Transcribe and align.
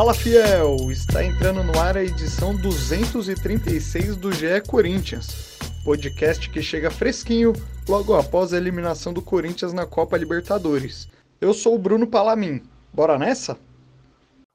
Fala 0.00 0.14
fiel, 0.14 0.90
está 0.90 1.22
entrando 1.22 1.62
no 1.62 1.78
ar 1.78 1.94
a 1.94 2.02
edição 2.02 2.56
236 2.56 4.16
do 4.16 4.32
GE 4.32 4.62
Corinthians, 4.66 5.58
podcast 5.84 6.48
que 6.48 6.62
chega 6.62 6.90
fresquinho 6.90 7.52
logo 7.86 8.16
após 8.16 8.54
a 8.54 8.56
eliminação 8.56 9.12
do 9.12 9.20
Corinthians 9.20 9.74
na 9.74 9.84
Copa 9.84 10.16
Libertadores. 10.16 11.06
Eu 11.38 11.52
sou 11.52 11.74
o 11.74 11.78
Bruno 11.78 12.06
Palamin, 12.06 12.62
bora 12.94 13.18
nessa? 13.18 13.58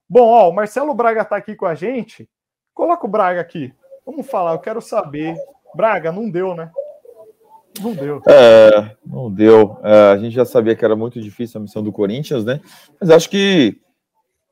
Bom, 0.10 0.28
ó, 0.30 0.50
o 0.50 0.52
Marcelo 0.52 0.96
Braga 0.96 1.22
está 1.22 1.36
aqui 1.36 1.54
com 1.54 1.68
a 1.68 1.76
gente. 1.76 2.28
Coloca 2.74 3.06
o 3.06 3.10
Braga 3.10 3.40
aqui. 3.40 3.72
Vamos 4.04 4.26
falar, 4.26 4.54
eu 4.54 4.60
quero 4.60 4.82
saber. 4.82 5.38
Braga, 5.76 6.12
não 6.12 6.28
deu, 6.28 6.56
né? 6.56 6.72
Não 7.80 7.94
deu. 7.94 8.20
É, 8.28 8.96
não 9.06 9.32
deu. 9.32 9.78
É, 9.84 10.14
a 10.14 10.18
gente 10.18 10.34
já 10.34 10.44
sabia 10.44 10.76
que 10.76 10.84
era 10.84 10.96
muito 10.96 11.22
difícil 11.22 11.60
a 11.60 11.62
missão 11.62 11.84
do 11.84 11.92
Corinthians, 11.92 12.44
né? 12.44 12.60
Mas 13.00 13.12
acho 13.12 13.30
que 13.30 13.80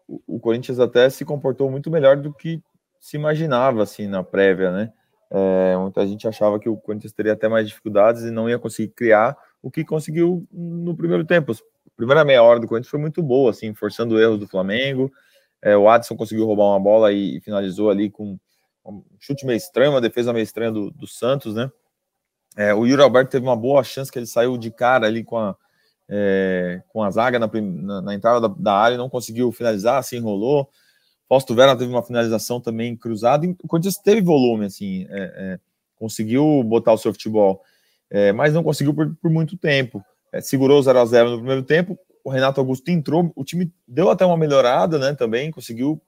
o 0.08 0.40
Corinthians 0.40 0.80
até 0.80 1.10
se 1.10 1.24
comportou 1.26 1.70
muito 1.70 1.90
melhor 1.90 2.18
do 2.18 2.34
que 2.34 2.62
se 3.00 3.18
imaginava, 3.18 3.84
assim, 3.84 4.08
na 4.08 4.24
prévia, 4.24 4.72
né? 4.72 4.94
É, 5.30 5.76
muita 5.78 6.06
gente 6.06 6.28
achava 6.28 6.60
que 6.60 6.70
o 6.70 6.78
Corinthians 6.78 7.12
teria 7.12 7.34
até 7.34 7.48
mais 7.48 7.68
dificuldades 7.68 8.24
e 8.24 8.32
não 8.32 8.48
ia 8.50 8.60
conseguir 8.60 8.94
criar 8.94 9.36
o 9.62 9.72
que 9.72 9.84
conseguiu 9.84 10.48
no 10.52 10.96
primeiro 10.96 11.26
tempo. 11.26 11.52
A 11.52 11.96
primeira 11.96 12.24
meia 12.24 12.44
hora 12.44 12.60
do 12.60 12.68
Corinthians 12.68 12.92
foi 12.92 13.00
muito 13.00 13.24
boa, 13.24 13.50
assim, 13.50 13.74
forçando 13.74 14.20
erros 14.22 14.40
do 14.40 14.48
Flamengo. 14.48 15.12
É, 15.62 15.76
o 15.76 15.90
Adson 15.90 16.16
conseguiu 16.16 16.46
roubar 16.46 16.66
uma 16.66 16.80
bola 16.80 17.12
e, 17.12 17.42
finalizou 17.42 17.90
ali 17.90 18.10
com 18.10 18.38
um 18.86 19.04
chute 19.20 19.46
meio 19.46 19.58
estranho, 19.58 19.92
uma 19.92 20.02
defesa 20.02 20.34
meio 20.34 20.44
estranha 20.44 20.72
do, 20.72 20.92
do 20.92 21.08
Santos, 21.08 21.56
né? 21.56 21.72
É, 22.56 22.74
o 22.74 22.86
Yuri 22.86 23.02
Alberto 23.02 23.32
teve 23.32 23.46
uma 23.46 23.56
boa 23.56 23.84
chance 23.84 24.12
que 24.12 24.20
ele 24.20 24.28
saiu 24.28 24.58
de 24.58 24.70
cara 24.70 25.08
ali 25.08 25.24
com 25.24 25.38
a, 25.38 25.56
é, 26.10 26.82
com 26.90 27.02
a 27.02 27.10
zaga 27.10 27.40
na, 27.40 27.50
na, 27.50 28.02
na 28.02 28.14
entrada 28.14 28.48
da, 28.48 28.56
da, 28.58 28.74
área, 28.74 28.98
não 28.98 29.10
conseguiu 29.10 29.52
finalizar, 29.52 30.04
se 30.04 30.18
enrolou. 30.18 30.70
Fausto 31.28 31.56
Vera 31.56 31.76
teve 31.76 31.92
uma 31.92 32.04
finalização 32.04 32.60
também 32.60 32.96
cruzada. 32.96 33.48
O 33.64 33.68
Corinthians 33.68 33.98
teve 33.98 34.22
volume, 34.22 34.66
assim, 34.66 35.08
é, 35.10 35.34
é 35.36 35.60
conseguiu 35.96 36.62
botar 36.64 36.92
o 36.92 36.98
seu 36.98 37.14
futebol, 37.14 37.62
é, 38.10 38.34
mas 38.34 38.54
não 38.54 38.62
conseguiu 38.62 38.94
por, 38.94 39.16
por 39.22 39.32
muito 39.32 39.56
tempo. 39.56 40.04
É, 40.34 40.42
segurou 40.42 40.82
0 40.82 41.00
a 41.00 41.06
0 41.06 41.30
no 41.30 41.38
primeiro 41.38 41.64
tempo. 41.64 41.98
O 42.24 42.30
Renato 42.30 42.60
Augusto 42.60 42.90
entrou, 42.90 43.32
o 43.36 43.44
time 43.44 43.72
deu 43.88 44.10
até 44.10 44.26
uma 44.26 44.36
melhorada, 44.36 45.00
né? 45.00 45.14
Também 45.14 45.50
conseguiu 45.50 46.02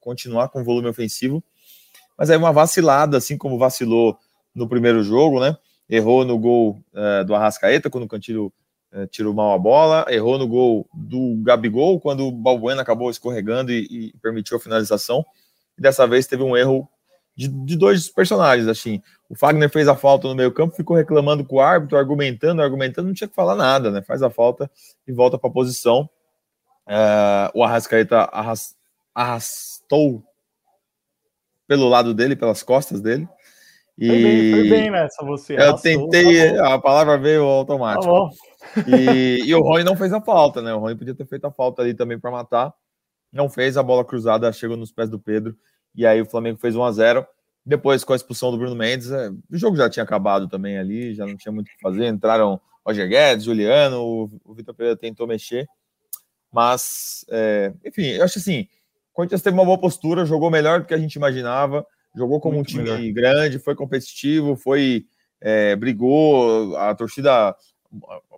continuar 0.00 0.48
com 0.48 0.64
volume 0.64 0.88
ofensivo, 0.88 1.44
mas 2.16 2.30
aí 2.30 2.36
uma 2.36 2.52
vacilada, 2.52 3.16
assim 3.16 3.36
como 3.36 3.58
vacilou 3.58 4.18
no 4.54 4.68
primeiro 4.68 5.02
jogo, 5.02 5.38
né? 5.38 5.56
errou 5.88 6.24
no 6.24 6.38
gol 6.38 6.82
do 7.26 7.34
Arrascaeta, 7.34 7.88
quando 7.88 8.04
o 8.04 8.08
Cantilho 8.08 8.52
tirou 9.10 9.34
mal 9.34 9.52
a 9.52 9.58
bola, 9.58 10.06
errou 10.08 10.38
no 10.38 10.46
gol 10.46 10.88
do 10.94 11.42
Gabigol, 11.42 12.00
quando 12.00 12.26
o 12.26 12.32
Balbuena 12.32 12.82
acabou 12.82 13.10
escorregando 13.10 13.72
e, 13.72 13.86
e 13.90 14.18
permitiu 14.22 14.56
a 14.56 14.60
finalização. 14.60 15.24
E 15.76 15.82
dessa 15.82 16.06
vez 16.06 16.26
teve 16.26 16.42
um 16.42 16.56
erro 16.56 16.88
de, 17.36 17.48
de, 17.48 17.76
dois 17.76 18.08
personagens, 18.08 18.68
assim. 18.68 19.02
O 19.28 19.34
Fagner 19.34 19.68
fez 19.68 19.88
a 19.88 19.96
falta 19.96 20.28
no 20.28 20.34
meio 20.34 20.52
campo, 20.52 20.74
ficou 20.74 20.96
reclamando 20.96 21.44
com 21.44 21.56
o 21.56 21.60
árbitro, 21.60 21.98
argumentando, 21.98 22.62
argumentando, 22.62 23.08
não 23.08 23.14
tinha 23.14 23.28
que 23.28 23.34
falar 23.34 23.54
nada, 23.54 23.90
né? 23.90 24.00
Faz 24.02 24.22
a 24.22 24.30
falta 24.30 24.70
e 25.06 25.12
volta 25.12 25.36
para 25.36 25.50
a 25.50 25.52
posição. 25.52 26.08
Uh, 26.86 27.50
o 27.52 27.64
Arrascaeta 27.64 28.20
arras, 28.32 28.76
arrastou 29.14 30.22
pelo 31.66 31.88
lado 31.88 32.14
dele, 32.14 32.36
pelas 32.36 32.62
costas 32.62 33.00
dele, 33.00 33.28
e... 33.98 34.08
Foi, 34.08 34.22
bem, 34.22 34.50
foi 34.52 34.68
bem 34.68 34.90
nessa 34.90 35.24
você. 35.24 35.56
Eu 35.58 35.74
tentei, 35.76 36.54
tá 36.54 36.74
a 36.74 36.78
palavra 36.78 37.16
veio 37.16 37.44
automática. 37.44 38.12
Tá 38.12 38.28
e, 38.86 39.42
e, 39.44 39.54
o 39.54 39.60
Rony 39.60 39.84
não 39.84 39.96
fez 39.96 40.12
a 40.12 40.20
falta, 40.20 40.60
né? 40.62 40.74
O 40.74 40.78
Rony 40.78 40.96
podia 40.96 41.14
ter 41.14 41.26
feito 41.26 41.46
a 41.46 41.50
falta 41.50 41.82
ali 41.82 41.94
também 41.94 42.18
para 42.18 42.30
matar. 42.30 42.72
Não 43.32 43.48
fez, 43.48 43.76
a 43.76 43.82
bola 43.82 44.04
cruzada 44.04 44.52
chegou 44.52 44.76
nos 44.76 44.92
pés 44.92 45.10
do 45.10 45.18
Pedro. 45.18 45.56
E 45.94 46.06
aí 46.06 46.20
o 46.20 46.26
Flamengo 46.26 46.58
fez 46.58 46.76
1 46.76 46.82
a 46.84 46.92
0 46.92 47.26
Depois, 47.64 48.04
com 48.04 48.12
a 48.12 48.16
expulsão 48.16 48.50
do 48.50 48.58
Bruno 48.58 48.76
Mendes, 48.76 49.10
é, 49.10 49.30
o 49.30 49.56
jogo 49.56 49.76
já 49.76 49.88
tinha 49.88 50.02
acabado 50.02 50.48
também 50.48 50.78
ali, 50.78 51.14
já 51.14 51.26
não 51.26 51.36
tinha 51.36 51.52
muito 51.52 51.68
o 51.68 51.70
que 51.70 51.80
fazer. 51.80 52.06
Entraram 52.06 52.60
Roger 52.84 53.08
Guedes, 53.08 53.44
Juliano, 53.44 54.02
o, 54.02 54.30
o 54.44 54.54
Vitor 54.54 54.74
Pereira 54.74 54.96
tentou 54.96 55.26
mexer. 55.26 55.66
Mas, 56.52 57.24
é, 57.30 57.72
enfim, 57.84 58.06
eu 58.06 58.24
acho 58.24 58.38
assim, 58.38 58.62
o 59.10 59.14
Corinthians 59.14 59.42
teve 59.42 59.56
uma 59.56 59.64
boa 59.64 59.78
postura, 59.78 60.24
jogou 60.24 60.50
melhor 60.50 60.80
do 60.80 60.86
que 60.86 60.94
a 60.94 60.98
gente 60.98 61.14
imaginava 61.16 61.84
jogou 62.16 62.40
como 62.40 62.56
Muito 62.56 62.68
um 62.68 62.70
time 62.70 62.84
melhor. 62.84 63.12
grande, 63.12 63.58
foi 63.58 63.74
competitivo, 63.74 64.56
foi 64.56 65.04
é, 65.40 65.76
brigou, 65.76 66.74
a 66.76 66.94
torcida 66.94 67.54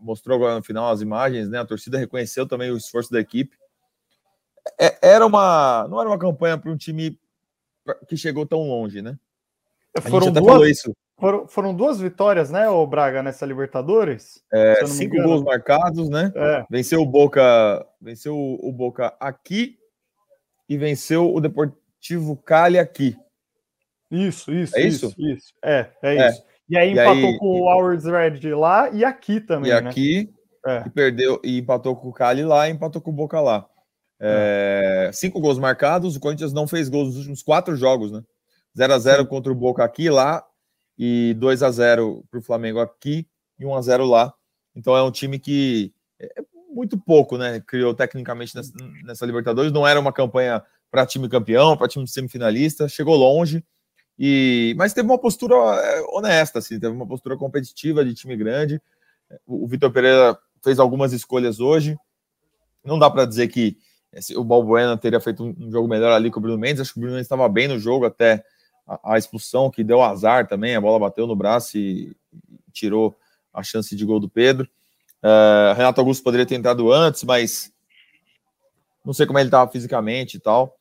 mostrou 0.01 0.37
agora 0.37 0.57
no 0.57 0.63
final 0.63 0.91
as 0.91 1.01
imagens, 1.01 1.49
né? 1.49 1.59
A 1.59 1.65
torcida 1.65 1.99
reconheceu 1.99 2.47
também 2.47 2.71
o 2.71 2.77
esforço 2.77 3.11
da 3.11 3.21
equipe. 3.21 3.57
É, 4.79 4.99
era 5.01 5.27
uma, 5.27 5.87
não 5.89 6.01
era 6.01 6.09
uma 6.09 6.19
campanha 6.19 6.59
para 6.59 6.71
um 6.71 6.77
time 6.77 7.19
que 8.07 8.17
chegou 8.17 8.45
tão 8.45 8.69
longe, 8.69 9.01
né? 9.01 9.19
A 9.97 10.01
foram 10.01 10.31
duas, 10.31 10.83
foram, 11.19 11.49
foram, 11.49 11.75
duas 11.75 12.01
vitórias, 12.01 12.51
né, 12.51 12.69
o 12.69 12.87
Braga 12.87 13.23
nessa 13.23 13.47
Libertadores? 13.47 14.43
É, 14.53 14.87
cinco 14.87 15.17
gols 15.17 15.43
marcados, 15.43 16.09
né? 16.09 16.31
É. 16.35 16.67
Venceu 16.71 17.01
o 17.01 17.07
Boca, 17.07 17.87
venceu 18.01 18.37
o 18.37 18.71
Boca 18.71 19.17
aqui 19.19 19.79
e 20.69 20.77
venceu 20.77 21.33
o 21.33 21.41
Deportivo 21.41 22.37
Cali 22.37 22.79
aqui. 22.79 23.17
Isso, 24.11 24.53
isso, 24.53 24.77
é 24.77 24.83
isso, 24.83 25.07
isso, 25.07 25.21
isso. 25.21 25.55
É, 25.63 25.91
é, 26.03 26.17
é, 26.17 26.29
isso. 26.31 26.43
E 26.69 26.77
aí 26.77 26.93
empatou 26.93 27.17
e 27.17 27.27
aí, 27.27 27.39
com 27.39 27.47
o 27.47 27.69
Howard's 27.69 28.05
Red 28.05 28.55
lá 28.55 28.91
e 28.91 29.05
aqui 29.05 29.41
também. 29.41 29.71
E 29.71 29.81
né? 29.81 29.89
aqui 29.89 30.31
é. 30.67 30.85
e 30.87 30.91
perdeu 30.91 31.41
e 31.43 31.59
empatou 31.59 31.97
com 31.97 32.09
o 32.09 32.13
Cali 32.13 32.45
lá 32.45 32.69
e 32.69 32.73
empatou 32.73 33.01
com 33.01 33.11
o 33.11 33.15
Boca 33.15 33.41
lá. 33.41 33.67
É, 34.21 35.07
é. 35.09 35.13
cinco 35.13 35.41
gols 35.41 35.59
marcados, 35.59 36.17
o 36.17 36.21
Corinthians 36.21 36.53
não 36.53 36.67
fez 36.67 36.89
gols 36.89 37.09
nos 37.09 37.17
últimos 37.19 37.43
quatro 37.43 37.77
jogos, 37.77 38.13
né? 38.13 38.23
0 38.77 38.95
a 38.95 38.99
0 38.99 39.27
contra 39.27 39.51
o 39.51 39.55
Boca 39.55 39.83
aqui 39.83 40.11
lá 40.11 40.45
e 40.99 41.35
2 41.39 41.63
a 41.63 41.71
0 41.71 42.25
para 42.31 42.39
o 42.39 42.43
Flamengo 42.43 42.81
aqui 42.81 43.27
e 43.59 43.65
1 43.65 43.75
a 43.75 43.81
0 43.81 44.05
lá. 44.05 44.35
Então 44.75 44.97
é 44.97 45.03
um 45.03 45.11
time 45.11 45.39
que 45.39 45.93
é 46.21 46.43
muito 46.71 46.99
pouco, 46.99 47.39
né? 47.39 47.61
Criou 47.67 47.95
tecnicamente 47.95 48.55
nessa, 48.55 48.73
nessa 49.05 49.27
Libertadores. 49.27 49.73
Não 49.73 49.87
era 49.87 49.99
uma 49.99 50.13
campanha 50.13 50.63
para 50.91 51.07
time 51.07 51.29
campeão, 51.29 51.77
para 51.77 51.89
time 51.89 52.07
semifinalista. 52.07 52.89
Chegou 52.89 53.17
longe 53.17 53.65
e, 54.19 54.75
mas 54.77 54.93
teve 54.93 55.07
uma 55.07 55.19
postura 55.19 55.55
é, 55.55 56.03
honesta, 56.09 56.59
assim, 56.59 56.81
teve 56.81 56.93
uma 56.93 57.07
postura 57.07 57.37
competitiva 57.37 58.05
de 58.05 58.15
time 58.15 58.37
grande. 58.37 58.83
O, 59.47 59.67
Vitor 59.69 59.93
Pereira 59.93 60.37
fez 60.63 60.81
algumas 60.81 61.13
escolhas 61.13 61.61
hoje. 61.61 61.97
Não 62.85 62.99
dá 62.99 63.09
para 63.09 63.25
dizer 63.25 63.47
que 63.49 63.79
o 64.35 64.43
Balbuena 64.43 64.97
teria 64.97 65.21
feito 65.21 65.45
um, 65.45 65.71
jogo 65.71 65.87
melhor 65.87 66.11
ali 66.11 66.31
com 66.31 66.41
o 66.41 66.43
Bruno 66.43 66.59
Mendes. 66.59 66.81
Acho 66.81 66.95
que 66.95 66.99
o 66.99 67.03
Bruno 67.03 67.15
Mendes 67.15 67.27
estava 67.27 67.49
bem 67.49 67.69
no 67.69 67.79
jogo 67.79 68.07
até 68.07 68.45
a, 68.87 69.15
a, 69.15 69.19
expulsão, 69.19 69.71
que 69.71 69.85
deu 69.85 70.03
azar 70.03 70.49
também. 70.49 70.75
A 70.75 70.81
bola 70.81 70.99
bateu 70.99 71.27
no 71.27 71.37
braço 71.37 71.79
e, 71.79 72.17
e 72.51 72.73
tirou 72.73 73.17
a 73.53 73.63
chance 73.63 73.95
de 73.95 74.05
gol 74.05 74.19
do 74.19 74.29
Pedro. 74.29 74.69
Uh, 75.23 75.75
Renato 75.77 76.01
Augusto 76.01 76.25
poderia 76.25 76.47
ter 76.47 76.55
entrado 76.55 76.93
antes, 76.93 77.23
mas 77.23 77.73
não 79.05 79.13
sei 79.13 79.27
como 79.27 79.39
ele 79.39 79.49
estava 79.49 79.71
fisicamente 79.71 80.37
e 80.37 80.41
tal. 80.41 80.78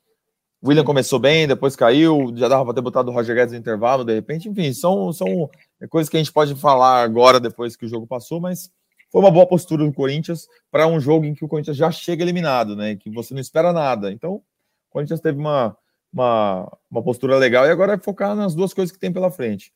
William 0.67 0.83
começou 0.83 1.17
bem, 1.17 1.47
depois 1.47 1.77
caiu, 1.77 2.33
já 2.35 2.49
dava 2.49 2.65
para 2.65 2.73
ter 2.73 2.81
botado 2.81 3.09
o 3.09 3.13
Roger 3.13 3.33
Guedes 3.33 3.53
no 3.53 3.59
intervalo, 3.59 4.03
de 4.03 4.13
repente, 4.13 4.49
enfim, 4.49 4.73
são, 4.73 5.13
são 5.13 5.49
coisas 5.89 6.09
que 6.09 6.17
a 6.17 6.19
gente 6.19 6.31
pode 6.31 6.53
falar 6.55 7.03
agora, 7.03 7.39
depois 7.39 7.77
que 7.77 7.85
o 7.85 7.87
jogo 7.87 8.05
passou, 8.05 8.41
mas 8.41 8.69
foi 9.09 9.21
uma 9.21 9.31
boa 9.31 9.47
postura 9.47 9.85
do 9.85 9.93
Corinthians 9.93 10.45
para 10.69 10.85
um 10.85 10.99
jogo 10.99 11.25
em 11.25 11.33
que 11.33 11.45
o 11.45 11.47
Corinthians 11.47 11.77
já 11.77 11.89
chega 11.89 12.21
eliminado, 12.21 12.75
né? 12.75 12.97
Que 12.97 13.09
você 13.09 13.33
não 13.33 13.39
espera 13.39 13.71
nada. 13.71 14.11
Então, 14.11 14.33
o 14.33 14.43
Corinthians 14.89 15.21
teve 15.21 15.39
uma, 15.39 15.77
uma, 16.11 16.77
uma 16.91 17.01
postura 17.01 17.37
legal 17.37 17.65
e 17.65 17.69
agora 17.69 17.93
é 17.93 17.97
focar 17.97 18.35
nas 18.35 18.53
duas 18.53 18.73
coisas 18.73 18.91
que 18.91 18.99
tem 18.99 19.13
pela 19.13 19.31
frente. 19.31 19.71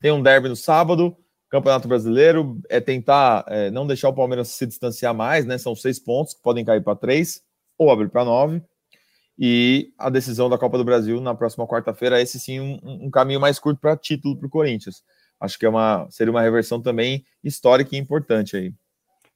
Tem 0.00 0.12
um 0.12 0.22
derby 0.22 0.48
no 0.48 0.54
sábado, 0.54 1.16
Campeonato 1.50 1.88
Brasileiro, 1.88 2.60
é 2.68 2.78
tentar 2.78 3.44
é, 3.48 3.72
não 3.72 3.84
deixar 3.84 4.10
o 4.10 4.14
Palmeiras 4.14 4.48
se 4.48 4.66
distanciar 4.66 5.12
mais, 5.12 5.44
né? 5.44 5.58
São 5.58 5.74
seis 5.74 5.98
pontos 5.98 6.34
que 6.34 6.42
podem 6.42 6.64
cair 6.64 6.84
para 6.84 6.94
três 6.94 7.42
ou 7.76 7.90
abrir 7.90 8.08
para 8.08 8.24
nove 8.24 8.62
e 9.38 9.92
a 9.96 10.10
decisão 10.10 10.50
da 10.50 10.58
Copa 10.58 10.76
do 10.76 10.84
Brasil 10.84 11.20
na 11.20 11.34
próxima 11.34 11.66
quarta-feira. 11.66 12.20
Esse 12.20 12.40
sim 12.40 12.58
um, 12.58 12.78
um 12.82 13.10
caminho 13.10 13.40
mais 13.40 13.58
curto 13.58 13.80
para 13.80 13.96
título 13.96 14.36
para 14.36 14.46
o 14.46 14.50
Corinthians. 14.50 15.04
Acho 15.40 15.58
que 15.58 15.64
é 15.64 15.68
uma, 15.68 16.08
seria 16.10 16.32
uma 16.32 16.42
reversão 16.42 16.82
também 16.82 17.24
histórica 17.44 17.94
e 17.94 17.98
importante 17.98 18.56
aí. 18.56 18.74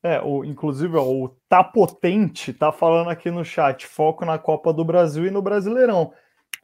É, 0.03 0.21
o, 0.21 0.45
inclusive 0.45 0.97
ó, 0.97 1.05
o 1.05 1.29
Tá 1.49 1.63
Potente 1.63 2.53
tá 2.53 2.73
falando 2.73 3.09
aqui 3.09 3.31
no 3.31 3.45
chat, 3.45 3.87
foco 3.87 4.25
na 4.25 4.37
Copa 4.37 4.73
do 4.73 4.85
Brasil 4.85 5.25
e 5.25 5.31
no 5.31 5.41
Brasileirão. 5.41 6.13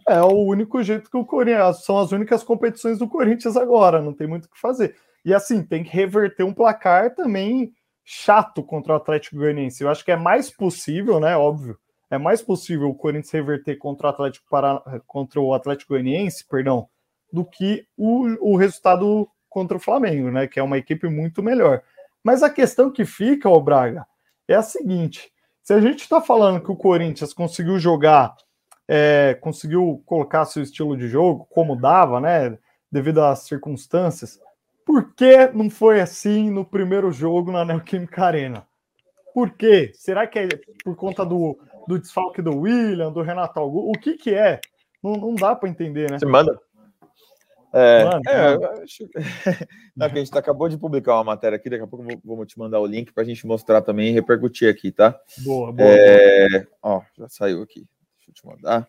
É 0.09 0.21
o 0.21 0.35
único 0.35 0.83
jeito 0.83 1.09
que 1.09 1.17
o 1.17 1.25
Corinthians. 1.25 1.85
São 1.85 1.99
as 1.99 2.11
únicas 2.11 2.43
competições 2.43 2.99
do 2.99 3.07
Corinthians 3.07 3.57
agora, 3.57 4.03
não 4.03 4.13
tem 4.13 4.27
muito 4.27 4.47
o 4.47 4.51
que 4.51 4.59
fazer. 4.59 4.97
E 5.25 5.33
assim, 5.33 5.63
tem 5.63 5.85
que 5.85 5.91
reverter 5.91 6.43
um 6.43 6.55
placar 6.55 7.15
também 7.15 7.73
chato 8.05 8.63
contra 8.63 8.95
o 8.95 8.97
Atlético 8.97 9.37
Goianiense. 9.37 9.85
Eu 9.85 9.91
acho 9.91 10.05
que 10.05 10.11
é 10.11 10.17
mais 10.17 10.51
possível, 10.51 11.21
né? 11.21 11.37
Óbvio, 11.37 11.79
é 12.11 12.19
mais 12.19 12.43
possível 12.43 12.89
o 12.89 12.95
Corinthians 12.95 13.31
reverter 13.31 13.77
contra 13.77 14.07
o 14.07 14.11
Atlético, 14.11 14.47
para, 14.49 14.81
contra 15.07 15.41
o 15.41 15.53
Atlético 15.53 15.95
Goianiense, 15.95 16.47
perdão, 16.47 16.89
do 17.33 17.45
que 17.45 17.87
o, 17.97 18.53
o 18.53 18.57
resultado 18.57 19.29
contra 19.49 19.77
o 19.77 19.81
Flamengo, 19.81 20.31
né? 20.31 20.47
Que 20.47 20.59
é 20.59 20.63
uma 20.63 20.79
equipe 20.79 21.09
muito 21.09 21.43
melhor. 21.43 21.83
Mas 22.23 22.43
a 22.43 22.51
questão 22.51 22.91
que 22.91 23.05
fica, 23.05 23.49
o 23.49 23.61
Braga, 23.61 24.07
é 24.47 24.55
a 24.55 24.63
seguinte: 24.63 25.31
se 25.63 25.73
a 25.73 25.81
gente 25.81 26.01
está 26.01 26.21
falando 26.21 26.63
que 26.63 26.73
o 26.73 26.77
Corinthians 26.77 27.33
conseguiu 27.33 27.79
jogar 27.79 28.35
é, 28.89 29.35
conseguiu 29.35 30.03
colocar 30.07 30.47
seu 30.47 30.63
estilo 30.63 30.97
de 30.97 31.07
jogo 31.09 31.47
como 31.51 31.77
dava, 31.77 32.19
né? 32.21 32.59
Devido 32.91 33.23
às 33.23 33.41
circunstâncias. 33.41 34.41
Por 34.85 35.13
que 35.13 35.49
não 35.49 35.69
foi 35.69 36.01
assim 36.01 36.51
no 36.51 36.65
primeiro 36.65 37.13
jogo 37.13 37.53
na 37.53 37.67
Neoquímica 37.67 38.25
Arena? 38.25 38.67
Por 39.35 39.51
quê? 39.51 39.93
Será 39.95 40.27
que 40.27 40.39
é 40.39 40.49
por 40.83 40.97
conta 40.97 41.25
do, 41.27 41.59
do 41.89 41.99
desfalque 41.99 42.43
do 42.43 42.55
William, 42.55 43.11
do 43.11 43.23
Renato 43.23 43.59
Augusto? 43.59 43.89
O 43.89 43.93
que 43.99 44.19
que 44.19 44.35
é? 44.35 44.61
Não, 45.03 45.15
não 45.15 45.35
dá 45.35 45.57
para 45.57 45.71
entender, 45.71 46.11
né? 46.11 46.19
Você 46.19 46.27
manda. 46.27 46.61
É, 47.73 48.05
é, 48.27 48.83
acho... 48.83 49.09
Não, 49.97 50.07
a 50.07 50.09
gente 50.09 50.37
acabou 50.37 50.69
de 50.69 50.79
publicar 50.79 51.15
uma 51.17 51.25
matéria 51.25 51.57
aqui, 51.57 51.69
daqui 51.69 51.83
a 51.83 51.87
pouco 51.87 52.05
eu 52.11 52.19
vou, 52.23 52.37
vou 52.37 52.47
te 52.47 52.59
mandar 52.59 52.81
o 52.81 52.87
link 52.87 53.13
para 53.13 53.23
a 53.23 53.27
gente 53.27 53.47
mostrar 53.47 53.81
também 53.81 54.09
e 54.09 54.13
repercutir 54.13 54.71
aqui, 54.71 54.93
tá? 54.93 55.19
Boa, 55.39 55.73
boa. 55.73 55.89
É... 55.89 56.49
Boa. 56.49 56.67
Ó, 56.83 57.03
já 57.19 57.29
saiu 57.29 57.63
aqui. 57.63 57.87
Deixa 58.17 58.31
eu 58.31 58.35
te 58.35 58.47
mandar. 58.47 58.89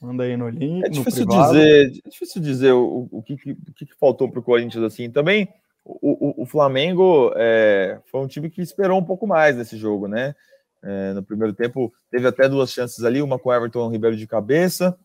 Manda 0.00 0.24
aí 0.24 0.36
no 0.36 0.48
link. 0.48 0.84
É 0.84 0.88
difícil 0.88 1.26
dizer, 1.26 1.86
é 2.04 2.08
difícil 2.08 2.42
dizer 2.42 2.72
o, 2.72 3.08
o, 3.10 3.22
que, 3.22 3.34
o 3.34 3.72
que, 3.72 3.86
faltou 3.98 4.28
para 4.28 4.40
o 4.40 4.42
Corinthians 4.42 4.82
assim. 4.82 5.08
Também 5.08 5.48
o, 5.84 6.40
o, 6.40 6.42
o 6.42 6.46
Flamengo 6.46 7.32
é, 7.36 8.00
foi 8.06 8.20
um 8.20 8.26
time 8.26 8.50
que 8.50 8.60
esperou 8.60 8.98
um 8.98 9.04
pouco 9.04 9.28
mais 9.28 9.56
nesse 9.56 9.76
jogo, 9.76 10.08
né? 10.08 10.34
É, 10.82 11.12
no 11.12 11.22
primeiro 11.22 11.52
tempo 11.52 11.92
teve 12.10 12.26
até 12.26 12.48
duas 12.48 12.72
chances 12.72 13.04
ali, 13.04 13.22
uma 13.22 13.38
com 13.38 13.52
Everton 13.52 13.88
Ribeiro 13.88 14.16
de 14.16 14.26
cabeça. 14.26 14.98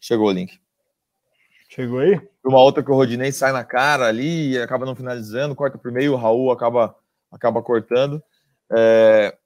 Chegou 0.00 0.28
o 0.28 0.32
link. 0.32 0.58
Chegou 1.68 2.00
aí? 2.00 2.20
Uma 2.44 2.60
outra 2.60 2.82
que 2.82 2.90
o 2.90 2.94
Rodinei 2.94 3.30
sai 3.30 3.52
na 3.52 3.62
cara 3.62 4.06
ali 4.06 4.52
e 4.52 4.58
acaba 4.58 4.86
não 4.86 4.96
finalizando, 4.96 5.54
corta 5.54 5.78
por 5.78 5.92
meio, 5.92 6.14
o 6.14 6.16
Raul 6.16 6.50
acaba, 6.50 6.96
acaba 7.30 7.62
cortando. 7.62 8.22
É, 8.72 9.36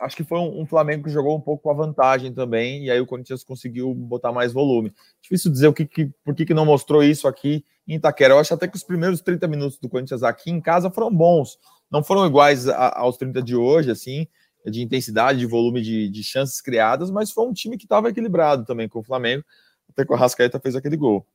acho 0.00 0.16
que 0.16 0.24
foi 0.24 0.38
um, 0.38 0.60
um, 0.60 0.66
Flamengo 0.66 1.04
que 1.04 1.10
jogou 1.10 1.36
um 1.36 1.40
pouco 1.40 1.62
com 1.62 1.70
a 1.70 1.74
vantagem 1.74 2.32
também, 2.32 2.84
e 2.84 2.90
aí 2.90 3.00
o 3.00 3.06
Corinthians 3.06 3.42
conseguiu 3.42 3.92
botar 3.94 4.32
mais 4.32 4.52
volume. 4.52 4.92
Difícil 5.22 5.50
dizer 5.50 5.68
o 5.68 5.72
que, 5.72 5.86
que 5.86 6.10
por 6.24 6.34
que, 6.34 6.46
que 6.46 6.54
não 6.54 6.64
mostrou 6.64 7.02
isso 7.02 7.26
aqui 7.26 7.64
em 7.86 7.96
Itaquera. 7.96 8.34
Eu 8.34 8.38
acho 8.38 8.54
até 8.54 8.66
que 8.68 8.76
os 8.76 8.84
primeiros 8.84 9.20
30 9.20 9.46
minutos 9.46 9.78
do 9.78 9.88
Corinthians 9.88 10.22
aqui 10.22 10.50
em 10.50 10.60
casa 10.60 10.90
foram 10.90 11.14
bons. 11.14 11.58
Não 11.90 12.02
foram 12.02 12.26
iguais 12.26 12.68
a, 12.68 13.00
aos 13.00 13.16
30 13.16 13.42
de 13.42 13.56
hoje, 13.56 13.90
assim, 13.90 14.26
de 14.64 14.82
intensidade, 14.82 15.38
de 15.38 15.46
volume 15.46 15.82
de, 15.82 16.08
de 16.08 16.22
chances 16.22 16.60
criadas, 16.60 17.10
mas 17.10 17.30
foi 17.30 17.46
um 17.46 17.52
time 17.52 17.76
que 17.76 17.84
estava 17.84 18.08
equilibrado 18.08 18.64
também 18.64 18.88
com 18.88 19.00
o 19.00 19.04
Flamengo, 19.04 19.44
até 19.90 20.04
que 20.04 20.12
o 20.12 20.16
Rascaeta 20.16 20.60
fez 20.60 20.74
aquele 20.74 20.96
gol. 20.96 21.26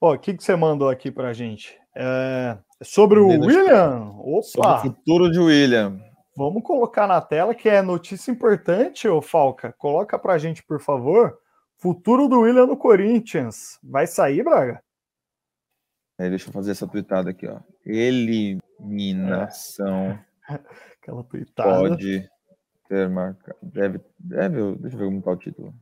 O 0.00 0.16
que, 0.16 0.34
que 0.34 0.42
você 0.42 0.56
mandou 0.56 0.88
aqui 0.88 1.10
pra 1.10 1.34
gente? 1.34 1.78
É... 1.94 2.56
Sobre 2.82 3.18
o 3.18 3.28
William? 3.28 4.14
Opa! 4.18 4.42
Sobre 4.42 4.68
o 4.68 4.80
futuro 4.80 5.30
de 5.30 5.38
William. 5.38 6.00
Vamos 6.34 6.62
colocar 6.62 7.06
na 7.06 7.20
tela 7.20 7.54
que 7.54 7.68
é 7.68 7.82
notícia 7.82 8.30
importante, 8.30 9.06
ô 9.06 9.20
Falca. 9.20 9.74
Coloca 9.76 10.18
pra 10.18 10.38
gente, 10.38 10.62
por 10.62 10.80
favor. 10.80 11.38
Futuro 11.76 12.28
do 12.28 12.40
William 12.40 12.66
no 12.66 12.78
Corinthians. 12.78 13.78
Vai 13.82 14.06
sair, 14.06 14.42
Braga? 14.42 14.82
É, 16.18 16.30
deixa 16.30 16.48
eu 16.48 16.52
fazer 16.52 16.70
essa 16.70 16.86
tweetada 16.86 17.28
aqui, 17.30 17.46
ó. 17.46 17.58
Eliminação. 17.84 20.18
É. 20.48 20.48
Aquela 21.00 21.24
tweetada. 21.24 21.88
Pode 21.88 22.28
ter 22.88 23.08
marcado. 23.08 23.58
Deve, 23.62 24.00
deve. 24.18 24.76
Deixa 24.76 24.96
eu 24.96 25.00
ver 25.00 25.04
como 25.06 25.22
tá 25.22 25.30
o 25.30 25.36
título. 25.36 25.74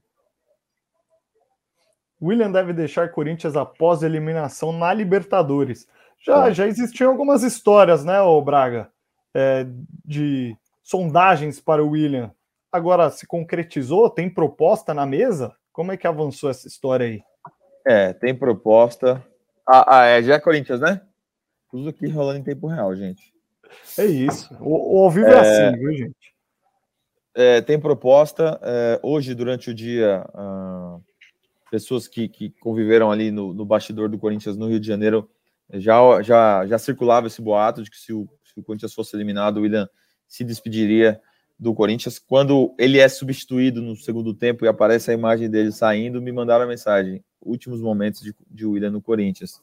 William 2.21 2.51
deve 2.51 2.73
deixar 2.73 3.11
Corinthians 3.11 3.57
após 3.57 4.03
eliminação 4.03 4.73
na 4.73 4.93
Libertadores. 4.93 5.87
Já, 6.21 6.49
é. 6.49 6.55
já 6.55 6.67
existiam 6.67 7.11
algumas 7.11 7.43
histórias, 7.43 8.05
né, 8.05 8.21
o 8.21 8.43
Braga? 8.43 8.91
é, 9.35 9.67
de 10.05 10.57
sondagens 10.83 11.61
para 11.61 11.85
o 11.85 11.91
William 11.91 12.33
agora 12.73 13.11
se 13.11 13.27
concretizou? 13.27 14.11
Tem 14.11 14.29
proposta 14.29 14.93
na 14.93 15.07
mesa? 15.07 15.55
Como 15.73 15.93
é 15.93 15.97
que 15.97 16.07
avançou 16.07 16.51
essa 16.51 16.67
história 16.67 17.07
aí? 17.07 17.23
É, 17.87 18.13
tem 18.13 18.35
proposta. 18.35 19.25
Ah, 19.67 20.01
ah 20.01 20.05
é, 20.05 20.23
já 20.23 20.35
é 20.35 20.41
Corinthians, 20.41 20.81
né? 20.81 21.01
Tudo 21.71 21.89
aqui 21.89 22.09
rolando 22.09 22.41
em 22.41 22.43
tempo 22.43 22.67
real, 22.67 22.95
gente. 22.97 23.33
É 23.99 24.05
isso. 24.07 24.55
O, 24.61 24.99
o 24.99 25.05
ao 25.05 25.11
vivo 25.11 25.27
é, 25.27 25.33
é 25.33 25.39
assim, 25.41 25.79
viu, 25.79 25.93
gente? 25.97 26.35
É, 27.35 27.61
tem 27.61 27.79
proposta. 27.79 28.59
É, 28.63 29.01
hoje, 29.03 29.35
durante 29.35 29.71
o 29.71 29.75
dia, 29.75 30.27
ah, 30.35 30.99
pessoas 31.71 32.09
que, 32.09 32.29
que 32.29 32.51
conviveram 32.61 33.11
ali 33.11 33.31
no, 33.31 33.55
no 33.55 33.65
bastidor 33.65 34.09
do 34.09 34.19
Corinthians 34.19 34.57
no 34.57 34.69
Rio 34.69 34.81
de 34.81 34.87
Janeiro 34.87 35.31
já, 35.75 36.23
já, 36.23 36.67
já 36.67 36.79
circulava 36.79 37.27
esse 37.27 37.43
boato 37.43 37.83
de 37.83 37.91
que 37.91 37.99
se 37.99 38.13
o 38.13 38.29
se 38.59 38.61
o 38.61 38.65
Corinthians 38.65 38.95
fosse 38.95 39.15
eliminado, 39.17 39.59
o 39.59 39.61
William 39.61 39.89
se 40.27 40.45
despediria 40.45 41.21
do 41.59 41.75
Corinthians. 41.75 42.19
Quando 42.19 42.75
ele 42.79 42.99
é 42.99 43.09
substituído 43.09 43.81
no 43.81 43.97
segundo 43.97 44.35
tempo 44.35 44.65
e 44.65 44.69
aparece 44.69 45.11
a 45.11 45.15
imagem 45.15 45.49
dele 45.49 45.73
saindo, 45.73 46.21
me 46.21 46.33
mandaram 46.33 46.65
a 46.65 46.69
mensagem: 46.69 47.23
últimos 47.41 47.81
momentos 47.81 48.21
de, 48.21 48.35
de 48.51 48.67
William 48.67 48.91
no 48.91 49.03
Corinthians. 49.03 49.61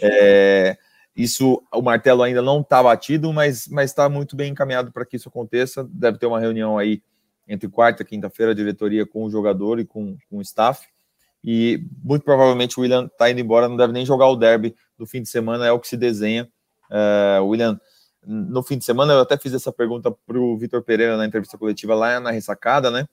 É, 0.00 0.76
isso, 1.16 1.62
o 1.72 1.82
martelo 1.82 2.22
ainda 2.22 2.40
não 2.40 2.60
está 2.60 2.82
batido, 2.82 3.32
mas 3.32 3.68
está 3.82 4.08
muito 4.08 4.36
bem 4.36 4.52
encaminhado 4.52 4.92
para 4.92 5.04
que 5.04 5.16
isso 5.16 5.28
aconteça. 5.28 5.86
Deve 5.90 6.18
ter 6.18 6.26
uma 6.26 6.40
reunião 6.40 6.78
aí 6.78 7.02
entre 7.48 7.68
quarta 7.68 8.02
e 8.02 8.06
quinta-feira, 8.06 8.52
a 8.52 8.54
diretoria 8.54 9.04
com 9.04 9.24
o 9.24 9.30
jogador 9.30 9.80
e 9.80 9.84
com, 9.84 10.16
com 10.28 10.38
o 10.38 10.42
staff. 10.42 10.86
E 11.42 11.84
muito 12.02 12.22
provavelmente 12.22 12.78
o 12.78 12.82
William 12.82 13.06
está 13.06 13.30
indo 13.30 13.40
embora, 13.40 13.68
não 13.68 13.76
deve 13.76 13.92
nem 13.92 14.06
jogar 14.06 14.28
o 14.28 14.36
derby 14.36 14.74
do 14.96 15.06
fim 15.06 15.20
de 15.22 15.28
semana, 15.28 15.66
é 15.66 15.72
o 15.72 15.80
que 15.80 15.88
se 15.88 15.96
desenha. 15.96 16.48
Uh, 16.90 17.44
William 17.44 17.80
no 18.26 18.62
fim 18.62 18.76
de 18.76 18.84
semana, 18.84 19.14
eu 19.14 19.20
até 19.20 19.36
fiz 19.36 19.52
essa 19.54 19.72
pergunta 19.72 20.10
para 20.10 20.38
o 20.38 20.56
Vitor 20.58 20.82
Pereira 20.82 21.16
na 21.16 21.26
entrevista 21.26 21.56
coletiva 21.56 21.94
lá 21.94 22.20
na 22.20 22.30
ressacada, 22.30 22.90
né? 22.90 23.08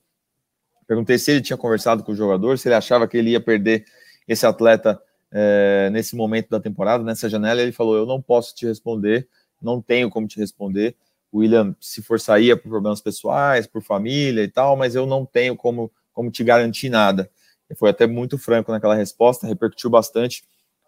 Perguntei 0.86 1.18
se 1.18 1.30
ele 1.30 1.40
tinha 1.40 1.56
conversado 1.56 2.02
com 2.02 2.12
o 2.12 2.16
jogador, 2.16 2.58
se 2.58 2.68
ele 2.68 2.74
achava 2.74 3.08
que 3.08 3.16
ele 3.16 3.30
ia 3.30 3.40
perder 3.40 3.84
esse 4.26 4.46
atleta 4.46 5.00
é, 5.32 5.88
nesse 5.90 6.16
momento 6.16 6.48
da 6.48 6.60
temporada, 6.60 7.04
nessa 7.04 7.28
janela. 7.28 7.60
Ele 7.60 7.72
falou: 7.72 7.96
Eu 7.96 8.06
não 8.06 8.20
posso 8.20 8.54
te 8.54 8.66
responder, 8.66 9.28
não 9.60 9.80
tenho 9.80 10.10
como 10.10 10.26
te 10.26 10.38
responder. 10.38 10.96
O 11.30 11.38
William, 11.38 11.76
se 11.80 12.02
for 12.02 12.18
sair, 12.18 12.50
é 12.50 12.56
por 12.56 12.68
problemas 12.68 13.00
pessoais, 13.00 13.66
por 13.66 13.82
família 13.82 14.42
e 14.42 14.48
tal, 14.48 14.76
mas 14.76 14.94
eu 14.94 15.06
não 15.06 15.26
tenho 15.26 15.54
como, 15.56 15.92
como 16.12 16.30
te 16.30 16.42
garantir 16.42 16.88
nada. 16.88 17.30
Ele 17.68 17.78
foi 17.78 17.90
até 17.90 18.06
muito 18.06 18.38
franco 18.38 18.72
naquela 18.72 18.94
resposta, 18.94 19.46
repercutiu 19.46 19.90
bastante, 19.90 20.42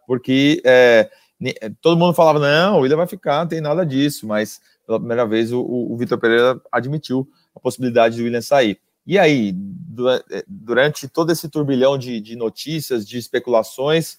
porque 0.06 0.62
é, 0.64 1.11
eh, 1.44 1.70
todo 1.82 1.99
mundo 1.99 2.14
falava, 2.14 2.38
não, 2.38 2.78
o 2.78 2.80
William 2.80 2.97
vai 2.97 3.06
ficar, 3.06 3.40
não 3.40 3.49
tem 3.49 3.61
nada 3.61 3.85
disso, 3.85 4.26
mas 4.26 4.62
pela 4.87 4.99
primeira 4.99 5.26
vez 5.26 5.52
o, 5.52 5.61
o 5.62 5.94
Vitor 5.99 6.18
Pereira 6.18 6.59
admitiu 6.73 7.28
a 7.54 7.61
possibilidade 7.61 8.16
de 8.16 8.23
o 8.23 8.25
William 8.25 8.40
sair. 8.40 8.80
E 9.06 9.18
aí, 9.18 9.54
eh, 10.30 10.44
durante 10.49 11.06
todo 11.06 11.30
esse 11.32 11.49
turbilhão 11.49 11.99
de, 11.99 12.18
de 12.20 12.35
notícias, 12.35 13.06
de 13.06 13.18
especulações, 13.18 14.18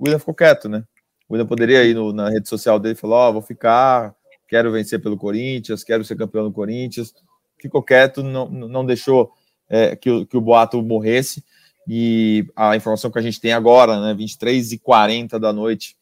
o 0.00 0.04
William 0.04 0.18
ficou 0.18 0.34
quieto, 0.34 0.66
né? 0.66 0.82
O 1.28 1.34
William 1.34 1.46
poderia 1.46 1.84
ir 1.84 1.94
no, 1.94 2.10
na 2.10 2.30
rede 2.30 2.48
social 2.48 2.80
dele 2.80 2.94
e 2.94 2.96
falar: 2.96 3.16
Ó, 3.16 3.28
oh, 3.28 3.32
vou 3.34 3.42
ficar, 3.42 4.14
quero 4.48 4.72
vencer 4.72 5.00
pelo 5.00 5.16
Corinthians, 5.16 5.84
quero 5.84 6.02
ser 6.04 6.16
campeão 6.16 6.44
do 6.44 6.52
Corinthians. 6.52 7.12
Ficou 7.60 7.82
quieto, 7.82 8.22
não, 8.22 8.48
não 8.48 8.86
deixou 8.86 9.30
é, 9.68 9.94
que, 9.94 10.10
o, 10.10 10.26
que 10.26 10.36
o 10.36 10.40
boato 10.40 10.82
morresse. 10.82 11.44
E 11.86 12.46
a 12.56 12.74
informação 12.74 13.10
que 13.10 13.18
a 13.18 13.22
gente 13.22 13.40
tem 13.40 13.52
agora, 13.52 14.00
né, 14.00 14.14
23 14.14 14.72
e 14.72 14.78
40 14.78 15.38
da 15.38 15.52
noite, 15.52 15.96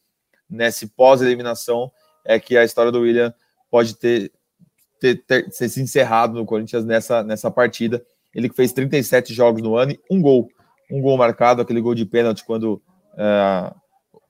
nesse 0.49 0.87
pós-eliminação 0.87 1.91
é 2.25 2.39
que 2.39 2.55
a 2.57 2.63
história 2.63 2.91
do 2.91 3.01
William 3.01 3.33
pode 3.69 3.95
ter, 3.95 4.31
ter, 4.99 5.23
ter, 5.25 5.49
ter 5.49 5.69
se 5.69 5.81
encerrado 5.81 6.33
no 6.33 6.45
Corinthians 6.45 6.85
nessa, 6.85 7.21
nessa 7.23 7.51
partida. 7.51 8.01
Ele 8.33 8.47
que 8.47 8.55
fez 8.55 8.71
37 8.71 9.33
jogos 9.33 9.61
no 9.61 9.75
ano 9.75 9.91
e 9.91 9.99
um 10.09 10.21
gol. 10.21 10.47
Um 10.89 11.01
gol 11.01 11.17
marcado, 11.17 11.61
aquele 11.61 11.81
gol 11.81 11.93
de 11.93 12.05
pênalti 12.05 12.45
quando. 12.45 12.81
É, 13.17 13.73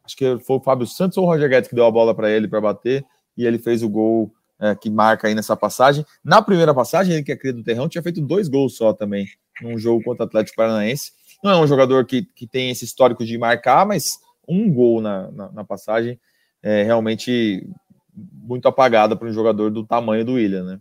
acho 0.09 0.17
que 0.17 0.39
foi 0.39 0.57
o 0.57 0.59
Fábio 0.59 0.87
Santos 0.87 1.17
ou 1.17 1.25
o 1.25 1.27
Roger 1.27 1.47
Guedes 1.47 1.69
que 1.69 1.75
deu 1.75 1.85
a 1.85 1.91
bola 1.91 2.15
para 2.15 2.31
ele 2.31 2.47
para 2.47 2.59
bater 2.59 3.05
e 3.37 3.45
ele 3.45 3.59
fez 3.59 3.83
o 3.83 3.89
gol 3.89 4.33
é, 4.59 4.75
que 4.75 4.89
marca 4.89 5.27
aí 5.27 5.35
nessa 5.35 5.55
passagem. 5.55 6.03
Na 6.23 6.41
primeira 6.41 6.73
passagem, 6.73 7.13
ele 7.13 7.23
que 7.23 7.31
é 7.31 7.37
criado 7.37 7.57
do 7.57 7.63
Terrão 7.63 7.87
tinha 7.87 8.01
feito 8.01 8.19
dois 8.19 8.47
gols 8.47 8.75
só 8.75 8.91
também, 8.91 9.27
num 9.61 9.77
jogo 9.77 10.03
contra 10.03 10.23
o 10.23 10.27
Atlético 10.27 10.57
Paranaense. 10.57 11.11
Não 11.43 11.51
é 11.51 11.57
um 11.57 11.67
jogador 11.67 12.05
que, 12.05 12.23
que 12.35 12.47
tem 12.47 12.71
esse 12.71 12.83
histórico 12.83 13.23
de 13.23 13.37
marcar, 13.37 13.85
mas 13.85 14.03
um 14.47 14.73
gol 14.73 14.99
na, 14.99 15.31
na, 15.31 15.51
na 15.51 15.63
passagem, 15.63 16.19
é 16.61 16.83
realmente 16.83 17.65
muito 18.13 18.67
apagada 18.67 19.15
para 19.15 19.29
um 19.29 19.31
jogador 19.31 19.69
do 19.69 19.85
tamanho 19.85 20.25
do 20.25 20.33
William, 20.33 20.63
né? 20.63 20.79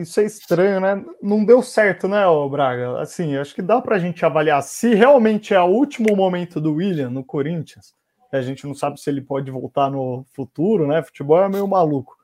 Isso 0.00 0.18
é 0.20 0.24
estranho, 0.24 0.80
né? 0.80 1.04
Não 1.20 1.44
deu 1.44 1.60
certo, 1.60 2.08
né, 2.08 2.22
Braga? 2.50 3.00
Assim, 3.00 3.36
acho 3.36 3.54
que 3.54 3.60
dá 3.60 3.82
para 3.82 3.96
a 3.96 3.98
gente 3.98 4.24
avaliar 4.24 4.62
se 4.62 4.94
realmente 4.94 5.52
é 5.52 5.60
o 5.60 5.66
último 5.66 6.16
momento 6.16 6.60
do 6.60 6.74
William 6.74 7.10
no 7.10 7.22
Corinthians. 7.22 7.92
A 8.36 8.42
gente 8.42 8.66
não 8.66 8.74
sabe 8.74 9.00
se 9.00 9.08
ele 9.08 9.20
pode 9.20 9.50
voltar 9.50 9.90
no 9.90 10.24
futuro, 10.32 10.86
né? 10.86 11.02
Futebol 11.02 11.42
é 11.42 11.48
meio 11.48 11.66
maluco. 11.66 12.16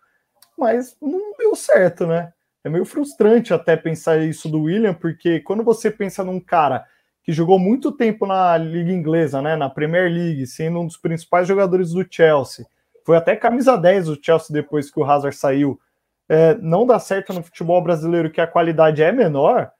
Mas 0.56 0.96
não 1.00 1.34
deu 1.38 1.54
certo, 1.54 2.06
né? 2.06 2.32
É 2.62 2.68
meio 2.68 2.84
frustrante 2.84 3.54
até 3.54 3.76
pensar 3.76 4.18
isso 4.18 4.48
do 4.48 4.62
William, 4.62 4.92
porque 4.92 5.40
quando 5.40 5.64
você 5.64 5.90
pensa 5.90 6.22
num 6.22 6.38
cara 6.38 6.84
que 7.22 7.32
jogou 7.32 7.58
muito 7.58 7.92
tempo 7.92 8.26
na 8.26 8.56
Liga 8.56 8.90
Inglesa, 8.90 9.40
né, 9.40 9.56
na 9.56 9.68
Premier 9.68 10.10
League, 10.10 10.46
sendo 10.46 10.80
um 10.80 10.86
dos 10.86 10.96
principais 10.96 11.46
jogadores 11.46 11.92
do 11.92 12.06
Chelsea. 12.08 12.66
Foi 13.04 13.16
até 13.16 13.36
camisa 13.36 13.76
10 13.76 14.06
do 14.06 14.18
Chelsea 14.20 14.52
depois 14.52 14.90
que 14.90 15.00
o 15.00 15.04
Hazard 15.04 15.36
saiu. 15.36 15.80
É, 16.28 16.54
não 16.56 16.86
dá 16.86 16.98
certo 16.98 17.32
no 17.32 17.42
futebol 17.42 17.82
brasileiro 17.82 18.30
que 18.30 18.40
a 18.40 18.46
qualidade 18.46 19.02
é 19.02 19.10
menor. 19.10 19.70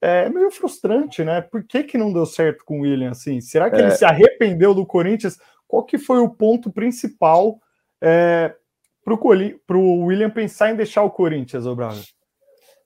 é 0.00 0.28
meio 0.28 0.50
frustrante, 0.50 1.22
né? 1.22 1.40
Por 1.40 1.62
que, 1.62 1.84
que 1.84 1.96
não 1.96 2.12
deu 2.12 2.26
certo 2.26 2.64
com 2.64 2.80
o 2.80 2.82
William 2.82 3.10
assim? 3.10 3.40
Será 3.40 3.70
que 3.70 3.76
é. 3.76 3.80
ele 3.80 3.90
se 3.92 4.04
arrependeu 4.04 4.74
do 4.74 4.84
Corinthians? 4.84 5.38
Qual 5.72 5.82
que 5.82 5.96
foi 5.96 6.18
o 6.18 6.28
ponto 6.28 6.70
principal 6.70 7.58
é, 7.98 8.54
para 9.02 9.78
o 9.78 10.04
William 10.04 10.28
pensar 10.28 10.70
em 10.70 10.76
deixar 10.76 11.02
o 11.02 11.08
Corinthians, 11.08 11.64
Obraga? 11.64 12.02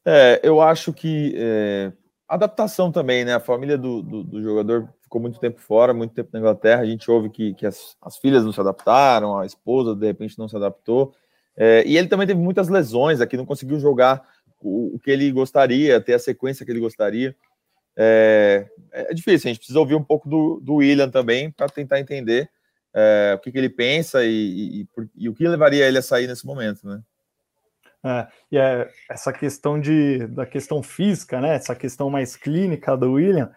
É, 0.05 0.39
eu 0.45 0.61
acho 0.61 0.93
que 0.93 1.35
é, 1.37 1.93
adaptação 2.29 2.93
também, 2.93 3.25
né? 3.25 3.35
A 3.35 3.41
família 3.41 3.77
do, 3.77 4.01
do, 4.03 4.23
do, 4.23 4.41
jogador 4.41 4.89
ficou 5.03 5.21
muito 5.21 5.41
tempo 5.41 5.61
fora, 5.61 5.93
muito 5.93 6.15
tempo 6.15 6.31
na 6.33 6.39
Inglaterra. 6.39 6.83
A 6.83 6.87
gente 6.87 7.11
ouve 7.11 7.29
que, 7.29 7.55
que 7.55 7.67
as, 7.67 7.97
as 8.01 8.19
filhas 8.19 8.45
não 8.45 8.53
se 8.53 8.61
adaptaram, 8.61 9.37
a 9.37 9.45
esposa 9.45 9.97
de 9.97 10.07
repente 10.07 10.39
não 10.39 10.49
se 10.49 10.55
adaptou. 10.55 11.13
É, 11.57 11.83
e 11.85 11.99
ele 11.99 12.07
também 12.07 12.29
teve 12.29 12.39
muitas 12.39 12.69
lesões 12.69 13.21
aqui, 13.21 13.37
não 13.37 13.45
conseguiu 13.45 13.81
jogar 13.81 14.23
o, 14.61 14.95
o, 14.95 14.99
que 15.01 15.11
ele 15.11 15.33
gostaria, 15.33 16.01
ter 16.01 16.15
a 16.15 16.21
sequência 16.21 16.65
que 16.65 16.71
ele 16.71 16.79
gostaria. 16.79 17.35
É, 17.97 18.65
é 18.93 19.13
difícil, 19.13 19.49
a 19.49 19.53
gente 19.53 19.59
precisa 19.59 19.81
ouvir 19.81 19.97
um 19.97 20.05
pouco 20.05 20.29
do, 20.29 20.61
do 20.61 20.77
William 20.77 21.11
também 21.11 21.51
para 21.51 21.69
tentar 21.69 21.99
entender 21.99 22.49
é, 22.99 23.35
o 23.35 23.39
que, 23.39 23.53
que, 23.53 23.59
ele 23.59 23.69
pensa 23.69 24.25
e, 24.25 24.81
e, 24.81 24.89
e, 25.15 25.29
o 25.29 25.35
que 25.35 25.47
levaria 25.47 25.87
ele 25.87 25.99
a 25.99 26.03
sair 26.03 26.27
nesse 26.27 26.47
momento, 26.47 26.89
né? 26.89 27.03
É, 28.03 28.27
e 28.53 28.57
é 28.57 28.89
essa 29.11 29.33
questão 29.35 29.79
de, 29.79 30.27
da 30.29 30.47
questão 30.47 30.83
física, 30.83 31.39
né? 31.39 31.57
Essa 31.57 31.75
questão 31.75 32.09
mais 32.09 32.37
clínica 32.37 32.97
do 32.97 33.13
William, 33.13 33.53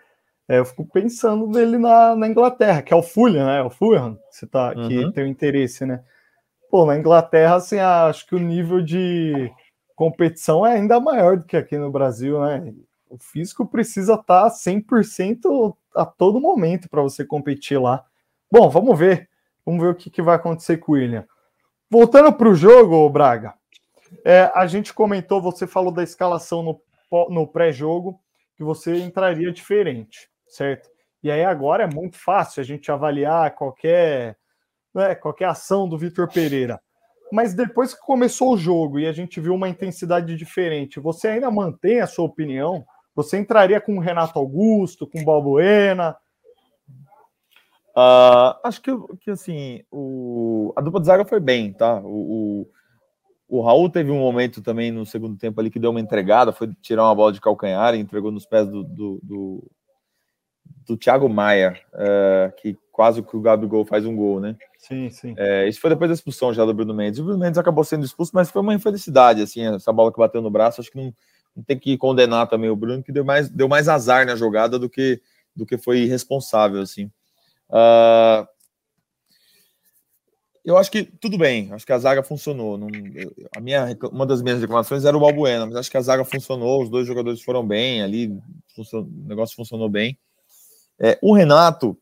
é, 0.45 0.59
eu 0.59 0.65
fico 0.65 0.85
pensando 0.85 1.47
nele 1.47 1.77
na, 1.77 2.17
na, 2.17 2.27
Inglaterra, 2.27 2.81
que 2.81 2.93
é 2.93 2.95
o 2.97 3.03
Fulham, 3.03 3.45
né? 3.45 3.61
O 3.61 3.69
Fulham, 3.69 4.19
você 4.29 4.45
tá, 4.45 4.73
uhum. 4.75 4.87
que 4.89 5.11
tem 5.13 5.23
o 5.23 5.27
interesse, 5.27 5.85
né? 5.85 6.03
Pô, 6.69 6.85
na 6.85 6.97
Inglaterra, 6.97 7.55
assim, 7.55 7.79
acho 7.79 8.27
que 8.27 8.35
o 8.35 8.39
nível 8.39 8.81
de 8.81 9.49
competição 9.95 10.65
é 10.65 10.73
ainda 10.73 10.99
maior 10.99 11.37
do 11.37 11.45
que 11.45 11.55
aqui 11.55 11.77
no 11.77 11.91
Brasil, 11.91 12.41
né? 12.41 12.73
O 13.09 13.17
físico 13.17 13.65
precisa 13.65 14.15
estar 14.15 14.49
tá 14.49 14.49
100% 14.49 15.75
a 15.95 16.05
todo 16.05 16.41
momento 16.41 16.89
para 16.89 17.01
você 17.01 17.23
competir 17.23 17.79
lá. 17.79 18.03
Bom, 18.51 18.67
vamos 18.69 18.97
ver. 18.97 19.28
Vamos 19.69 19.83
ver 19.83 19.89
o 19.89 19.95
que, 19.95 20.09
que 20.09 20.19
vai 20.19 20.35
acontecer 20.35 20.77
com 20.77 20.93
o 20.93 20.95
William. 20.95 21.27
Voltando 21.91 22.33
para 22.33 22.49
o 22.49 22.55
jogo, 22.55 23.07
Braga, 23.07 23.53
é, 24.25 24.51
a 24.55 24.65
gente 24.65 24.91
comentou, 24.91 25.39
você 25.39 25.67
falou 25.67 25.91
da 25.91 26.01
escalação 26.01 26.63
no, 26.63 26.81
no 27.29 27.45
pré-jogo, 27.45 28.19
que 28.57 28.63
você 28.63 28.97
entraria 28.97 29.51
diferente, 29.51 30.27
certo? 30.47 30.89
E 31.21 31.29
aí 31.29 31.45
agora 31.45 31.83
é 31.83 31.87
muito 31.87 32.17
fácil 32.17 32.61
a 32.61 32.63
gente 32.63 32.91
avaliar 32.91 33.53
qualquer, 33.53 34.37
né, 34.91 35.13
qualquer 35.13 35.45
ação 35.45 35.87
do 35.87 35.99
Vitor 35.99 36.27
Pereira. 36.33 36.81
Mas 37.31 37.53
depois 37.53 37.93
que 37.93 38.01
começou 38.01 38.55
o 38.55 38.57
jogo 38.57 38.97
e 38.97 39.05
a 39.05 39.11
gente 39.11 39.39
viu 39.39 39.53
uma 39.53 39.69
intensidade 39.69 40.35
diferente, 40.35 40.99
você 40.99 41.27
ainda 41.27 41.51
mantém 41.51 42.01
a 42.01 42.07
sua 42.07 42.25
opinião? 42.25 42.83
Você 43.13 43.37
entraria 43.37 43.79
com 43.79 43.97
o 43.97 44.01
Renato 44.01 44.39
Augusto, 44.39 45.05
com 45.05 45.21
o 45.21 45.25
Balbuena? 45.25 46.17
Uh, 47.99 48.55
acho 48.63 48.81
que, 48.81 48.91
que 49.19 49.29
assim, 49.29 49.83
o, 49.91 50.71
a 50.73 50.79
dupla 50.79 51.01
de 51.01 51.07
zaga 51.07 51.25
foi 51.25 51.41
bem, 51.41 51.73
tá? 51.73 51.99
O, 51.99 52.65
o, 53.49 53.57
o 53.57 53.61
Raul 53.61 53.89
teve 53.89 54.09
um 54.09 54.19
momento 54.19 54.61
também 54.61 54.89
no 54.89 55.05
segundo 55.05 55.37
tempo 55.37 55.59
ali 55.59 55.69
que 55.69 55.79
deu 55.79 55.91
uma 55.91 55.99
entregada, 55.99 56.53
foi 56.53 56.69
tirar 56.81 57.03
uma 57.03 57.15
bola 57.15 57.33
de 57.33 57.41
calcanhar 57.41 57.93
e 57.93 57.99
entregou 57.99 58.31
nos 58.31 58.45
pés 58.45 58.65
do, 58.69 58.85
do, 58.85 59.19
do, 59.21 59.71
do 60.87 60.97
Thiago 60.97 61.27
Maia, 61.27 61.77
uh, 61.93 62.55
que 62.55 62.77
quase 62.89 63.21
que 63.21 63.35
o 63.35 63.41
Gabigol 63.41 63.83
faz 63.83 64.05
um 64.05 64.15
gol, 64.15 64.39
né? 64.39 64.55
Sim, 64.77 65.09
sim. 65.09 65.35
É, 65.37 65.67
isso 65.67 65.81
foi 65.81 65.89
depois 65.89 66.09
da 66.09 66.15
expulsão 66.15 66.53
já 66.53 66.63
do 66.63 66.73
Bruno 66.73 66.93
Mendes. 66.93 67.19
O 67.19 67.23
Bruno 67.25 67.39
Mendes 67.39 67.57
acabou 67.57 67.83
sendo 67.83 68.05
expulso, 68.05 68.31
mas 68.33 68.49
foi 68.49 68.61
uma 68.61 68.73
infelicidade, 68.73 69.41
assim, 69.41 69.61
essa 69.75 69.91
bola 69.91 70.09
que 70.09 70.19
bateu 70.19 70.41
no 70.41 70.49
braço. 70.49 70.79
Acho 70.79 70.91
que 70.91 70.97
não, 70.97 71.13
não 71.53 71.63
tem 71.63 71.77
que 71.77 71.97
condenar 71.97 72.47
também 72.47 72.69
o 72.69 72.77
Bruno, 72.77 73.03
que 73.03 73.11
deu 73.11 73.25
mais, 73.25 73.49
deu 73.49 73.67
mais 73.67 73.89
azar 73.89 74.25
na 74.25 74.37
jogada 74.37 74.79
do 74.79 74.89
que, 74.89 75.21
do 75.53 75.65
que 75.65 75.77
foi 75.77 75.99
irresponsável, 75.99 76.81
assim. 76.81 77.11
Uh, 77.69 78.47
eu 80.69 80.77
acho 80.77 80.91
que 80.91 81.03
tudo 81.03 81.37
bem, 81.37 81.71
acho 81.71 81.85
que 81.85 81.93
a 81.93 81.97
zaga 81.97 82.21
funcionou. 82.21 82.77
Não, 82.77 82.87
a 83.55 83.59
minha, 83.59 83.97
uma 84.11 84.25
das 84.25 84.41
minhas 84.41 84.59
reclamações 84.59 85.05
era 85.05 85.17
o 85.17 85.19
Balbuena, 85.19 85.65
mas 85.65 85.75
acho 85.75 85.89
que 85.89 85.97
a 85.97 86.01
zaga 86.01 86.23
funcionou, 86.23 86.83
os 86.83 86.89
dois 86.89 87.07
jogadores 87.07 87.41
foram 87.41 87.65
bem 87.65 88.03
ali, 88.03 88.27
o 88.27 89.01
negócio 89.25 89.55
funcionou 89.55 89.89
bem. 89.89 90.17
É, 90.99 91.17
o 91.21 91.33
Renato, 91.33 91.97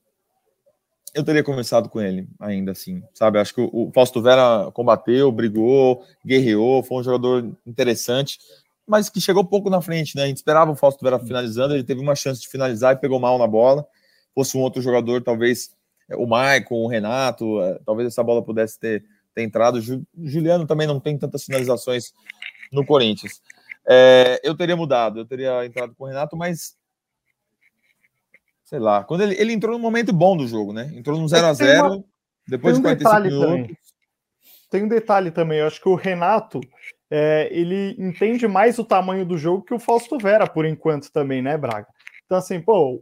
eu 1.14 1.24
teria 1.24 1.44
começado 1.44 1.88
com 1.88 2.02
ele 2.02 2.28
ainda 2.40 2.72
assim, 2.72 3.02
sabe? 3.14 3.40
Acho 3.40 3.54
que 3.54 3.62
o, 3.62 3.70
o 3.72 3.92
Fausto 3.94 4.22
Vera 4.22 4.70
combateu, 4.74 5.32
brigou, 5.32 6.04
guerreou, 6.26 6.84
foi 6.84 6.98
um 7.00 7.04
jogador 7.04 7.50
interessante, 7.66 8.40
mas 8.86 9.10
que 9.10 9.22
chegou 9.22 9.46
pouco 9.46 9.70
na 9.70 9.82
frente, 9.82 10.16
né? 10.16 10.24
A 10.24 10.28
gente 10.28 10.38
esperava 10.38 10.72
o 10.72 10.76
Fausto 10.76 11.04
Vera 11.04 11.20
finalizando, 11.20 11.74
ele 11.74 11.84
teve 11.84 12.02
uma 12.02 12.16
chance 12.16 12.42
de 12.42 12.50
finalizar 12.50 12.96
e 12.96 13.00
pegou 13.00 13.20
mal 13.20 13.38
na 13.38 13.48
bola. 13.48 13.88
Fosse 14.38 14.56
um 14.56 14.62
outro 14.62 14.84
jogador, 14.84 15.24
talvez 15.24 15.72
o 16.16 16.28
Maicon, 16.28 16.76
o 16.76 16.88
Renato, 16.88 17.60
é, 17.60 17.80
talvez 17.84 18.08
essa 18.08 18.22
bola 18.22 18.44
pudesse 18.44 18.80
ter, 18.80 19.04
ter 19.34 19.42
entrado. 19.42 19.80
O 19.80 20.28
Juliano 20.30 20.68
também 20.68 20.86
não 20.86 21.00
tem 21.00 21.18
tantas 21.18 21.44
finalizações 21.44 22.14
no 22.72 22.86
Corinthians. 22.86 23.42
É, 23.90 24.40
eu 24.44 24.56
teria 24.56 24.76
mudado, 24.76 25.22
eu 25.22 25.26
teria 25.26 25.66
entrado 25.66 25.96
com 25.96 26.04
o 26.04 26.08
Renato, 26.08 26.38
mas 26.38 26.78
sei 28.64 28.78
lá, 28.78 29.04
quando 29.04 29.22
ele, 29.22 29.34
ele 29.42 29.54
entrou 29.54 29.76
num 29.76 29.82
momento 29.82 30.14
bom 30.14 30.38
do 30.38 30.48
jogo, 30.48 30.72
né? 30.72 30.92
Entrou 30.94 31.20
no 31.20 31.28
0 31.28 31.48
a 31.48 31.54
0 31.54 31.88
uma... 31.88 32.04
depois 32.48 32.78
um 32.78 32.82
de 32.82 32.84
45 32.84 33.22
minutos. 33.22 33.50
Também. 33.50 33.78
Tem 34.70 34.84
um 34.84 34.88
detalhe 34.88 35.32
também, 35.32 35.58
eu 35.62 35.66
acho 35.66 35.82
que 35.82 35.90
o 35.90 35.96
Renato 35.96 36.60
é, 37.10 37.50
ele 37.52 37.96
entende 37.98 38.48
mais 38.48 38.78
o 38.78 38.84
tamanho 38.84 39.26
do 39.26 39.36
jogo 39.36 39.64
que 39.64 39.74
o 39.74 39.80
Fausto 39.80 40.20
Vera, 40.20 40.46
por 40.46 40.64
enquanto, 40.64 41.12
também, 41.12 41.42
né, 41.42 41.58
Braga? 41.58 41.88
Então, 42.26 42.38
assim, 42.38 42.62
pô, 42.62 43.02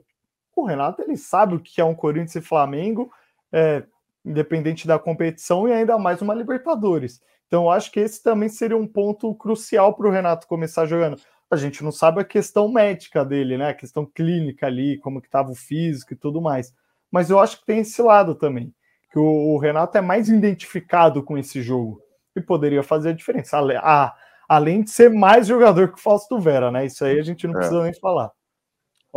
o 0.55 0.65
Renato 0.65 1.01
ele 1.01 1.17
sabe 1.17 1.55
o 1.55 1.59
que 1.59 1.81
é 1.81 1.83
um 1.83 1.95
Corinthians 1.95 2.35
e 2.35 2.41
Flamengo, 2.41 3.11
é, 3.51 3.83
independente 4.23 4.87
da 4.87 4.97
competição, 4.97 5.67
e 5.67 5.73
ainda 5.73 5.97
mais 5.97 6.21
uma 6.21 6.33
Libertadores. 6.33 7.21
Então, 7.47 7.63
eu 7.63 7.69
acho 7.69 7.91
que 7.91 7.99
esse 7.99 8.21
também 8.23 8.49
seria 8.49 8.77
um 8.77 8.87
ponto 8.87 9.33
crucial 9.35 9.93
para 9.93 10.07
o 10.07 10.11
Renato 10.11 10.47
começar 10.47 10.85
jogando. 10.85 11.21
A 11.49 11.55
gente 11.55 11.83
não 11.83 11.91
sabe 11.91 12.19
a 12.19 12.25
questão 12.25 12.67
médica 12.67 13.23
dele, 13.23 13.57
né? 13.57 13.69
A 13.69 13.73
questão 13.73 14.05
clínica 14.05 14.65
ali, 14.65 14.97
como 14.97 15.21
que 15.21 15.27
estava 15.27 15.51
o 15.51 15.55
físico 15.55 16.13
e 16.13 16.15
tudo 16.15 16.41
mais. 16.41 16.73
Mas 17.11 17.29
eu 17.29 17.39
acho 17.39 17.59
que 17.59 17.65
tem 17.65 17.79
esse 17.79 18.01
lado 18.01 18.33
também, 18.33 18.73
que 19.11 19.19
o, 19.19 19.23
o 19.23 19.57
Renato 19.59 19.97
é 19.97 20.01
mais 20.01 20.27
identificado 20.27 21.23
com 21.23 21.37
esse 21.37 21.61
jogo 21.61 22.01
e 22.35 22.41
poderia 22.41 22.81
fazer 22.81 23.09
a 23.09 23.13
diferença. 23.13 23.59
A, 23.59 24.15
além 24.49 24.81
de 24.81 24.89
ser 24.89 25.11
mais 25.11 25.47
jogador 25.47 25.89
que 25.89 25.99
o 25.99 26.01
Fausto 26.01 26.39
Vera, 26.39 26.71
né? 26.71 26.85
Isso 26.85 27.05
aí 27.05 27.19
a 27.19 27.23
gente 27.23 27.45
não 27.45 27.53
é. 27.53 27.57
precisa 27.57 27.83
nem 27.83 27.93
falar. 27.93 28.31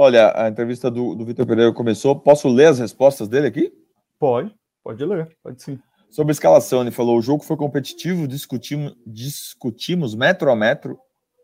Olha, 0.01 0.33
a 0.41 0.49
entrevista 0.49 0.89
do, 0.89 1.13
do 1.17 1.25
Vitor 1.25 1.45
Pereira 1.45 1.73
começou. 1.73 2.15
Posso 2.15 2.47
ler 2.47 2.67
as 2.67 2.79
respostas 2.79 3.27
dele 3.27 3.49
aqui? 3.49 3.73
Pode, 4.17 4.55
pode 4.81 5.05
ler, 5.05 5.37
pode 5.43 5.61
sim. 5.61 5.77
Sobre 6.09 6.31
a 6.31 6.35
escalação, 6.35 6.83
ele 6.83 6.93
falou: 6.93 7.19
o 7.19 7.21
jogo 7.21 7.43
foi 7.43 7.57
competitivo, 7.57 8.29
discutimos, 8.29 8.95
discutimos 9.05 10.15
metro 10.15 10.53
a 10.53 10.55
metro, 10.55 10.97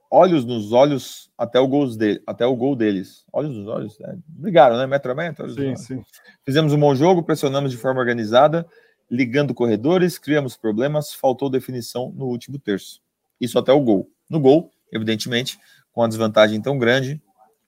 olhos 0.09 0.45
nos 0.45 0.71
olhos 0.71 1.29
até 1.37 1.59
o, 1.59 1.67
gols 1.67 1.97
dele, 1.97 2.23
até 2.29 2.47
o 2.47 2.55
gol 2.55 2.77
deles. 2.77 3.25
Olhos 3.33 3.57
nos 3.57 3.67
olhos? 3.67 4.01
É, 4.01 4.15
brigaram, 4.25 4.79
né? 4.79 4.87
Metro 4.87 5.11
a 5.11 5.17
metro? 5.17 5.51
Sim, 5.51 5.75
sim. 5.75 6.01
Fizemos 6.45 6.73
um 6.73 6.79
bom 6.79 6.95
jogo, 6.95 7.25
pressionamos 7.25 7.73
de 7.73 7.77
forma 7.77 7.99
organizada, 7.99 8.65
ligando 9.11 9.53
corredores, 9.53 10.17
criamos 10.17 10.57
problemas, 10.57 11.13
faltou 11.13 11.51
definição 11.51 12.13
no 12.15 12.27
último 12.27 12.57
terço. 12.61 13.01
Isso 13.41 13.59
até 13.59 13.73
o 13.73 13.81
gol. 13.81 14.09
No 14.31 14.39
gol, 14.39 14.71
evidentemente, 14.93 15.59
com 15.93 16.05
a 16.05 16.07
desvantagem 16.07 16.63
tão 16.63 16.79
grande, 16.79 17.21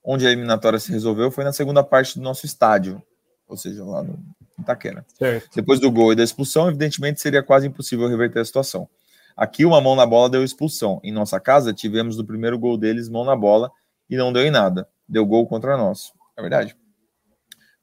onde 0.09 0.25
a 0.25 0.31
eliminatória 0.31 0.79
se 0.79 0.89
resolveu 0.89 1.29
foi 1.29 1.43
na 1.43 1.51
segunda 1.51 1.83
parte 1.83 2.17
do 2.17 2.23
nosso 2.23 2.45
estádio, 2.45 3.03
ou 3.45 3.57
seja, 3.57 3.83
lá 3.83 4.01
no 4.01 4.17
Itaquera. 4.57 5.05
Certo. 5.19 5.49
Depois 5.53 5.81
do 5.81 5.91
gol 5.91 6.13
e 6.13 6.15
da 6.15 6.23
expulsão, 6.23 6.69
evidentemente 6.69 7.19
seria 7.19 7.43
quase 7.43 7.67
impossível 7.67 8.07
reverter 8.07 8.39
a 8.39 8.45
situação. 8.45 8.87
Aqui, 9.35 9.65
uma 9.65 9.81
mão 9.81 9.97
na 9.97 10.05
bola 10.05 10.29
deu 10.29 10.45
expulsão. 10.45 11.01
Em 11.03 11.11
nossa 11.11 11.41
casa, 11.41 11.73
tivemos 11.73 12.17
no 12.17 12.25
primeiro 12.25 12.57
gol 12.57 12.77
deles 12.77 13.09
mão 13.09 13.25
na 13.25 13.35
bola 13.35 13.69
e 14.09 14.15
não 14.15 14.31
deu 14.31 14.43
em 14.43 14.49
nada. 14.49 14.87
Deu 15.07 15.25
gol 15.25 15.45
contra 15.45 15.75
nós. 15.75 16.13
É 16.37 16.41
verdade. 16.41 16.75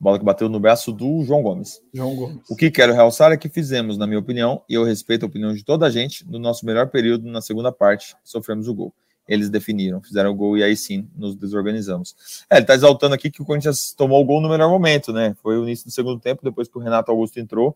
Bola 0.01 0.19
que 0.19 0.25
bateu 0.25 0.49
no 0.49 0.59
braço 0.59 0.93
do 0.93 1.23
João 1.25 1.43
Gomes. 1.43 1.81
João 1.93 2.17
Gomes. 2.17 2.41
O 2.49 2.57
que 2.57 2.71
quero 2.71 2.95
realçar 2.95 3.33
é 3.33 3.37
que 3.37 3.51
fizemos, 3.51 3.99
na 3.99 4.07
minha 4.07 4.19
opinião, 4.19 4.63
e 4.69 4.75
eu 4.75 4.83
respeito 4.83 5.25
a 5.25 5.29
opinião 5.29 5.53
de 5.53 5.63
toda 5.63 5.87
a 5.87 5.91
gente, 5.91 6.27
no 6.27 6.39
nosso 6.39 6.65
melhor 6.65 6.89
período, 6.89 7.31
na 7.31 7.43
segunda 7.43 7.71
parte, 7.71 8.17
sofremos 8.25 8.67
o 8.67 8.75
gol 8.75 8.95
eles 9.27 9.49
definiram, 9.49 10.03
fizeram 10.03 10.31
o 10.31 10.35
gol 10.35 10.57
e 10.59 10.63
aí 10.63 10.77
sim 10.77 11.09
nos 11.17 11.35
desorganizamos. 11.35 12.45
É, 12.51 12.57
ele 12.57 12.63
está 12.63 12.75
exaltando 12.75 13.15
aqui 13.15 13.31
que 13.31 13.41
o 13.41 13.45
Corinthians 13.45 13.93
tomou 13.93 14.21
o 14.23 14.25
gol 14.25 14.41
no 14.41 14.49
melhor 14.49 14.69
momento, 14.69 15.13
né? 15.13 15.35
Foi 15.43 15.57
o 15.59 15.63
início 15.63 15.87
do 15.87 15.91
segundo 15.91 16.21
tempo, 16.21 16.45
depois 16.45 16.69
que 16.69 16.77
o 16.77 16.81
Renato 16.81 17.11
Augusto 17.11 17.39
entrou, 17.39 17.71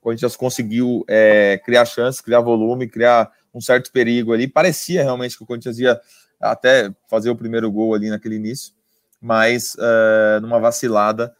o 0.00 0.02
Corinthians 0.02 0.36
conseguiu 0.36 1.04
é, 1.08 1.60
criar 1.64 1.84
chance, 1.84 2.22
criar 2.22 2.40
volume, 2.40 2.88
criar 2.88 3.30
um 3.54 3.60
certo 3.60 3.92
perigo 3.92 4.32
ali. 4.32 4.48
Parecia 4.48 5.02
realmente 5.02 5.36
que 5.36 5.44
o 5.44 5.46
Corinthians 5.46 5.78
ia 5.78 6.00
até 6.40 6.90
fazer 7.08 7.30
o 7.30 7.36
primeiro 7.36 7.70
gol 7.70 7.94
ali 7.94 8.08
naquele 8.08 8.36
início, 8.36 8.72
mas 9.20 9.76
é, 9.78 10.40
numa 10.40 10.58
vacilada, 10.58 11.34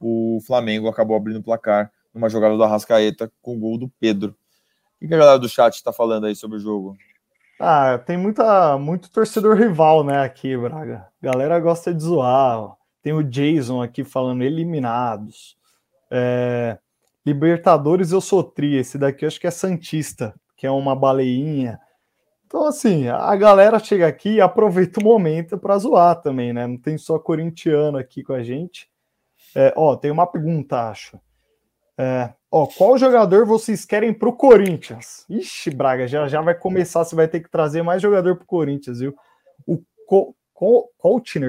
o 0.00 0.40
Flamengo 0.46 0.88
acabou 0.88 1.16
abrindo 1.16 1.38
o 1.38 1.42
placar 1.42 1.92
numa 2.14 2.28
jogada 2.28 2.56
do 2.56 2.62
Arrascaeta 2.62 3.30
com 3.40 3.56
o 3.56 3.58
gol 3.58 3.78
do 3.78 3.88
Pedro. 4.00 4.36
O 5.00 5.08
que 5.08 5.14
a 5.14 5.18
galera 5.18 5.38
do 5.38 5.48
chat 5.48 5.74
está 5.74 5.92
falando 5.92 6.26
aí 6.26 6.36
sobre 6.36 6.56
o 6.58 6.60
jogo? 6.60 6.96
Ah, 7.64 7.96
tem 7.96 8.16
muita, 8.16 8.76
muito 8.76 9.08
torcedor 9.08 9.56
rival, 9.56 10.02
né, 10.02 10.20
aqui, 10.24 10.56
Braga. 10.56 11.06
Galera 11.22 11.60
gosta 11.60 11.94
de 11.94 12.02
zoar. 12.02 12.72
Tem 13.00 13.12
o 13.12 13.22
Jason 13.22 13.80
aqui 13.80 14.02
falando 14.02 14.42
eliminados. 14.42 15.56
É, 16.10 16.76
Libertadores 17.24 18.10
eu 18.10 18.20
sou 18.20 18.42
tri. 18.42 18.74
Esse 18.74 18.98
daqui 18.98 19.24
eu 19.24 19.28
acho 19.28 19.38
que 19.38 19.46
é 19.46 19.50
Santista, 19.52 20.34
que 20.56 20.66
é 20.66 20.70
uma 20.72 20.96
baleinha. 20.96 21.78
Então, 22.44 22.66
assim, 22.66 23.06
a 23.06 23.36
galera 23.36 23.78
chega 23.78 24.08
aqui 24.08 24.34
e 24.34 24.40
aproveita 24.40 24.98
o 24.98 25.04
momento 25.04 25.56
para 25.56 25.78
zoar 25.78 26.20
também, 26.20 26.52
né? 26.52 26.66
Não 26.66 26.76
tem 26.76 26.98
só 26.98 27.16
corintiano 27.16 27.96
aqui 27.96 28.24
com 28.24 28.32
a 28.32 28.42
gente. 28.42 28.90
É, 29.54 29.72
ó, 29.76 29.94
tem 29.94 30.10
uma 30.10 30.26
pergunta, 30.26 30.88
acho. 30.90 31.16
É, 31.98 32.32
ó, 32.50 32.66
qual 32.66 32.96
jogador 32.96 33.44
vocês 33.46 33.84
querem 33.84 34.12
para 34.12 34.28
o 34.28 34.32
Corinthians? 34.32 35.24
Ixi, 35.28 35.70
Braga, 35.70 36.06
já, 36.06 36.26
já 36.26 36.40
vai 36.40 36.54
começar, 36.54 37.04
você 37.04 37.14
vai 37.14 37.28
ter 37.28 37.40
que 37.40 37.50
trazer 37.50 37.82
mais 37.82 38.00
jogador 38.00 38.36
para 38.36 38.44
o 38.44 38.46
Corinthians, 38.46 39.00
viu? 39.00 39.14
O 39.66 39.82
Co 40.06 40.34
Co 40.54 40.88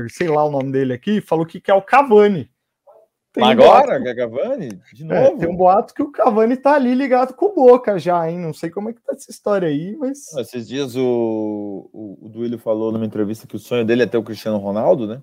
sei 0.10 0.28
lá 0.28 0.44
o 0.44 0.52
nome 0.52 0.72
dele 0.72 0.94
aqui, 0.94 1.22
falou 1.22 1.46
que 1.46 1.62
quer 1.62 1.74
o 1.76 1.82
Cavani. 1.82 2.50
Tem 3.32 3.44
Agora, 3.44 4.00
um 4.00 4.16
Cavani? 4.16 4.70
De 4.94 5.04
é, 5.04 5.08
novo? 5.08 5.36
É, 5.36 5.38
tem 5.38 5.50
um 5.50 5.56
boato 5.56 5.94
que 5.94 6.04
o 6.04 6.12
Cavani 6.12 6.56
tá 6.56 6.76
ali 6.76 6.94
ligado 6.94 7.34
com 7.34 7.48
o 7.48 7.56
Boca 7.56 7.98
já, 7.98 8.30
hein? 8.30 8.38
Não 8.38 8.54
sei 8.54 8.70
como 8.70 8.90
é 8.90 8.94
que 8.94 9.02
tá 9.02 9.14
essa 9.14 9.32
história 9.32 9.68
aí, 9.68 9.96
mas. 9.98 10.32
Esses 10.36 10.68
dias 10.68 10.96
o, 10.96 11.90
o, 11.92 12.26
o 12.28 12.30
Duílio 12.30 12.60
falou 12.60 12.92
numa 12.92 13.06
entrevista 13.06 13.48
que 13.48 13.56
o 13.56 13.60
sonho 13.60 13.84
dele 13.84 14.04
é 14.04 14.06
ter 14.06 14.18
o 14.18 14.24
Cristiano 14.24 14.60
Ronaldo, 14.60 15.08
né? 15.08 15.22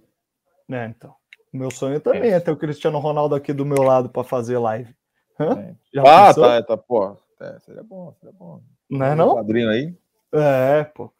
É, 0.71 0.87
então. 0.87 1.15
O 1.53 1.57
meu 1.57 1.71
sonho 1.71 2.01
também 2.01 2.33
é, 2.33 2.35
é 2.35 2.41
ter 2.41 2.51
o 2.51 2.57
Cristiano 2.57 2.99
Ronaldo 2.99 3.37
aqui 3.37 3.53
do 3.53 3.65
meu 3.65 3.83
lado 3.83 4.09
para 4.09 4.25
fazer 4.25 4.59
live. 4.59 4.93
É. 5.41 6.01
ah, 6.01 6.27
pensou? 6.27 6.45
tá, 6.45 6.63
tá, 6.63 6.77
pô. 6.77 7.17
É, 7.41 7.59
seria 7.61 7.83
bom, 7.83 8.13
seria 8.21 8.35
bom. 8.39 8.61
Não 8.89 9.07
é 9.07 9.15
não? 9.15 9.39
Aí. 9.39 9.95
É, 10.33 10.85
pô. 10.85 11.11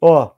Ó, 0.00 0.30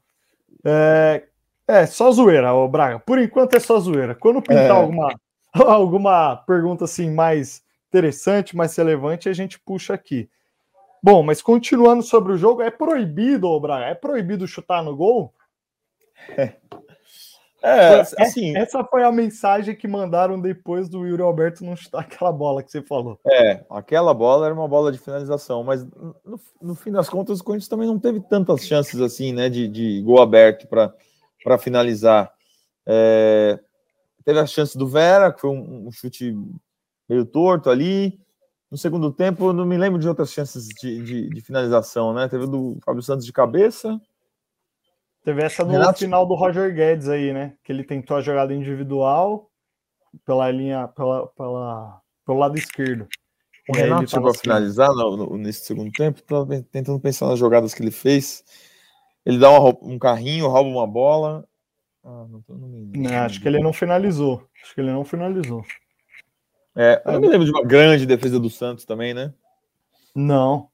é, 0.64 1.24
é 1.66 1.86
só 1.86 2.10
zoeira, 2.10 2.52
ô 2.52 2.66
Braga. 2.68 2.98
Por 2.98 3.18
enquanto 3.18 3.54
é 3.54 3.60
só 3.60 3.78
zoeira. 3.78 4.14
Quando 4.14 4.42
pintar 4.42 4.64
é. 4.64 4.70
alguma 4.70 5.14
alguma 5.52 6.36
pergunta 6.36 6.84
assim 6.84 7.10
mais 7.10 7.62
interessante, 7.88 8.56
mais 8.56 8.74
relevante, 8.76 9.28
a 9.28 9.32
gente 9.32 9.58
puxa 9.60 9.94
aqui. 9.94 10.28
Bom, 11.02 11.22
mas 11.22 11.40
continuando 11.40 12.02
sobre 12.02 12.32
o 12.32 12.36
jogo, 12.36 12.60
é 12.60 12.70
proibido, 12.70 13.58
Braga? 13.60 13.86
É 13.86 13.94
proibido 13.94 14.48
chutar 14.48 14.82
no 14.82 14.96
gol? 14.96 15.32
É. 16.36 16.54
É, 17.62 18.00
assim, 18.18 18.56
essa 18.56 18.84
foi 18.84 19.02
a 19.02 19.10
mensagem 19.10 19.74
que 19.74 19.88
mandaram 19.88 20.40
depois 20.40 20.88
do 20.88 21.06
Yuri 21.06 21.22
Alberto 21.22 21.64
não 21.64 21.74
chutar 21.74 22.00
aquela 22.02 22.30
bola 22.30 22.62
que 22.62 22.70
você 22.70 22.82
falou. 22.82 23.18
É, 23.26 23.64
aquela 23.70 24.14
bola 24.14 24.46
era 24.46 24.54
uma 24.54 24.68
bola 24.68 24.92
de 24.92 24.98
finalização, 24.98 25.64
mas 25.64 25.84
no, 25.84 26.40
no 26.62 26.74
fim 26.74 26.92
das 26.92 27.08
contas 27.08 27.40
o 27.40 27.44
Corinthians 27.44 27.68
também 27.68 27.88
não 27.88 27.98
teve 27.98 28.20
tantas 28.20 28.66
chances 28.66 29.00
assim, 29.00 29.32
né, 29.32 29.48
de, 29.48 29.66
de 29.66 30.00
gol 30.02 30.22
aberto 30.22 30.68
para 30.68 31.58
finalizar. 31.58 32.32
É, 32.86 33.58
Teve 34.28 34.40
a 34.40 34.46
chance 34.46 34.76
do 34.76 34.86
Vera, 34.86 35.32
que 35.32 35.40
foi 35.40 35.48
um, 35.48 35.86
um 35.86 35.90
chute 35.90 36.36
meio 37.08 37.24
torto 37.24 37.70
ali. 37.70 38.20
No 38.70 38.76
segundo 38.76 39.10
tempo, 39.10 39.54
não 39.54 39.64
me 39.64 39.78
lembro 39.78 39.98
de 39.98 40.06
outras 40.06 40.30
chances 40.30 40.68
de, 40.68 41.02
de, 41.02 41.30
de 41.30 41.40
finalização, 41.40 42.12
né? 42.12 42.28
Teve 42.28 42.46
do 42.46 42.76
Fábio 42.84 43.02
Santos 43.02 43.24
de 43.24 43.32
cabeça. 43.32 43.98
Teve 45.28 45.42
essa 45.42 45.62
no 45.62 45.72
Renato... 45.72 45.98
final 45.98 46.24
do 46.24 46.34
Roger 46.34 46.74
Guedes 46.74 47.06
aí, 47.06 47.34
né? 47.34 47.52
Que 47.62 47.70
ele 47.70 47.84
tentou 47.84 48.16
a 48.16 48.22
jogada 48.22 48.54
individual 48.54 49.50
pela 50.24 50.50
linha, 50.50 50.88
pela, 50.88 51.26
pela, 51.26 52.00
pelo 52.24 52.38
lado 52.38 52.56
esquerdo. 52.56 53.06
O 53.68 53.76
Renato 53.76 54.08
chegou 54.08 54.28
a 54.28 54.30
assim. 54.30 54.40
finalizar 54.40 54.88
no, 54.88 55.18
no, 55.18 55.36
nesse 55.36 55.66
segundo 55.66 55.92
tempo, 55.92 56.22
tentando 56.72 56.98
pensar 56.98 57.26
nas 57.26 57.38
jogadas 57.38 57.74
que 57.74 57.82
ele 57.82 57.90
fez. 57.90 58.42
Ele 59.22 59.38
dá 59.38 59.50
uma, 59.50 59.76
um 59.82 59.98
carrinho, 59.98 60.48
rouba 60.48 60.70
uma 60.70 60.86
bola, 60.86 61.46
ah, 62.02 62.24
não 62.26 62.40
tô, 62.40 62.54
não 62.54 62.66
me... 62.66 62.98
não, 62.98 63.14
acho 63.18 63.38
que 63.38 63.48
ele 63.48 63.60
não 63.60 63.74
finalizou. 63.74 64.48
Acho 64.62 64.74
que 64.74 64.80
ele 64.80 64.92
não 64.92 65.04
finalizou. 65.04 65.62
É, 66.74 67.02
eu 67.04 67.12
não 67.12 67.20
me 67.20 67.28
lembro 67.28 67.44
de 67.44 67.50
uma 67.50 67.66
grande 67.66 68.06
defesa 68.06 68.40
do 68.40 68.48
Santos 68.48 68.86
também, 68.86 69.12
né? 69.12 69.34
Não. 70.16 70.70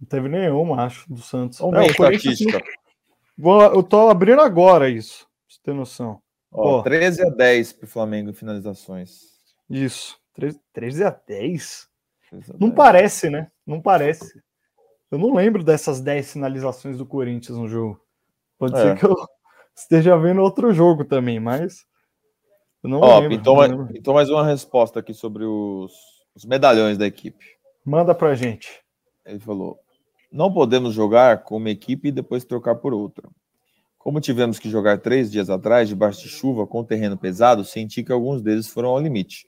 Não 0.00 0.08
teve 0.08 0.26
nenhuma, 0.26 0.86
acho, 0.86 1.06
do 1.12 1.20
Santos. 1.20 1.58
Vamos 1.58 1.80
é, 1.80 1.86
estatística. 1.88 2.62
Vou, 3.36 3.62
eu 3.62 3.82
tô 3.82 4.08
abrindo 4.08 4.40
agora 4.40 4.88
isso, 4.88 5.24
pra 5.24 5.28
você 5.48 5.60
ter 5.62 5.74
noção. 5.74 6.20
Ó, 6.52 6.78
Ó 6.78 6.82
13 6.82 7.26
a 7.26 7.30
10 7.30 7.72
pro 7.72 7.88
Flamengo 7.88 8.30
em 8.30 8.34
finalizações. 8.34 9.22
Isso. 9.68 10.16
13, 10.34 10.60
13 10.72 11.04
a 11.04 11.10
10? 11.10 11.88
13 12.30 12.50
a 12.52 12.54
não 12.54 12.68
10. 12.68 12.74
parece, 12.74 13.30
né? 13.30 13.50
Não 13.66 13.80
parece. 13.80 14.42
Eu 15.10 15.18
não 15.18 15.34
lembro 15.34 15.64
dessas 15.64 16.00
10 16.00 16.32
finalizações 16.32 16.98
do 16.98 17.06
Corinthians 17.06 17.58
no 17.58 17.68
jogo. 17.68 18.00
Pode 18.58 18.76
é. 18.76 18.82
ser 18.82 18.98
que 18.98 19.04
eu, 19.04 19.14
esteja 19.76 20.16
vendo 20.16 20.40
outro 20.40 20.72
jogo 20.72 21.04
também, 21.04 21.40
mas 21.40 21.84
eu 22.82 22.90
não 22.90 23.00
Ó, 23.00 23.18
lembro, 23.18 23.34
então, 23.34 23.54
não 23.54 23.60
lembro. 23.60 23.96
então 23.96 24.14
mais 24.14 24.30
uma 24.30 24.46
resposta 24.46 25.00
aqui 25.00 25.14
sobre 25.14 25.44
os, 25.44 25.92
os 26.34 26.44
medalhões 26.44 26.98
da 26.98 27.06
equipe. 27.06 27.44
Manda 27.84 28.14
pra 28.14 28.34
gente. 28.34 28.82
Ele 29.24 29.40
falou: 29.40 29.78
não 30.34 30.52
podemos 30.52 30.92
jogar 30.92 31.44
com 31.44 31.56
uma 31.58 31.70
equipe 31.70 32.08
e 32.08 32.12
depois 32.12 32.44
trocar 32.44 32.74
por 32.74 32.92
outra. 32.92 33.28
Como 33.96 34.20
tivemos 34.20 34.58
que 34.58 34.68
jogar 34.68 34.98
três 34.98 35.30
dias 35.30 35.48
atrás, 35.48 35.88
debaixo 35.88 36.22
de 36.22 36.28
chuva, 36.28 36.66
com 36.66 36.82
terreno 36.82 37.16
pesado, 37.16 37.64
senti 37.64 38.02
que 38.02 38.10
alguns 38.10 38.42
deles 38.42 38.66
foram 38.66 38.88
ao 38.88 39.00
limite. 39.00 39.46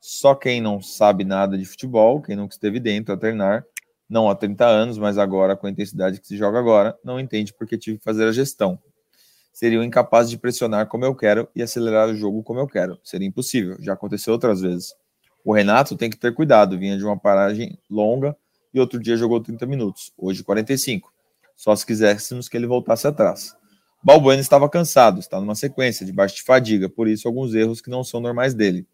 Só 0.00 0.36
quem 0.36 0.60
não 0.60 0.80
sabe 0.80 1.24
nada 1.24 1.58
de 1.58 1.64
futebol, 1.64 2.22
quem 2.22 2.36
nunca 2.36 2.54
esteve 2.54 2.78
dentro 2.78 3.12
a 3.12 3.16
treinar, 3.16 3.64
não 4.08 4.30
há 4.30 4.34
30 4.36 4.64
anos, 4.64 4.96
mas 4.96 5.18
agora 5.18 5.56
com 5.56 5.66
a 5.66 5.70
intensidade 5.70 6.20
que 6.20 6.26
se 6.28 6.36
joga 6.36 6.60
agora, 6.60 6.96
não 7.04 7.18
entende 7.18 7.52
porque 7.52 7.76
tive 7.76 7.98
que 7.98 8.04
fazer 8.04 8.28
a 8.28 8.32
gestão 8.32 8.78
seriam 9.58 9.82
incapazes 9.82 10.30
de 10.30 10.38
pressionar 10.38 10.86
como 10.86 11.04
eu 11.04 11.12
quero 11.16 11.48
e 11.52 11.60
acelerar 11.60 12.08
o 12.08 12.14
jogo 12.14 12.44
como 12.44 12.60
eu 12.60 12.68
quero. 12.68 12.96
Seria 13.02 13.26
impossível, 13.26 13.76
já 13.80 13.94
aconteceu 13.94 14.32
outras 14.32 14.60
vezes. 14.60 14.94
O 15.44 15.52
Renato 15.52 15.96
tem 15.96 16.08
que 16.08 16.16
ter 16.16 16.32
cuidado, 16.32 16.78
vinha 16.78 16.96
de 16.96 17.04
uma 17.04 17.18
paragem 17.18 17.76
longa 17.90 18.36
e 18.72 18.80
outro 18.80 19.00
dia 19.00 19.16
jogou 19.16 19.40
30 19.40 19.66
minutos, 19.66 20.12
hoje 20.16 20.42
45. 20.42 21.12
Só 21.56 21.74
se 21.74 21.84
quiséssemos 21.84 22.48
que 22.48 22.56
ele 22.56 22.66
voltasse 22.66 23.06
atrás. 23.06 23.56
Balbuena 24.02 24.40
estava 24.40 24.68
cansado, 24.68 25.18
está 25.18 25.40
numa 25.40 25.54
sequência, 25.54 26.06
debaixo 26.06 26.36
de 26.36 26.42
fadiga, 26.42 26.88
por 26.88 27.08
isso 27.08 27.26
alguns 27.26 27.54
erros 27.54 27.80
que 27.80 27.90
não 27.90 28.04
são 28.04 28.20
normais 28.20 28.54
dele. 28.54 28.86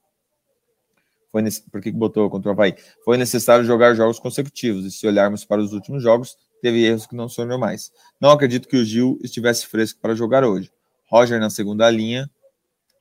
Foi 1.31 1.43
nesse... 1.43 1.63
Por 1.63 1.81
que, 1.81 1.93
que 1.93 1.99
botou 1.99 2.31
contra 2.31 2.51
o 2.51 2.53
Havaí? 2.53 2.75
Foi 3.05 3.17
necessário 3.19 3.65
jogar 3.65 3.95
jogos 3.95 4.19
consecutivos, 4.19 4.87
e 4.87 4.91
se 4.91 5.07
olharmos 5.07 5.45
para 5.45 5.61
os 5.61 5.73
últimos 5.73 6.03
jogos, 6.03 6.37
teve 6.63 6.83
erros 6.87 7.07
que 7.07 7.15
não 7.15 7.29
são 7.29 7.45
normais. 7.45 7.93
Não 8.19 8.31
acredito 8.31 8.67
que 8.67 8.77
o 8.77 8.85
Gil 8.85 9.19
estivesse 9.23 9.67
fresco 9.67 10.01
para 10.01 10.15
jogar 10.15 10.45
hoje. 10.45 10.71
Roger 11.11 11.39
na 11.39 11.51
segunda 11.51 11.91
linha, 11.91 12.31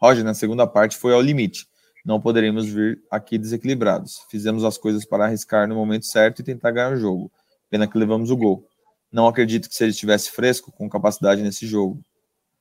Roger 0.01 0.23
na 0.23 0.33
segunda 0.33 0.67
parte 0.67 0.97
foi 0.97 1.13
ao 1.13 1.21
limite. 1.21 1.67
Não 2.03 2.19
poderíamos 2.19 2.67
vir 2.67 3.01
aqui 3.09 3.37
desequilibrados. 3.37 4.25
Fizemos 4.29 4.63
as 4.63 4.77
coisas 4.77 5.05
para 5.05 5.25
arriscar 5.25 5.67
no 5.67 5.75
momento 5.75 6.05
certo 6.05 6.39
e 6.39 6.43
tentar 6.43 6.71
ganhar 6.71 6.91
o 6.91 6.97
jogo. 6.97 7.31
Pena 7.69 7.87
que 7.87 7.97
levamos 7.97 8.29
o 8.29 8.37
gol. 8.37 8.67
Não 9.11 9.27
acredito 9.27 9.69
que 9.69 9.75
se 9.75 9.83
ele 9.83 9.91
estivesse 9.91 10.31
fresco, 10.31 10.71
com 10.71 10.89
capacidade 10.89 11.41
nesse 11.41 11.65
jogo. 11.65 12.03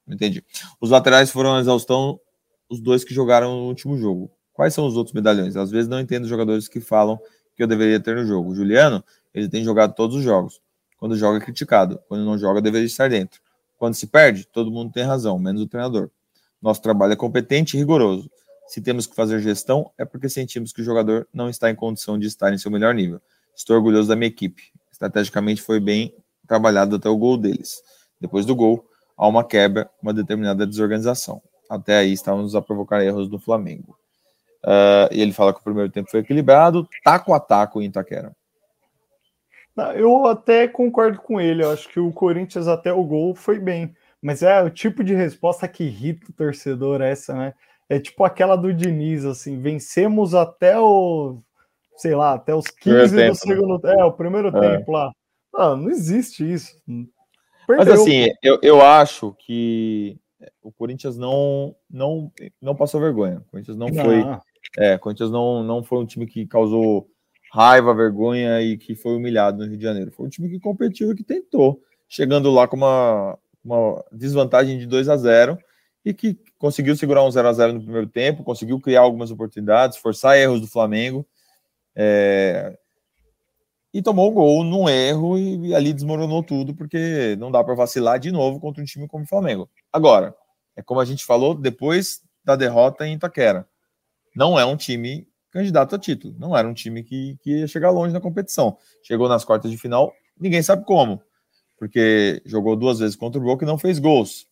Entendi. 0.07 0.45
Os 0.81 0.91
laterais 0.91 1.31
foram 1.31 1.55
a 1.55 1.61
exaustão, 1.61 2.21
os 2.69 2.81
dois 2.81 3.05
que 3.05 3.15
jogaram 3.15 3.57
no 3.57 3.67
último 3.69 3.97
jogo. 3.97 4.31
Quais 4.53 4.75
são 4.75 4.87
os 4.87 4.97
outros 4.97 5.15
medalhões? 5.15 5.57
Às 5.57 5.71
vezes 5.71 5.89
não 5.89 5.99
entendo 5.99 6.25
os 6.25 6.29
jogadores 6.29 6.69
que 6.69 6.81
falam 6.81 7.19
que 7.57 7.63
eu 7.63 7.67
deveria 7.67 7.99
ter 7.99 8.15
no 8.15 8.25
jogo. 8.25 8.51
O 8.51 8.55
Juliano, 8.55 9.03
ele 9.35 9.49
tem 9.49 9.65
jogado 9.65 9.95
todos 9.95 10.17
os 10.17 10.23
jogos. 10.23 10.61
Quando 10.99 11.17
joga, 11.17 11.39
é 11.39 11.41
criticado. 11.41 12.01
Quando 12.07 12.25
não 12.25 12.39
joga, 12.39 12.61
deveria 12.61 12.87
estar 12.87 13.09
dentro. 13.09 13.41
Quando 13.77 13.95
se 13.95 14.07
perde, 14.07 14.47
todo 14.47 14.71
mundo 14.71 14.93
tem 14.93 15.03
razão, 15.03 15.39
menos 15.39 15.63
o 15.63 15.67
treinador. 15.67 16.11
Nosso 16.61 16.81
trabalho 16.81 17.15
é 17.15 17.17
competente 17.17 17.77
e 17.77 17.81
rigoroso. 17.81 18.31
Se 18.67 18.81
temos 18.81 19.07
que 19.07 19.15
fazer 19.15 19.41
gestão, 19.41 19.91
é 19.99 20.05
porque 20.05 20.29
sentimos 20.29 20.73
que 20.73 20.81
o 20.81 20.85
jogador 20.85 21.29
não 21.33 21.49
está 21.49 21.71
em 21.71 21.75
condição 21.75 22.19
de 22.19 22.27
estar 22.27 22.53
em 22.53 22.59
seu 22.59 22.71
melhor 22.71 22.95
nível. 22.95 23.21
Estou 23.55 23.77
orgulhoso 23.77 24.09
da 24.09 24.17
minha 24.17 24.29
equipe. 24.29 24.73
Estrategicamente 24.91 25.61
foi 25.61 25.81
bem 25.81 26.15
trabalhado 26.47 26.97
até 26.97 27.09
o 27.09 27.17
gol 27.17 27.37
deles. 27.37 27.83
Depois 28.21 28.47
do 28.47 28.55
gol, 28.55 28.87
há 29.17 29.27
uma 29.27 29.45
quebra, 29.45 29.91
uma 30.03 30.15
determinada 30.15 30.67
desorganização. 30.67 31.43
Até 31.69 31.97
aí 31.97 32.13
estávamos 32.13 32.55
a 32.55 32.63
provocar 32.63 33.05
erros 33.05 33.29
do 33.29 33.39
Flamengo. 33.39 33.99
Uh, 34.65 35.11
e 35.11 35.21
ele 35.21 35.33
fala 35.33 35.53
que 35.53 35.61
o 35.61 35.65
primeiro 35.65 35.91
tempo 35.91 36.11
foi 36.11 36.21
equilibrado, 36.21 36.89
taco 37.03 37.35
a 37.35 37.41
taco 37.41 37.83
em 37.83 37.87
Itaquera. 37.87 38.33
Eu 39.97 40.27
até 40.27 40.69
concordo 40.69 41.19
com 41.19 41.41
ele. 41.41 41.65
Eu 41.65 41.71
acho 41.71 41.89
que 41.89 41.99
o 41.99 42.13
Corinthians 42.13 42.69
até 42.69 42.93
o 42.93 43.03
gol 43.03 43.35
foi 43.35 43.59
bem. 43.59 43.95
Mas 44.21 44.43
é 44.43 44.63
o 44.63 44.71
tipo 44.71 45.03
de 45.03 45.15
resposta 45.15 45.67
que 45.67 45.85
irrita 45.85 46.31
o 46.31 46.33
torcedor 46.33 47.01
essa, 47.01 47.35
né? 47.35 47.55
É 47.93 48.01
tipo 48.01 48.25
aquela 48.25 48.57
do 48.57 48.73
Diniz, 48.73 49.27
assim, 49.27 49.61
vencemos 49.61 50.35
até 50.35 50.79
o, 50.81 51.43
sei 51.95 52.15
lá, 52.15 52.33
até 52.33 52.55
os 52.55 52.67
15 52.67 53.11
do 53.11 53.17
né? 53.17 53.35
segundo 53.35 53.79
tempo. 53.79 54.01
É, 54.01 54.03
o 54.03 54.13
primeiro 54.13 54.49
é. 54.49 54.79
tempo 54.79 54.93
lá. 54.93 55.13
Ah, 55.55 55.77
não 55.77 55.91
existe 55.91 56.51
isso. 56.51 56.75
Perdeu. 57.67 57.85
Mas 57.85 57.89
assim, 57.89 58.29
eu, 58.43 58.59
eu 58.63 58.81
acho 58.81 59.37
que 59.41 60.19
o 60.63 60.73
Corinthians 60.73 61.19
não, 61.19 61.77
não, 61.91 62.33
não 62.63 62.75
passou 62.75 62.99
vergonha. 62.99 63.41
O 63.41 63.51
Corinthians 63.51 63.77
não, 63.77 63.89
não. 63.89 64.05
foi. 64.07 64.25
É, 64.79 64.95
o 64.95 64.99
Corinthians 64.99 65.31
não, 65.31 65.63
não 65.63 65.83
foi 65.83 65.99
um 65.99 66.07
time 66.07 66.27
que 66.27 66.47
causou 66.47 67.07
raiva, 67.53 67.95
vergonha 67.95 68.63
e 68.63 68.79
que 68.79 68.95
foi 68.95 69.15
humilhado 69.15 69.59
no 69.59 69.69
Rio 69.69 69.77
de 69.77 69.85
Janeiro. 69.85 70.13
Foi 70.13 70.25
um 70.25 70.31
time 70.31 70.49
que 70.49 70.59
competiu 70.59 71.13
e 71.13 71.15
que 71.15 71.23
tentou. 71.23 71.79
chegando 72.09 72.51
lá 72.51 72.67
com 72.67 72.77
uma, 72.79 73.39
uma 73.63 74.03
desvantagem 74.11 74.79
de 74.79 74.87
2 74.87 75.11
a 75.11 75.17
0 75.19 75.59
e 76.05 76.13
que 76.13 76.39
conseguiu 76.59 76.97
segurar 76.97 77.25
um 77.25 77.31
0 77.31 77.49
a 77.49 77.53
0 77.53 77.73
no 77.75 77.83
primeiro 77.83 78.09
tempo, 78.09 78.43
conseguiu 78.43 78.81
criar 78.81 79.03
algumas 79.03 79.31
oportunidades, 79.31 79.99
forçar 79.99 80.37
erros 80.37 80.61
do 80.61 80.67
Flamengo. 80.67 81.27
É, 81.95 82.77
e 83.95 84.01
tomou 84.01 84.31
um 84.31 84.35
gol 84.35 84.65
num 84.65 84.89
erro 84.89 85.39
e, 85.39 85.69
e 85.69 85.75
ali 85.75 85.93
desmoronou 85.93 86.43
tudo, 86.43 86.75
porque 86.75 87.37
não 87.39 87.51
dá 87.51 87.63
para 87.63 87.75
vacilar 87.75 88.19
de 88.19 88.33
novo 88.33 88.59
contra 88.59 88.83
um 88.83 88.87
time 88.87 89.07
como 89.07 89.25
o 89.25 89.29
Flamengo. 89.29 89.69
Agora, 89.93 90.35
é 90.75 90.83
como 90.83 91.01
a 91.01 91.05
gente 91.05 91.25
falou 91.25 91.55
depois 91.55 92.23
da 92.43 92.57
derrota 92.57 93.07
em 93.07 93.15
Itaquera. 93.15 93.69
Não 94.35 94.59
é 94.59 94.65
um 94.65 94.77
time 94.77 95.29
candidato 95.51 95.95
a 95.95 95.99
título, 95.99 96.35
não 96.39 96.57
era 96.57 96.67
um 96.67 96.73
time 96.73 97.03
que, 97.03 97.37
que 97.43 97.61
ia 97.61 97.67
chegar 97.69 97.91
longe 97.91 98.15
na 98.15 98.21
competição. 98.21 98.79
Chegou 99.03 99.29
nas 99.29 99.45
quartas 99.45 99.71
de 99.71 99.77
final, 99.77 100.11
ninguém 100.41 100.63
sabe 100.63 100.87
como, 100.87 101.23
porque 101.79 102.41
jogou 102.47 102.75
duas 102.75 102.99
vezes 102.99 103.15
contra 103.15 103.39
o 103.39 103.45
Boca 103.45 103.65
e 103.65 103.69
não 103.69 103.77
fez 103.77 103.99
gols. 103.99 104.47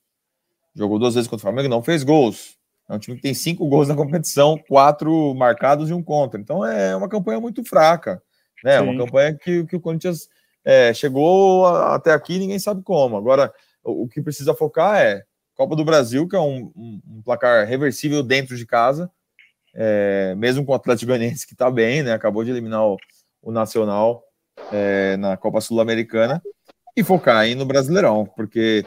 Jogou 0.74 0.98
duas 0.98 1.14
vezes 1.14 1.28
contra 1.28 1.42
o 1.42 1.48
Flamengo 1.48 1.66
e 1.66 1.70
não 1.70 1.82
fez 1.82 2.02
gols. 2.02 2.56
É 2.88 2.94
um 2.94 2.98
time 2.98 3.16
que 3.16 3.22
tem 3.22 3.34
cinco 3.34 3.68
gols 3.68 3.88
na 3.88 3.94
competição, 3.94 4.58
quatro 4.68 5.32
marcados 5.34 5.90
e 5.90 5.92
um 5.92 6.02
contra. 6.02 6.40
Então 6.40 6.64
é 6.64 6.94
uma 6.96 7.08
campanha 7.08 7.40
muito 7.40 7.64
fraca. 7.64 8.22
Né? 8.64 8.78
Sim. 8.78 8.84
Uma 8.84 9.04
campanha 9.04 9.34
que, 9.34 9.64
que 9.66 9.76
o 9.76 9.80
Corinthians 9.80 10.28
é, 10.64 10.92
chegou 10.92 11.66
até 11.66 12.12
aqui 12.12 12.38
ninguém 12.38 12.58
sabe 12.58 12.82
como. 12.82 13.16
Agora, 13.16 13.52
o, 13.82 14.04
o, 14.04 14.08
que 14.08 14.20
precisa 14.20 14.54
focar 14.54 15.00
é 15.00 15.22
Copa 15.54 15.76
do 15.76 15.84
Brasil, 15.84 16.26
que 16.26 16.36
é 16.36 16.40
um, 16.40 16.72
um, 16.76 17.00
um 17.06 17.22
placar 17.22 17.66
reversível 17.66 18.22
dentro 18.22 18.56
de 18.56 18.66
casa, 18.66 19.10
é, 19.74 20.34
mesmo 20.36 20.64
com 20.64 20.72
o 20.72 20.74
Atlético 20.74 21.08
Goianiense 21.08 21.46
que 21.46 21.54
está 21.54 21.70
bem, 21.70 22.02
né? 22.02 22.12
Acabou 22.12 22.44
de 22.44 22.50
eliminar 22.50 22.84
o, 22.84 22.96
o 23.42 23.52
Nacional 23.52 24.22
é, 24.72 25.16
na 25.16 25.36
Copa 25.36 25.60
Sul-Americana 25.60 26.42
e 26.96 27.04
focar 27.04 27.36
aí 27.36 27.54
no 27.54 27.64
Brasileirão, 27.64 28.26
porque 28.36 28.84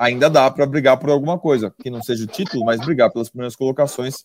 ainda 0.00 0.30
dá 0.30 0.50
para 0.50 0.64
brigar 0.64 0.96
por 0.96 1.10
alguma 1.10 1.38
coisa, 1.38 1.72
que 1.78 1.90
não 1.90 2.02
seja 2.02 2.24
o 2.24 2.26
título, 2.26 2.64
mas 2.64 2.80
brigar 2.80 3.12
pelas 3.12 3.28
primeiras 3.28 3.54
colocações 3.54 4.24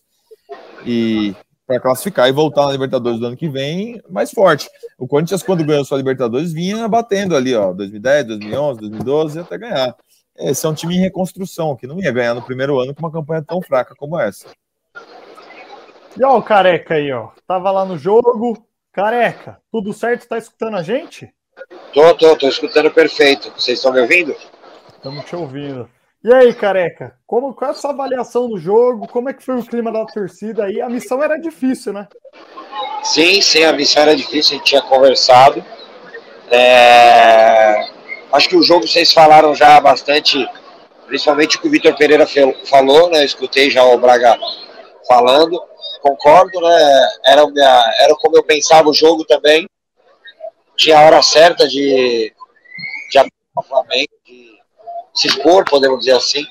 e 0.86 1.36
para 1.66 1.78
classificar 1.78 2.28
e 2.28 2.32
voltar 2.32 2.64
na 2.64 2.72
Libertadores 2.72 3.20
do 3.20 3.26
ano 3.26 3.36
que 3.36 3.48
vem 3.48 4.00
mais 4.08 4.30
forte. 4.30 4.70
O 4.96 5.06
Corinthians, 5.06 5.42
quando 5.42 5.66
ganhou 5.66 5.84
sua 5.84 5.98
Libertadores, 5.98 6.50
vinha 6.50 6.88
batendo 6.88 7.36
ali, 7.36 7.54
ó, 7.54 7.74
2010, 7.74 8.26
2011, 8.26 8.80
2012, 8.80 9.40
até 9.40 9.58
ganhar. 9.58 9.94
Esse 10.38 10.64
é 10.64 10.68
um 10.68 10.74
time 10.74 10.96
em 10.96 11.00
reconstrução, 11.00 11.76
que 11.76 11.86
não 11.86 12.00
ia 12.00 12.12
ganhar 12.12 12.32
no 12.32 12.42
primeiro 12.42 12.80
ano 12.80 12.94
com 12.94 13.00
uma 13.00 13.12
campanha 13.12 13.42
tão 13.42 13.60
fraca 13.60 13.94
como 13.96 14.18
essa. 14.18 14.48
E 16.18 16.24
ó, 16.24 16.38
o 16.38 16.42
Careca 16.42 16.94
aí, 16.94 17.12
ó. 17.12 17.28
Tava 17.46 17.70
lá 17.70 17.84
no 17.84 17.98
jogo. 17.98 18.56
Careca, 18.92 19.60
tudo 19.70 19.92
certo? 19.92 20.26
Tá 20.26 20.38
escutando 20.38 20.78
a 20.78 20.82
gente? 20.82 21.30
Tô, 21.92 22.14
tô, 22.14 22.34
tô 22.36 22.48
escutando 22.48 22.90
perfeito. 22.90 23.50
Vocês 23.50 23.78
estão 23.78 23.92
me 23.92 24.00
ouvindo? 24.00 24.34
Estamos 25.06 25.24
te 25.24 25.36
ouvindo. 25.36 25.88
E 26.24 26.34
aí, 26.34 26.52
careca, 26.52 27.16
como, 27.28 27.54
qual 27.54 27.70
é 27.70 27.72
a 27.72 27.76
sua 27.76 27.92
avaliação 27.92 28.48
do 28.48 28.58
jogo? 28.58 29.06
Como 29.06 29.28
é 29.28 29.32
que 29.32 29.44
foi 29.44 29.56
o 29.56 29.64
clima 29.64 29.92
da 29.92 30.04
torcida 30.04 30.64
aí? 30.64 30.80
A 30.80 30.88
missão 30.88 31.22
era 31.22 31.38
difícil, 31.38 31.92
né? 31.92 32.08
Sim, 33.04 33.40
sim, 33.40 33.62
a 33.62 33.72
missão 33.72 34.02
era 34.02 34.16
difícil, 34.16 34.56
a 34.56 34.58
gente 34.58 34.66
tinha 34.66 34.82
conversado. 34.82 35.64
É... 36.50 37.88
Acho 38.32 38.48
que 38.48 38.56
o 38.56 38.64
jogo 38.64 38.88
vocês 38.88 39.12
falaram 39.12 39.54
já 39.54 39.78
bastante, 39.80 40.44
principalmente 41.06 41.56
o 41.56 41.60
que 41.60 41.68
o 41.68 41.70
Vitor 41.70 41.96
Pereira 41.96 42.26
falou, 42.64 43.08
né? 43.08 43.20
Eu 43.20 43.26
escutei 43.26 43.70
já 43.70 43.84
o 43.84 43.96
Braga 43.98 44.36
falando, 45.06 45.56
concordo, 46.02 46.60
né? 46.60 47.08
Era, 47.26 47.46
minha... 47.46 47.94
era 48.00 48.14
como 48.16 48.36
eu 48.36 48.42
pensava 48.42 48.88
o 48.88 48.94
jogo 48.94 49.24
também. 49.24 49.68
Tinha 50.76 50.98
a 50.98 51.02
hora 51.02 51.22
certa 51.22 51.68
de, 51.68 52.34
de 53.08 53.18
abrir 53.18 53.32
o 53.56 53.62
Flamengo, 53.62 54.15
se 55.16 55.28
expor, 55.28 55.64
podemos 55.64 56.00
dizer 56.00 56.12
assim. 56.12 56.44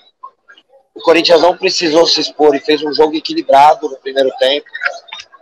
O 0.94 1.02
Corinthians 1.02 1.42
não 1.42 1.56
precisou 1.56 2.08
se 2.08 2.20
expor 2.20 2.56
e 2.56 2.60
fez 2.60 2.82
um 2.82 2.92
jogo 2.92 3.16
equilibrado 3.16 3.88
no 3.88 3.98
primeiro 3.98 4.32
tempo. 4.40 4.66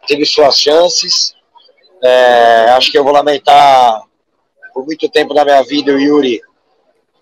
Teve 0.07 0.25
suas 0.25 0.57
chances. 0.57 1.33
É, 2.03 2.71
acho 2.71 2.91
que 2.91 2.97
eu 2.97 3.03
vou 3.03 3.13
lamentar 3.13 4.01
por 4.73 4.85
muito 4.85 5.07
tempo 5.09 5.33
da 5.33 5.45
minha 5.45 5.63
vida 5.63 5.93
o 5.93 5.99
Yuri 5.99 6.41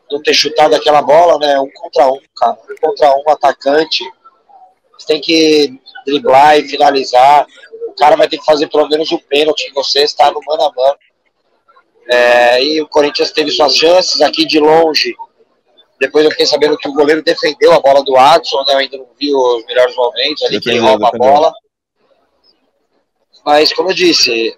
não 0.10 0.22
ter 0.22 0.34
chutado 0.34 0.76
aquela 0.76 1.02
bola, 1.02 1.38
né? 1.40 1.60
Um 1.60 1.70
contra 1.72 2.08
um, 2.08 2.20
cara. 2.36 2.58
Um 2.70 2.76
contra 2.82 3.16
um 3.16 3.30
atacante. 3.30 4.04
Você 4.98 5.08
tem 5.08 5.22
que 5.22 5.80
driblar 6.06 6.58
e 6.58 6.68
finalizar. 6.68 7.46
O 7.88 7.94
cara 7.94 8.16
vai 8.16 8.28
ter 8.28 8.38
que 8.38 8.46
fazer 8.46 8.68
pelo 8.68 8.88
menos 8.90 9.12
o 9.12 9.20
pênalti 9.20 9.68
em 9.68 9.74
você, 9.74 10.04
está 10.04 10.32
no 10.32 10.42
mano 10.46 10.64
a 10.64 10.72
mano. 10.74 10.98
É, 12.10 12.64
e 12.64 12.82
o 12.82 12.88
Corinthians 12.88 13.32
teve 13.32 13.52
suas 13.52 13.76
chances 13.76 14.22
aqui 14.22 14.46
de 14.46 14.60
longe 14.60 15.16
depois 16.02 16.26
eu 16.26 16.32
fiquei 16.32 16.48
sabendo 16.48 16.76
que 16.80 16.90
o 16.90 16.94
goleiro 16.94 17.22
defendeu 17.22 17.72
a 17.74 17.80
bola 17.80 18.04
do 18.04 18.18
Adson, 18.18 18.58
né? 18.66 18.74
Eu 18.74 18.78
ainda 18.80 18.98
não 18.98 19.08
vi 19.20 19.32
os 19.36 19.64
melhores 19.68 19.96
momentos 19.96 20.42
ali, 20.42 20.58
defendeu, 20.58 20.62
que 20.62 20.70
ele 20.70 20.80
rouba 20.80 21.08
a 21.08 21.12
bola. 21.12 21.54
Mas, 23.46 23.72
como 23.72 23.92
eu 23.92 23.94
disse, 23.94 24.58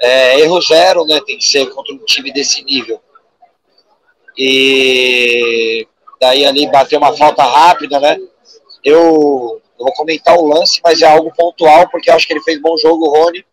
é, 0.00 0.40
erro 0.40 0.58
zero, 0.62 1.04
né? 1.04 1.20
Tem 1.26 1.36
que 1.36 1.44
ser 1.44 1.68
contra 1.68 1.94
um 1.94 2.02
time 2.06 2.32
desse 2.32 2.64
nível. 2.64 2.98
E 4.38 5.86
daí 6.18 6.46
ali 6.46 6.66
bater 6.70 6.96
uma 6.96 7.14
falta 7.14 7.42
rápida, 7.42 8.00
né? 8.00 8.16
Eu, 8.82 9.60
eu 9.78 9.84
vou 9.84 9.92
comentar 9.92 10.34
o 10.34 10.48
lance, 10.48 10.80
mas 10.82 11.02
é 11.02 11.06
algo 11.06 11.30
pontual, 11.36 11.90
porque 11.90 12.08
eu 12.08 12.14
acho 12.14 12.26
que 12.26 12.32
ele 12.32 12.42
fez 12.42 12.58
bom 12.58 12.74
jogo, 12.78 13.04
o 13.04 13.10
Rony. 13.10 13.44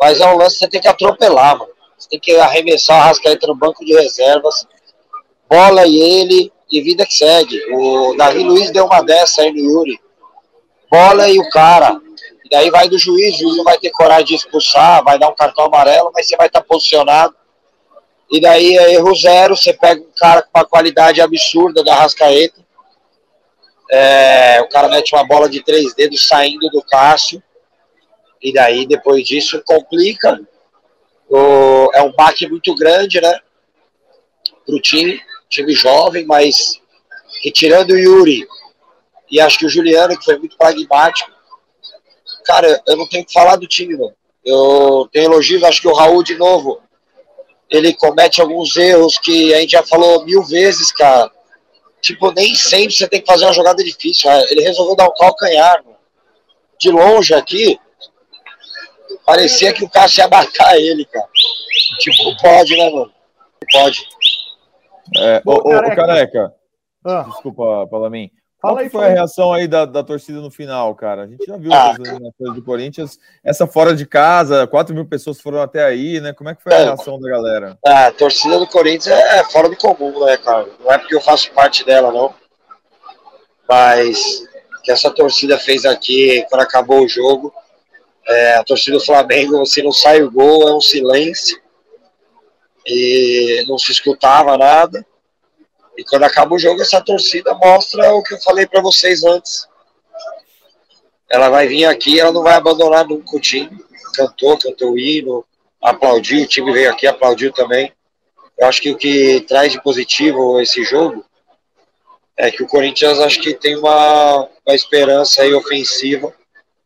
Mas 0.00 0.20
é 0.20 0.26
um 0.28 0.36
lance 0.36 0.54
que 0.54 0.64
você 0.64 0.70
tem 0.70 0.80
que 0.80 0.88
atropelar, 0.88 1.58
mano. 1.58 1.72
Você 1.98 2.08
tem 2.10 2.20
que 2.20 2.36
arremessar 2.36 3.02
a 3.02 3.06
Rascaeta 3.06 3.48
no 3.48 3.56
banco 3.56 3.84
de 3.84 3.92
reservas 3.92 4.68
bola 5.50 5.84
e 5.84 6.00
ele, 6.00 6.52
e 6.70 6.80
vida 6.80 7.04
que 7.04 7.12
segue. 7.12 7.60
O 7.72 8.14
Davi 8.16 8.44
Luiz 8.44 8.70
deu 8.70 8.86
uma 8.86 9.02
dessa 9.02 9.42
aí 9.42 9.50
no 9.50 9.58
Yuri. 9.58 10.00
Bola 10.88 11.28
e 11.28 11.38
o 11.38 11.48
cara. 11.50 12.00
E 12.44 12.48
daí 12.48 12.70
vai 12.70 12.88
do 12.88 12.96
juiz, 12.96 13.34
o 13.34 13.38
juiz 13.38 13.56
não 13.56 13.64
vai 13.64 13.78
ter 13.78 13.90
coragem 13.90 14.26
de 14.26 14.34
expulsar, 14.36 15.02
vai 15.02 15.18
dar 15.18 15.28
um 15.28 15.34
cartão 15.34 15.64
amarelo, 15.64 16.12
mas 16.14 16.28
você 16.28 16.36
vai 16.36 16.46
estar 16.46 16.62
posicionado. 16.62 17.34
E 18.30 18.40
daí 18.40 18.76
é 18.76 18.94
erro 18.94 19.12
zero, 19.14 19.56
você 19.56 19.72
pega 19.72 20.00
um 20.00 20.12
cara 20.16 20.42
com 20.42 20.50
uma 20.54 20.64
qualidade 20.64 21.20
absurda 21.20 21.82
da 21.82 21.96
Rascaeta. 21.96 22.64
É, 23.90 24.60
o 24.62 24.68
cara 24.68 24.88
mete 24.88 25.12
uma 25.12 25.24
bola 25.24 25.48
de 25.48 25.64
três 25.64 25.92
dedos 25.94 26.28
saindo 26.28 26.68
do 26.70 26.80
Cássio. 26.80 27.42
E 28.40 28.52
daí, 28.52 28.86
depois 28.86 29.26
disso, 29.26 29.60
complica. 29.66 30.40
O, 31.28 31.90
é 31.92 32.02
um 32.02 32.12
baque 32.12 32.48
muito 32.48 32.74
grande, 32.76 33.20
né? 33.20 33.40
Para 34.64 34.76
o 34.76 34.80
time 34.80 35.20
time 35.50 35.74
jovem, 35.74 36.24
mas 36.24 36.80
que 37.42 37.50
tirando 37.50 37.90
o 37.90 37.98
Yuri 37.98 38.46
e 39.30 39.40
acho 39.40 39.58
que 39.58 39.66
o 39.66 39.70
Juliano, 39.70 40.18
que 40.18 40.24
foi 40.24 40.38
muito 40.38 40.56
pragmático, 40.56 41.30
cara, 42.44 42.82
eu 42.86 42.96
não 42.96 43.08
tenho 43.08 43.24
que 43.24 43.32
falar 43.32 43.56
do 43.56 43.66
time, 43.66 43.96
mano. 43.96 44.14
Eu 44.44 45.08
tenho 45.12 45.26
elogios, 45.26 45.62
acho 45.62 45.82
que 45.82 45.88
o 45.88 45.92
Raul, 45.92 46.22
de 46.22 46.36
novo, 46.36 46.80
ele 47.68 47.94
comete 47.94 48.40
alguns 48.40 48.76
erros 48.76 49.18
que 49.18 49.54
a 49.54 49.60
gente 49.60 49.72
já 49.72 49.82
falou 49.82 50.24
mil 50.24 50.42
vezes, 50.42 50.90
cara. 50.90 51.30
Tipo, 52.00 52.32
nem 52.32 52.54
sempre 52.54 52.92
você 52.92 53.06
tem 53.06 53.20
que 53.20 53.30
fazer 53.30 53.44
uma 53.44 53.52
jogada 53.52 53.84
difícil. 53.84 54.30
Ele 54.48 54.62
resolveu 54.62 54.96
dar 54.96 55.08
um 55.08 55.14
calcanhar, 55.14 55.82
mano. 55.84 55.96
De 56.80 56.90
longe 56.90 57.34
aqui, 57.34 57.78
parecia 59.26 59.72
que 59.72 59.84
o 59.84 59.90
cara 59.90 60.10
ia 60.16 60.28
matar 60.28 60.76
ele, 60.78 61.04
cara. 61.04 61.28
Tipo, 61.98 62.36
pode, 62.40 62.76
né, 62.76 62.90
mano? 62.90 63.12
Pode. 63.70 64.08
É, 65.16 65.40
Bom, 65.44 65.54
ô, 65.54 65.70
careca. 65.70 65.92
Ô, 65.92 66.06
careca. 66.06 66.54
Ah. 67.04 67.22
Desculpa, 67.28 67.86
Palamin. 67.88 68.30
Qual 68.60 68.74
Fala 68.74 68.84
aí, 68.84 68.90
foi 68.90 69.06
a 69.06 69.08
reação 69.08 69.52
aí 69.54 69.66
da, 69.66 69.86
da 69.86 70.04
torcida 70.04 70.38
no 70.38 70.50
final, 70.50 70.94
cara? 70.94 71.22
A 71.22 71.26
gente 71.26 71.46
já 71.46 71.56
viu 71.56 71.72
ah. 71.72 71.92
as 71.92 71.98
eliminações 71.98 72.54
do 72.54 72.62
Corinthians. 72.62 73.18
Essa 73.42 73.66
fora 73.66 73.94
de 73.94 74.04
casa, 74.04 74.66
4 74.66 74.94
mil 74.94 75.06
pessoas 75.06 75.40
foram 75.40 75.62
até 75.62 75.82
aí, 75.82 76.20
né? 76.20 76.34
Como 76.34 76.50
é 76.50 76.54
que 76.54 76.62
foi 76.62 76.74
a 76.74 76.78
é. 76.78 76.84
reação 76.84 77.18
da 77.18 77.28
galera? 77.28 77.78
Ah, 77.86 78.06
a 78.08 78.12
torcida 78.12 78.58
do 78.58 78.66
Corinthians 78.66 79.18
é 79.18 79.42
fora 79.44 79.68
do 79.68 79.76
comum, 79.76 80.26
né, 80.26 80.36
cara? 80.36 80.68
Não 80.78 80.92
é 80.92 80.98
porque 80.98 81.14
eu 81.14 81.22
faço 81.22 81.50
parte 81.52 81.86
dela, 81.86 82.12
não. 82.12 82.34
Mas 83.66 84.44
que 84.84 84.90
essa 84.90 85.10
torcida 85.10 85.56
fez 85.58 85.86
aqui 85.86 86.44
quando 86.50 86.60
acabou 86.60 87.02
o 87.02 87.08
jogo. 87.08 87.52
É, 88.28 88.56
a 88.56 88.64
torcida 88.64 88.98
do 88.98 89.04
Flamengo, 89.04 89.64
se 89.64 89.82
não 89.82 89.90
sai 89.90 90.22
o 90.22 90.30
gol, 90.30 90.68
é 90.68 90.74
um 90.74 90.80
silêncio 90.80 91.58
e 92.86 93.64
não 93.68 93.78
se 93.78 93.92
escutava 93.92 94.56
nada. 94.56 95.04
E 95.96 96.04
quando 96.04 96.24
acaba 96.24 96.54
o 96.54 96.58
jogo, 96.58 96.80
essa 96.80 97.00
torcida 97.00 97.54
mostra 97.54 98.12
o 98.14 98.22
que 98.22 98.34
eu 98.34 98.40
falei 98.40 98.66
para 98.66 98.80
vocês 98.80 99.22
antes. 99.22 99.68
Ela 101.28 101.48
vai 101.48 101.68
vir 101.68 101.84
aqui, 101.84 102.18
ela 102.18 102.32
não 102.32 102.42
vai 102.42 102.54
abandonar 102.54 103.06
nunca 103.06 103.36
o 103.36 103.40
time. 103.40 103.78
Cantou, 104.14 104.58
cantou 104.58 104.92
o 104.92 104.98
hino, 104.98 105.44
aplaudiu, 105.80 106.42
o 106.42 106.46
time 106.46 106.72
veio 106.72 106.90
aqui, 106.90 107.06
aplaudiu 107.06 107.52
também. 107.52 107.92
Eu 108.58 108.66
acho 108.66 108.80
que 108.80 108.90
o 108.90 108.96
que 108.96 109.40
traz 109.48 109.72
de 109.72 109.82
positivo 109.82 110.60
esse 110.60 110.82
jogo 110.84 111.24
é 112.36 112.50
que 112.50 112.62
o 112.62 112.66
Corinthians 112.66 113.18
acho 113.20 113.40
que 113.40 113.54
tem 113.54 113.76
uma, 113.76 114.48
uma 114.66 114.74
esperança 114.74 115.42
aí 115.42 115.52
ofensiva 115.52 116.32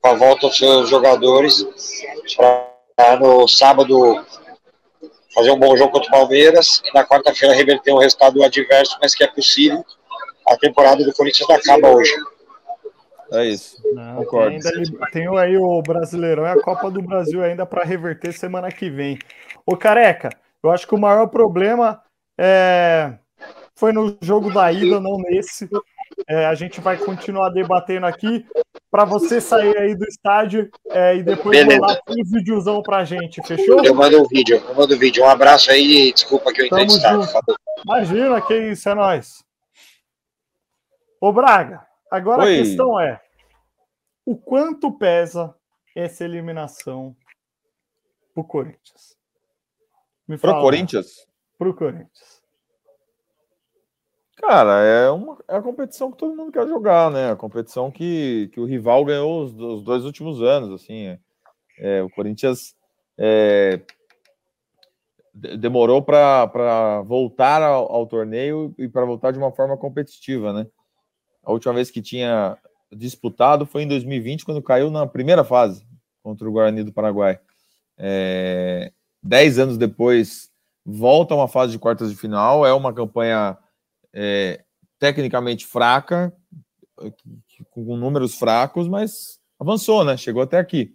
com 0.01 0.09
a 0.09 0.15
volta 0.15 0.49
dos 0.49 0.59
seus 0.59 0.91
jogadores 0.91 1.67
no 3.21 3.49
sábado 3.49 4.25
fazer 5.35 5.51
um 5.51 5.59
bom 5.59 5.77
jogo 5.77 5.93
contra 5.93 6.09
o 6.09 6.13
Palmeiras 6.13 6.81
e 6.85 6.95
na 6.95 7.05
quarta-feira 7.05 7.55
reverter 7.55 7.93
um 7.93 7.99
resultado 7.99 8.43
adverso, 8.43 8.97
mas 9.03 9.15
que 9.15 9.25
é 9.25 9.27
possível. 9.27 9.85
A 10.49 10.57
temporada 10.57 11.05
do 11.05 11.13
Corinthians 11.13 11.49
acaba 11.51 11.89
hoje. 11.89 12.13
É 13.33 13.47
isso. 13.47 13.77
Não, 13.95 14.17
Concordo. 14.17 14.59
Tem, 14.61 14.73
ainda, 14.73 15.07
tem 15.11 15.39
aí 15.39 15.57
o 15.57 15.83
Brasileirão 15.83 16.45
e 16.45 16.51
a 16.51 16.61
Copa 16.61 16.91
do 16.91 17.03
Brasil 17.03 17.43
ainda 17.43 17.67
para 17.67 17.85
reverter 17.85 18.33
semana 18.33 18.71
que 18.71 18.89
vem. 18.89 19.19
Ô 19.67 19.77
Careca, 19.77 20.31
eu 20.63 20.71
acho 20.71 20.87
que 20.87 20.95
o 20.95 20.99
maior 20.99 21.27
problema 21.29 22.01
é... 22.39 23.15
foi 23.75 23.93
no 23.93 24.17
jogo 24.21 24.53
da 24.53 24.71
ida, 24.71 25.01
não 25.01 25.17
nesse. 25.19 25.69
É, 26.29 26.47
a 26.47 26.55
gente 26.55 26.81
vai 26.81 26.97
continuar 26.97 27.49
debatendo 27.49 28.07
aqui 28.07 28.47
para 28.95 29.05
você 29.05 29.41
sair 29.41 29.77
aí 29.77 29.97
do 29.97 30.05
estádio 30.05 30.71
é, 30.91 31.17
e 31.17 31.23
depois 31.25 31.59
Beleza. 31.59 31.81
mandar 31.81 32.01
um 32.09 32.25
videozão 32.25 32.81
pra 32.81 33.05
gente, 33.05 33.45
fechou? 33.45 33.85
Eu 33.85 33.93
mando 33.93 34.23
um 34.23 34.29
vídeo, 34.29 34.63
eu 34.65 34.73
mando 34.73 34.95
um 34.95 34.99
vídeo. 34.99 35.25
Um 35.25 35.29
abraço 35.29 35.69
aí 35.73 36.13
desculpa 36.13 36.53
que 36.53 36.61
eu 36.63 36.67
entrei 36.67 36.87
de 36.87 36.95
Imagina, 37.85 38.41
que 38.41 38.57
isso, 38.57 38.89
é 38.89 38.95
nóis. 38.95 39.45
Ô 41.21 41.33
Braga, 41.33 41.85
agora 42.09 42.45
Oi. 42.45 42.55
a 42.55 42.63
questão 42.63 43.01
é 43.01 43.21
o 44.25 44.37
quanto 44.37 44.93
pesa 44.93 45.53
essa 45.97 46.25
eliminação 46.25 47.17
pro 48.33 48.45
Corinthians? 48.45 49.17
Me 50.29 50.39
pro 50.39 50.61
Corinthians? 50.61 51.27
Pro 51.59 51.75
Corinthians. 51.75 52.34
Cara, 54.47 54.83
é, 54.83 55.11
uma, 55.11 55.39
é 55.49 55.57
a 55.57 55.63
competição 55.63 56.13
que 56.13 56.19
todo 56.19 56.37
mundo 56.37 56.53
quer 56.53 56.67
jogar, 56.69 57.11
né? 57.11 57.31
A 57.31 57.37
competição 57.37 57.91
que, 57.91 58.51
que 58.53 58.61
o 58.61 58.67
rival 58.67 59.03
ganhou 59.03 59.43
os, 59.43 59.55
os 59.59 59.83
dois 59.83 60.05
últimos 60.05 60.43
anos, 60.43 60.71
assim. 60.71 61.07
É, 61.07 61.19
é 61.79 62.03
o 62.03 62.11
Corinthians 62.11 62.75
é, 63.17 63.81
demorou 65.33 66.03
para 66.03 67.01
voltar 67.07 67.63
ao, 67.63 67.91
ao, 67.91 68.07
torneio 68.07 68.75
e 68.77 68.87
para 68.87 69.07
voltar 69.07 69.31
de 69.31 69.39
uma 69.39 69.51
forma 69.51 69.79
competitiva, 69.79 70.53
né? 70.53 70.67
A 71.43 71.51
última 71.51 71.73
vez 71.73 71.91
que 71.91 72.03
tinha 72.03 72.59
disputado 72.93 73.65
foi 73.65 73.85
em 73.85 73.89
2020, 73.89 74.45
quando 74.45 74.63
caiu 74.63 74.91
na 74.91 75.07
primeira 75.07 75.43
fase 75.43 75.87
contra 76.23 76.47
o 76.47 76.53
Guarani 76.53 76.83
do 76.83 76.93
Paraguai. 76.93 77.41
É, 77.97 78.93
dez 79.23 79.59
anos 79.59 79.79
depois, 79.79 80.51
volta 80.85 81.33
a 81.33 81.37
uma 81.39 81.49
fase 81.49 81.73
de 81.73 81.79
quartas 81.79 82.11
de 82.11 82.17
final. 82.17 82.67
É 82.67 82.75
uma 82.75 82.93
campanha 82.93 83.57
é, 84.15 84.65
tecnicamente 84.99 85.67
fraca, 85.67 86.33
com 87.71 87.97
números 87.97 88.37
fracos, 88.37 88.89
mas 88.89 89.41
avançou, 89.59 90.05
né? 90.05 90.17
Chegou 90.17 90.43
até 90.43 90.59
aqui. 90.59 90.95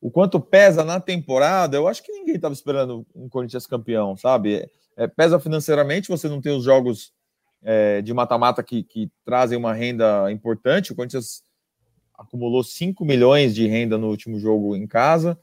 O 0.00 0.10
quanto 0.10 0.38
pesa 0.38 0.84
na 0.84 1.00
temporada, 1.00 1.76
eu 1.76 1.88
acho 1.88 2.02
que 2.02 2.12
ninguém 2.12 2.34
estava 2.34 2.52
esperando 2.52 3.06
um 3.14 3.28
Corinthians 3.28 3.66
campeão, 3.66 4.16
sabe? 4.16 4.56
É, 4.56 4.70
é, 4.96 5.06
pesa 5.06 5.40
financeiramente, 5.40 6.08
você 6.08 6.28
não 6.28 6.40
tem 6.40 6.54
os 6.54 6.64
jogos 6.64 7.12
é, 7.62 8.02
de 8.02 8.12
mata-mata 8.12 8.62
que, 8.62 8.82
que, 8.82 9.10
trazem 9.24 9.56
uma 9.56 9.72
renda 9.72 10.30
importante. 10.30 10.92
O 10.92 10.94
Corinthians 10.94 11.42
acumulou 12.12 12.62
5 12.62 13.04
milhões 13.04 13.54
de 13.54 13.66
renda 13.66 13.96
no 13.96 14.08
último 14.08 14.38
jogo 14.38 14.76
em 14.76 14.86
casa, 14.86 15.38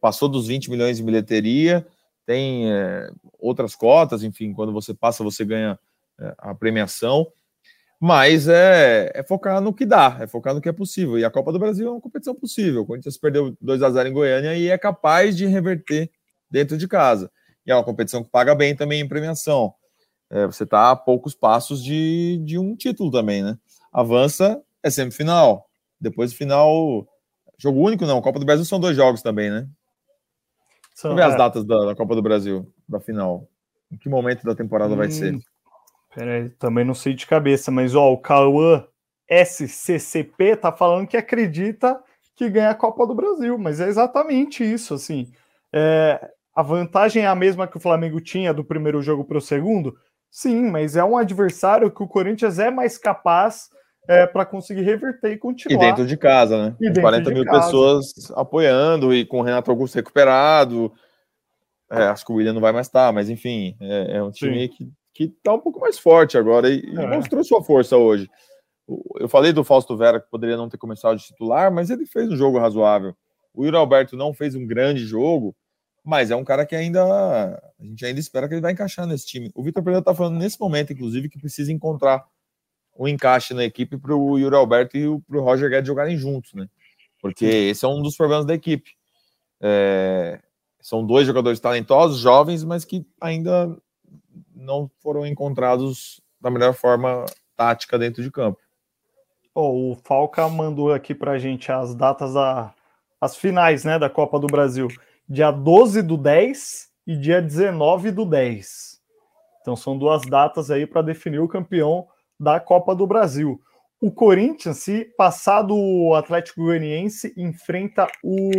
passou 0.00 0.28
dos 0.28 0.46
20 0.46 0.70
milhões 0.70 0.96
de 0.96 1.02
bilheteria, 1.02 1.86
tem 2.24 2.72
é, 2.72 3.10
outras 3.38 3.76
cotas, 3.76 4.22
enfim, 4.22 4.52
quando 4.52 4.72
você 4.72 4.94
passa, 4.94 5.22
você 5.22 5.44
ganha 5.44 5.72
é, 5.72 5.78
a 6.38 6.54
premiação. 6.54 7.26
Mas 7.98 8.46
é, 8.46 9.10
é, 9.14 9.22
focar 9.22 9.60
no 9.60 9.72
que 9.72 9.86
dá, 9.86 10.18
é 10.20 10.26
focar 10.26 10.54
no 10.54 10.60
que 10.60 10.68
é 10.68 10.72
possível. 10.72 11.18
E 11.18 11.24
a 11.24 11.30
Copa 11.30 11.50
do 11.50 11.58
Brasil 11.58 11.88
é 11.88 11.90
uma 11.90 12.00
competição 12.00 12.34
possível. 12.34 12.82
O 12.82 12.86
Corinthians 12.86 13.16
perdeu 13.16 13.56
2 13.60 13.82
a 13.82 13.90
0 13.90 14.08
em 14.08 14.12
Goiânia 14.12 14.54
e 14.54 14.68
é 14.68 14.76
capaz 14.76 15.34
de 15.36 15.46
reverter 15.46 16.10
dentro 16.50 16.76
de 16.76 16.86
casa. 16.86 17.30
E 17.66 17.70
é 17.70 17.74
uma 17.74 17.84
competição 17.84 18.22
que 18.22 18.30
paga 18.30 18.54
bem 18.54 18.76
também 18.76 19.00
em 19.00 19.08
premiação 19.08 19.74
é, 20.30 20.46
você 20.46 20.64
está 20.64 20.90
a 20.90 20.96
poucos 20.96 21.34
passos 21.34 21.82
de, 21.82 22.38
de 22.44 22.58
um 22.58 22.74
título 22.74 23.10
também, 23.10 23.42
né? 23.42 23.58
Avança 23.92 24.60
é 24.82 24.90
semifinal. 24.90 25.68
Depois 26.00 26.32
final. 26.32 27.06
Jogo 27.58 27.80
único, 27.80 28.04
não. 28.04 28.20
Copa 28.20 28.38
do 28.38 28.46
Brasil 28.46 28.64
são 28.64 28.78
dois 28.78 28.96
jogos 28.96 29.22
também, 29.22 29.50
né? 29.50 29.68
São, 30.94 31.10
Vamos 31.10 31.24
ver 31.24 31.30
é. 31.30 31.32
as 31.32 31.38
datas 31.38 31.64
da, 31.64 31.86
da, 31.86 31.94
Copa 31.94 32.14
do 32.14 32.22
Brasil, 32.22 32.70
da 32.88 33.00
final. 33.00 33.48
Em 33.90 33.96
que 33.96 34.08
momento 34.08 34.44
da 34.44 34.54
temporada 34.54 34.94
hum, 34.94 34.96
vai 34.96 35.10
ser? 35.10 35.38
Peraí, 36.16 36.48
também 36.50 36.84
não 36.84 36.94
sei 36.94 37.12
de 37.12 37.26
cabeça, 37.26 37.70
mas 37.70 37.94
ó, 37.94 38.10
o 38.10 38.18
Cauã 38.18 38.86
SCCP 39.28 40.56
tá 40.56 40.72
falando 40.72 41.06
que 41.06 41.16
acredita 41.16 42.00
que 42.34 42.48
ganha 42.48 42.70
a 42.70 42.74
Copa 42.74 43.06
do 43.06 43.14
Brasil, 43.14 43.58
mas 43.58 43.80
é 43.80 43.86
exatamente 43.86 44.64
isso, 44.64 44.94
assim. 44.94 45.30
É, 45.72 46.30
a 46.54 46.62
vantagem 46.62 47.24
é 47.24 47.26
a 47.26 47.34
mesma 47.34 47.66
que 47.66 47.76
o 47.76 47.80
Flamengo 47.80 48.20
tinha 48.20 48.54
do 48.54 48.64
primeiro 48.64 49.02
jogo 49.02 49.24
para 49.24 49.36
o 49.36 49.42
segundo, 49.42 49.94
Sim, 50.30 50.70
mas 50.70 50.96
é 50.96 51.02
um 51.02 51.16
adversário 51.16 51.90
que 51.90 52.02
o 52.02 52.06
Corinthians 52.06 52.58
é 52.58 52.70
mais 52.70 52.98
capaz 52.98 53.70
é, 54.06 54.26
para 54.26 54.44
conseguir 54.44 54.82
reverter 54.82 55.32
e 55.32 55.38
continuar. 55.38 55.74
E 55.74 55.78
dentro 55.78 56.06
de 56.06 56.14
casa, 56.14 56.62
né? 56.62 56.76
E 56.78 56.92
com 56.92 57.00
40 57.00 57.30
mil 57.30 57.44
casa. 57.44 57.64
pessoas 57.64 58.12
apoiando 58.34 59.14
e 59.14 59.24
com 59.24 59.40
o 59.40 59.42
Renato 59.42 59.70
Augusto 59.70 59.94
recuperado. 59.94 60.92
É, 61.90 62.02
acho 62.02 62.26
que 62.26 62.32
o 62.32 62.34
William 62.34 62.52
não 62.52 62.60
vai 62.60 62.72
mais 62.72 62.86
estar, 62.86 63.10
mas 63.14 63.30
enfim, 63.30 63.76
é, 63.80 64.18
é 64.18 64.22
um 64.22 64.30
time 64.30 64.68
que, 64.68 64.90
que 65.16 65.28
tá 65.42 65.54
um 65.54 65.58
pouco 65.58 65.80
mais 65.80 65.98
forte 65.98 66.36
agora 66.36 66.68
e, 66.68 66.84
e, 66.84 66.94
é. 66.94 67.06
mostrou 67.06 67.42
sua 67.42 67.62
força 67.62 67.96
hoje. 67.96 68.28
Eu 69.18 69.30
falei 69.30 69.50
do 69.50 69.64
Fausto 69.64 69.96
Vera 69.96 70.20
que 70.20 70.28
poderia 70.28 70.58
não 70.58 70.68
ter 70.68 70.76
começado 70.76 71.16
de 71.16 71.24
titular, 71.24 71.72
mas 71.72 71.88
ele 71.88 72.04
fez 72.04 72.30
um 72.30 72.36
jogo 72.36 72.58
razoável. 72.58 73.16
O 73.54 73.64
Yuri 73.64 73.78
Alberto 73.78 74.14
não 74.14 74.34
fez 74.34 74.54
um 74.54 74.66
grande 74.66 75.06
jogo, 75.06 75.56
mas 76.04 76.30
é 76.30 76.36
um 76.36 76.44
cara 76.44 76.66
que 76.66 76.76
ainda 76.76 77.02
a 77.02 77.82
gente 77.82 78.04
ainda 78.04 78.20
espera 78.20 78.46
que 78.46 78.52
ele 78.52 78.60
vai 78.60 78.72
encaixar 78.72 79.06
nesse 79.06 79.26
time. 79.26 79.50
O 79.54 79.62
Vitor 79.62 79.82
Pereira 79.82 80.00
está 80.00 80.14
falando 80.14 80.36
nesse 80.36 80.60
momento, 80.60 80.92
inclusive, 80.92 81.30
que 81.30 81.38
precisa 81.38 81.72
encontrar 81.72 82.22
um 82.98 83.08
encaixe 83.08 83.54
na 83.54 83.64
equipe 83.64 83.96
para 83.96 84.14
o 84.14 84.38
Yuri 84.38 84.54
Alberto 84.54 84.98
e 84.98 85.18
para 85.20 85.38
o 85.38 85.42
Roger 85.42 85.70
Guedes 85.70 85.88
jogarem 85.88 86.18
juntos, 86.18 86.52
né? 86.52 86.68
Porque 87.22 87.46
esse 87.46 87.86
é 87.86 87.88
um 87.88 88.02
dos 88.02 88.16
problemas 88.16 88.44
da 88.44 88.54
equipe. 88.54 88.90
É, 89.62 90.40
são 90.82 91.04
dois 91.04 91.26
jogadores 91.26 91.58
talentosos, 91.58 92.20
jovens, 92.20 92.62
mas 92.62 92.84
que 92.84 93.06
ainda 93.18 93.76
não 94.56 94.90
foram 95.00 95.26
encontrados 95.26 96.20
da 96.40 96.50
melhor 96.50 96.72
forma 96.72 97.24
tática 97.54 97.98
dentro 97.98 98.22
de 98.22 98.30
campo. 98.30 98.58
Oh, 99.54 99.92
o 99.92 99.94
Falca 99.94 100.48
mandou 100.48 100.92
aqui 100.92 101.14
para 101.14 101.32
a 101.32 101.38
gente 101.38 101.70
as 101.70 101.94
datas 101.94 102.34
da 102.34 102.74
as 103.18 103.34
finais, 103.34 103.84
né, 103.84 103.98
da 103.98 104.10
Copa 104.10 104.38
do 104.38 104.46
Brasil 104.46 104.88
dia 105.28 105.50
12 105.50 106.02
do 106.02 106.16
10 106.16 106.88
e 107.06 107.16
dia 107.16 107.42
19 107.42 108.10
do 108.10 108.24
10. 108.24 109.00
Então 109.60 109.74
são 109.74 109.98
duas 109.98 110.22
datas 110.22 110.70
aí 110.70 110.86
para 110.86 111.02
definir 111.02 111.40
o 111.40 111.48
campeão 111.48 112.06
da 112.38 112.60
Copa 112.60 112.94
do 112.94 113.06
Brasil. 113.06 113.60
O 114.00 114.12
Corinthians, 114.12 114.78
se 114.78 115.06
passar 115.16 115.62
do 115.62 116.14
Atlético 116.14 116.62
Goianiense, 116.62 117.32
enfrenta 117.36 118.06
o 118.22 118.50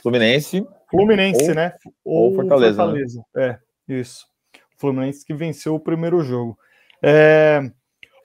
Fluminense. 0.00 0.66
Fluminense, 0.90 1.48
ou, 1.48 1.54
né? 1.54 1.74
Ou, 2.04 2.22
ou 2.24 2.34
Fortaleza. 2.34 2.76
Fortaleza. 2.76 3.24
Né? 3.34 3.60
É, 3.88 3.92
isso. 3.92 4.26
Fluminense 4.82 5.24
que 5.24 5.32
venceu 5.32 5.76
o 5.76 5.80
primeiro 5.80 6.20
jogo. 6.22 6.58
É... 7.00 7.60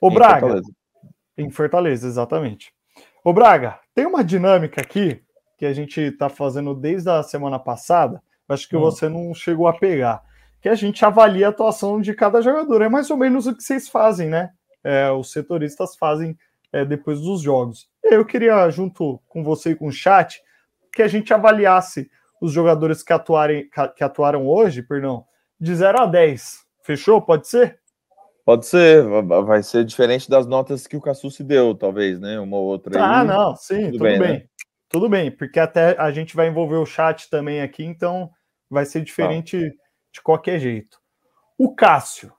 O 0.02 0.10
em 0.10 0.14
Braga. 0.14 0.40
Fortaleza. 0.40 0.72
Em 1.36 1.50
Fortaleza, 1.50 2.06
exatamente. 2.08 2.72
O 3.24 3.32
Braga, 3.32 3.78
tem 3.94 4.06
uma 4.06 4.24
dinâmica 4.24 4.80
aqui 4.80 5.22
que 5.56 5.64
a 5.64 5.72
gente 5.72 6.00
está 6.00 6.28
fazendo 6.28 6.74
desde 6.74 7.08
a 7.08 7.22
semana 7.22 7.58
passada, 7.58 8.20
acho 8.48 8.68
que 8.68 8.76
hum. 8.76 8.80
você 8.80 9.08
não 9.08 9.32
chegou 9.34 9.68
a 9.68 9.72
pegar, 9.72 10.22
que 10.60 10.68
a 10.68 10.74
gente 10.74 11.04
avalia 11.04 11.46
a 11.46 11.50
atuação 11.50 12.00
de 12.00 12.12
cada 12.12 12.40
jogador. 12.42 12.82
É 12.82 12.88
mais 12.88 13.08
ou 13.10 13.16
menos 13.16 13.46
o 13.46 13.54
que 13.54 13.62
vocês 13.62 13.88
fazem, 13.88 14.28
né? 14.28 14.50
É, 14.82 15.10
os 15.12 15.30
setoristas 15.30 15.96
fazem 15.96 16.36
é, 16.72 16.84
depois 16.84 17.20
dos 17.20 17.40
jogos. 17.40 17.88
Eu 18.02 18.24
queria, 18.24 18.68
junto 18.70 19.20
com 19.28 19.44
você 19.44 19.70
e 19.70 19.76
com 19.76 19.86
o 19.86 19.92
chat, 19.92 20.40
que 20.92 21.02
a 21.02 21.08
gente 21.08 21.32
avaliasse 21.32 22.10
os 22.40 22.52
jogadores 22.52 23.02
que, 23.02 23.12
atuarem, 23.12 23.68
que 23.96 24.02
atuaram 24.02 24.46
hoje, 24.46 24.82
perdão, 24.82 25.24
de 25.60 25.74
0 25.74 26.02
a 26.02 26.06
10. 26.06 26.64
Fechou? 26.82 27.20
Pode 27.20 27.48
ser? 27.48 27.80
Pode 28.44 28.64
ser, 28.64 29.04
vai 29.44 29.62
ser 29.62 29.84
diferente 29.84 30.30
das 30.30 30.46
notas 30.46 30.86
que 30.86 30.96
o 30.96 31.02
Cassu 31.02 31.30
se 31.30 31.44
deu, 31.44 31.74
talvez, 31.74 32.18
né? 32.18 32.40
Uma 32.40 32.56
ou 32.56 32.64
outra. 32.64 32.98
Ah, 32.98 33.22
não, 33.22 33.54
sim, 33.54 33.90
tudo, 33.90 33.92
tudo 33.92 34.02
bem. 34.04 34.18
bem. 34.18 34.28
Né? 34.28 34.44
Tudo 34.88 35.08
bem, 35.08 35.30
porque 35.30 35.60
até 35.60 35.94
a 36.00 36.10
gente 36.10 36.34
vai 36.34 36.48
envolver 36.48 36.76
o 36.76 36.86
chat 36.86 37.28
também 37.28 37.60
aqui, 37.60 37.84
então 37.84 38.30
vai 38.70 38.86
ser 38.86 39.02
diferente 39.02 39.68
tá. 39.68 39.76
de 40.14 40.22
qualquer 40.22 40.58
jeito. 40.58 40.98
O 41.58 41.74
Cássio. 41.74 42.32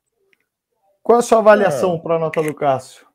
Qual 1.04 1.18
é 1.18 1.20
a 1.20 1.22
sua 1.22 1.38
avaliação 1.38 1.96
é. 1.96 2.00
para 2.00 2.16
a 2.16 2.20
nota 2.20 2.42
do 2.42 2.56
Cássio? 2.56 3.06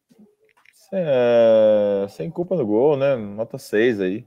É, 0.92 2.06
sem 2.10 2.30
culpa 2.30 2.54
no 2.54 2.64
gol, 2.64 2.96
né? 2.96 3.16
Nota 3.16 3.58
6 3.58 4.00
aí. 4.00 4.24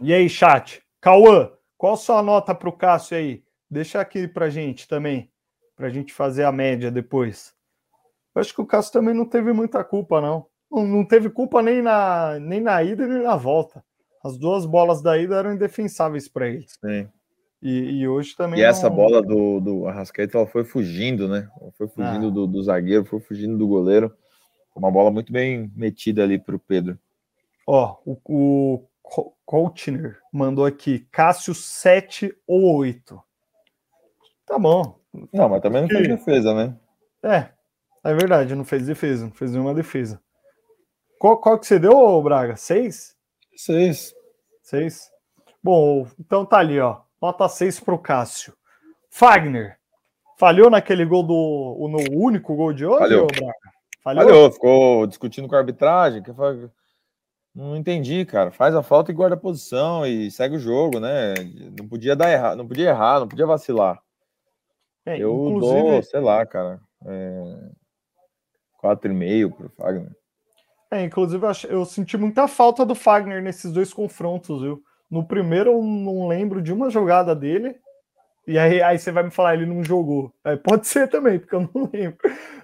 E 0.00 0.12
aí, 0.12 0.28
chat? 0.28 0.82
Cauã, 1.00 1.52
qual 1.78 1.94
a 1.94 1.96
sua 1.96 2.20
nota 2.20 2.52
para 2.56 2.68
o 2.68 2.72
Cássio 2.72 3.16
aí? 3.16 3.45
Deixa 3.70 4.00
aqui 4.00 4.28
para 4.28 4.50
gente 4.50 4.86
também, 4.86 5.30
para 5.74 5.86
a 5.86 5.90
gente 5.90 6.12
fazer 6.12 6.44
a 6.44 6.52
média 6.52 6.90
depois. 6.90 7.54
Eu 8.34 8.40
acho 8.40 8.54
que 8.54 8.60
o 8.60 8.66
Cássio 8.66 8.92
também 8.92 9.14
não 9.14 9.24
teve 9.24 9.52
muita 9.52 9.82
culpa, 9.82 10.20
não 10.20 10.46
não 10.70 11.04
teve 11.04 11.30
culpa 11.30 11.62
nem 11.62 11.82
na, 11.82 12.38
nem 12.40 12.60
na 12.60 12.82
ida 12.82 13.06
nem 13.06 13.22
na 13.22 13.36
volta. 13.36 13.84
As 14.24 14.36
duas 14.36 14.66
bolas 14.66 15.02
da 15.02 15.16
ida 15.16 15.36
eram 15.36 15.54
indefensáveis 15.54 16.28
para 16.28 16.48
ele. 16.48 16.66
Sim. 16.68 17.08
E, 17.62 18.00
e 18.00 18.08
hoje 18.08 18.34
também. 18.36 18.58
E 18.58 18.62
não... 18.62 18.68
essa 18.68 18.90
bola 18.90 19.22
do, 19.22 19.60
do 19.60 19.86
Arrascaeta 19.86 20.38
ela 20.38 20.46
foi 20.46 20.64
fugindo, 20.64 21.28
né? 21.28 21.48
Foi 21.76 21.86
fugindo 21.88 22.28
ah. 22.28 22.30
do, 22.30 22.46
do, 22.46 22.62
zagueiro, 22.62 23.04
foi 23.04 23.20
fugindo 23.20 23.56
do 23.56 23.68
goleiro. 23.68 24.12
Uma 24.74 24.90
bola 24.90 25.10
muito 25.10 25.32
bem 25.32 25.70
metida 25.74 26.22
ali 26.22 26.38
para 26.38 26.56
o 26.56 26.58
Pedro. 26.60 26.98
Ó, 27.66 27.96
o, 28.04 28.18
o 28.24 28.84
mandou 30.32 30.66
aqui: 30.66 31.06
Cássio 31.10 31.54
7 31.54 32.34
ou 32.46 32.76
8. 32.76 33.22
Tá 34.46 34.58
bom. 34.58 34.98
Não, 35.32 35.48
mas 35.48 35.60
também 35.60 35.82
não 35.82 35.88
fez 35.88 36.08
defesa, 36.08 36.54
né? 36.54 36.76
É, 37.22 37.48
é 38.04 38.14
verdade, 38.14 38.54
não 38.54 38.64
fez 38.64 38.86
defesa, 38.86 39.24
não 39.24 39.32
fez 39.32 39.52
nenhuma 39.52 39.74
defesa. 39.74 40.20
Qual, 41.18 41.38
qual 41.38 41.58
que 41.58 41.66
você 41.66 41.78
deu, 41.78 42.22
Braga? 42.22 42.56
Seis? 42.56 43.16
Seis. 43.56 44.14
Seis. 44.62 45.10
Bom, 45.62 46.06
então 46.20 46.44
tá 46.44 46.58
ali, 46.58 46.78
ó. 46.78 47.00
Nota 47.20 47.48
6 47.48 47.80
para 47.80 47.94
o 47.94 47.98
Cássio. 47.98 48.54
Fagner. 49.10 49.78
Falhou 50.38 50.70
naquele 50.70 51.04
gol 51.04 51.22
do. 51.22 51.88
no 51.88 52.16
único 52.16 52.54
gol 52.54 52.72
de 52.72 52.84
hoje, 52.84 52.98
Falhou. 52.98 53.26
Braga? 53.26 53.52
Falhou? 54.04 54.24
Falhou, 54.24 54.52
ficou 54.52 55.06
discutindo 55.06 55.48
com 55.48 55.56
a 55.56 55.58
arbitragem. 55.58 56.22
Que 56.22 56.32
foi... 56.32 56.70
Não 57.54 57.74
entendi, 57.74 58.24
cara. 58.26 58.50
Faz 58.50 58.74
a 58.74 58.82
falta 58.82 59.10
e 59.10 59.14
guarda 59.14 59.34
a 59.34 59.38
posição 59.38 60.06
e 60.06 60.30
segue 60.30 60.56
o 60.56 60.60
jogo, 60.60 61.00
né? 61.00 61.34
Não 61.76 61.88
podia 61.88 62.14
dar 62.14 62.30
errado, 62.30 62.58
não 62.58 62.68
podia 62.68 62.90
errar, 62.90 63.20
não 63.20 63.26
podia 63.26 63.46
vacilar. 63.46 64.00
É, 65.06 65.18
eu 65.18 65.32
inclusive... 65.48 65.82
dou, 65.82 66.02
sei 66.02 66.20
lá, 66.20 66.44
cara. 66.44 66.80
É... 67.06 67.70
4,5 68.82 69.56
pro 69.56 69.70
Fagner. 69.70 70.10
É, 70.90 71.02
inclusive 71.02 71.44
eu 71.68 71.84
senti 71.84 72.16
muita 72.16 72.46
falta 72.46 72.84
do 72.84 72.94
Fagner 72.94 73.42
nesses 73.42 73.72
dois 73.72 73.92
confrontos, 73.92 74.62
viu? 74.62 74.82
No 75.10 75.26
primeiro 75.26 75.70
eu 75.70 75.82
não 75.82 76.28
lembro 76.28 76.60
de 76.60 76.72
uma 76.72 76.90
jogada 76.90 77.34
dele. 77.34 77.76
E 78.46 78.58
aí, 78.58 78.80
aí 78.80 78.98
você 78.98 79.10
vai 79.10 79.24
me 79.24 79.30
falar, 79.30 79.54
ele 79.54 79.66
não 79.66 79.82
jogou. 79.82 80.32
É, 80.44 80.56
pode 80.56 80.86
ser 80.88 81.08
também, 81.08 81.38
porque 81.38 81.54
eu 81.54 81.68
não 81.74 81.90
lembro. 81.92 82.18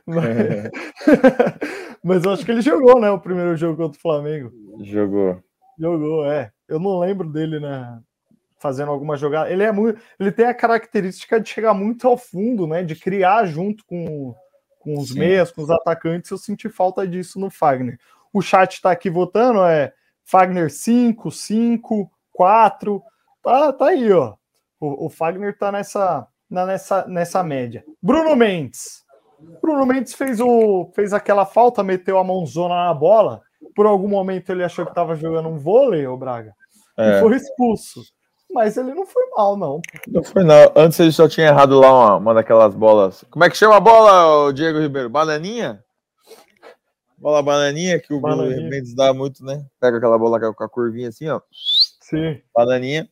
Mas... 0.07 0.24
É. 0.24 0.70
Mas 2.05 2.24
eu 2.24 2.33
acho 2.33 2.44
que 2.44 2.50
ele 2.50 2.62
jogou, 2.62 3.00
né? 3.00 3.09
O 3.11 3.20
primeiro 3.20 3.57
jogo 3.57 3.76
contra 3.76 3.96
o 3.96 4.02
Flamengo. 4.02 4.50
Jogou. 4.83 5.40
Jogou, 5.78 6.26
é. 6.26 6.50
Eu 6.68 6.81
não 6.81 6.98
lembro 6.98 7.31
dele, 7.31 7.61
né? 7.61 8.00
Fazendo 8.62 8.92
alguma 8.92 9.16
jogada. 9.16 9.51
Ele 9.51 9.64
é 9.64 9.72
muito. 9.72 10.01
Ele 10.20 10.31
tem 10.31 10.46
a 10.46 10.55
característica 10.55 11.40
de 11.40 11.48
chegar 11.48 11.75
muito 11.75 12.07
ao 12.07 12.16
fundo, 12.16 12.64
né? 12.64 12.85
De 12.85 12.94
criar 12.94 13.44
junto 13.44 13.85
com, 13.85 14.33
com 14.79 14.96
os 14.96 15.09
Sim. 15.09 15.18
meias, 15.18 15.51
com 15.51 15.62
os 15.62 15.70
atacantes. 15.70 16.31
Eu 16.31 16.38
senti 16.38 16.68
falta 16.68 17.07
disso 17.07 17.40
no 17.40 17.51
Fagner. 17.51 17.98
O 18.33 18.40
chat 18.40 18.75
está 18.75 18.92
aqui 18.92 19.11
votando, 19.11 19.64
é 19.64 19.92
Fagner 20.25 20.70
5, 20.70 21.29
5, 21.29 22.11
4. 22.33 23.03
Tá, 23.42 23.72
tá 23.72 23.87
aí, 23.88 24.12
ó. 24.12 24.35
O, 24.79 25.07
o 25.07 25.11
Fagner 25.11 25.59
tá 25.59 25.72
nessa, 25.72 26.27
nessa, 26.48 27.05
nessa 27.09 27.42
média. 27.42 27.85
Bruno 28.01 28.37
Mendes. 28.37 29.03
Bruno 29.61 29.85
Mendes 29.85 30.14
fez, 30.14 30.40
o, 30.40 30.88
fez 30.94 31.12
aquela 31.12 31.44
falta, 31.44 31.83
meteu 31.83 32.16
a 32.16 32.25
mãozona 32.25 32.87
na 32.87 32.94
bola. 32.94 33.42
Por 33.75 33.87
algum 33.87 34.09
momento 34.09 34.51
ele 34.51 34.62
achou 34.62 34.85
que 34.85 34.92
estava 34.92 35.16
jogando 35.16 35.48
um 35.48 35.59
vôlei, 35.59 36.07
o 36.07 36.16
Braga. 36.16 36.55
É. 36.96 37.16
E 37.16 37.20
foi 37.20 37.37
expulso. 37.37 38.03
Mas 38.52 38.76
ele 38.76 38.94
não 38.94 39.06
foi 39.06 39.22
mal, 39.36 39.56
não. 39.56 39.80
Não 40.08 40.22
foi, 40.22 40.44
não. 40.44 40.72
Antes 40.76 41.00
ele 41.00 41.12
só 41.12 41.28
tinha 41.28 41.48
errado 41.48 41.80
lá 41.80 41.92
uma, 41.92 42.16
uma 42.16 42.34
daquelas 42.34 42.74
bolas. 42.74 43.24
Como 43.30 43.44
é 43.44 43.50
que 43.50 43.56
chama 43.56 43.76
a 43.76 43.80
bola, 43.80 44.52
Diego 44.52 44.78
Ribeiro? 44.78 45.08
Bananinha? 45.08 45.82
Bola 47.16 47.40
bananinha, 47.40 48.00
que 48.00 48.12
o 48.12 48.20
bananinha. 48.20 48.56
Bruno 48.56 48.68
Mendes 48.68 48.94
dá 48.94 49.14
muito, 49.14 49.44
né? 49.44 49.64
Pega 49.80 49.96
aquela 49.96 50.18
bola 50.18 50.52
com 50.52 50.64
a 50.64 50.68
curvinha 50.68 51.08
assim, 51.08 51.28
ó. 51.28 51.40
Sim. 52.00 52.42
Bananinha. 52.52 53.08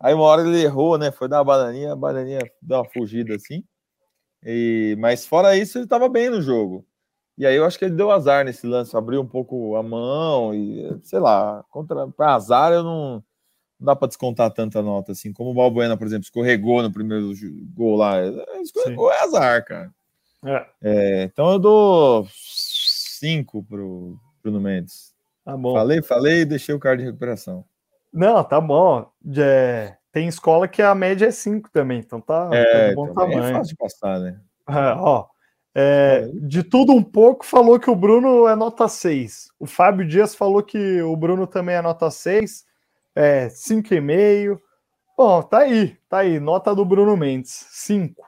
Aí 0.00 0.12
uma 0.12 0.24
hora 0.24 0.42
ele 0.42 0.60
errou, 0.60 0.98
né? 0.98 1.12
Foi 1.12 1.28
dar 1.28 1.38
uma 1.38 1.44
bananinha, 1.44 1.92
a 1.92 1.96
bananinha 1.96 2.40
deu 2.60 2.78
uma 2.78 2.84
fugida 2.84 3.36
assim. 3.36 3.62
E, 4.44 4.96
mas 4.98 5.24
fora 5.24 5.56
isso, 5.56 5.78
ele 5.78 5.84
estava 5.84 6.08
bem 6.08 6.28
no 6.28 6.42
jogo. 6.42 6.84
E 7.38 7.46
aí 7.46 7.54
eu 7.56 7.64
acho 7.64 7.78
que 7.78 7.84
ele 7.84 7.94
deu 7.94 8.10
azar 8.10 8.44
nesse 8.44 8.66
lance, 8.66 8.96
abriu 8.96 9.20
um 9.20 9.26
pouco 9.26 9.76
a 9.76 9.82
mão 9.82 10.52
e, 10.52 11.00
sei 11.04 11.20
lá, 11.20 11.64
contra 11.70 12.06
para 12.08 12.34
azar 12.34 12.72
eu 12.72 12.82
não, 12.82 13.24
não 13.78 13.86
dá 13.86 13.96
para 13.96 14.08
descontar 14.08 14.50
tanta 14.50 14.82
nota 14.82 15.12
assim. 15.12 15.32
Como 15.32 15.50
o 15.50 15.54
Balbuena, 15.54 15.96
por 15.96 16.06
exemplo, 16.06 16.24
escorregou 16.24 16.82
no 16.82 16.92
primeiro 16.92 17.32
gol 17.74 17.96
lá. 17.96 18.16
Escorregou 18.62 19.10
Sim. 19.10 19.16
é 19.16 19.22
azar, 19.22 19.64
cara. 19.64 19.90
É. 20.44 20.66
É, 20.82 21.22
então 21.24 21.52
eu 21.52 21.58
dou 21.58 22.28
5 22.30 23.64
pro 23.64 24.18
Bruno 24.42 24.60
Mendes. 24.60 25.14
Tá 25.44 25.56
bom. 25.56 25.74
Falei, 25.74 26.02
falei 26.02 26.40
e 26.40 26.44
deixei 26.44 26.74
o 26.74 26.80
cara 26.80 26.96
de 26.96 27.04
recuperação. 27.04 27.64
Não, 28.12 28.42
tá 28.44 28.60
bom. 28.60 29.10
É, 29.36 29.96
tem 30.12 30.28
escola 30.28 30.68
que 30.68 30.80
a 30.80 30.94
média 30.94 31.26
é 31.26 31.30
5 31.30 31.70
também, 31.70 31.98
então 31.98 32.20
tá, 32.20 32.48
é, 32.52 32.90
tá 32.90 32.94
bom 32.94 33.12
tamanho. 33.12 33.42
É 33.42 33.52
fácil 33.52 33.68
de 33.68 33.76
passar, 33.76 34.20
né? 34.20 34.40
É, 34.68 34.94
ó, 34.96 35.26
é, 35.74 36.30
de 36.34 36.62
tudo 36.62 36.92
um 36.92 37.02
pouco, 37.02 37.44
falou 37.44 37.80
que 37.80 37.90
o 37.90 37.96
Bruno 37.96 38.46
é 38.46 38.54
nota 38.54 38.86
6. 38.86 39.48
O 39.58 39.66
Fábio 39.66 40.06
Dias 40.06 40.34
falou 40.34 40.62
que 40.62 41.02
o 41.02 41.16
Bruno 41.16 41.46
também 41.46 41.74
é 41.74 41.82
nota 41.82 42.10
6, 42.10 42.64
é 43.14 43.48
5,5. 43.48 44.60
Bom, 45.16 45.42
tá 45.42 45.58
aí, 45.58 45.96
tá 46.08 46.18
aí, 46.18 46.40
nota 46.40 46.74
do 46.74 46.84
Bruno 46.84 47.16
Mendes, 47.16 47.66
5. 47.70 48.22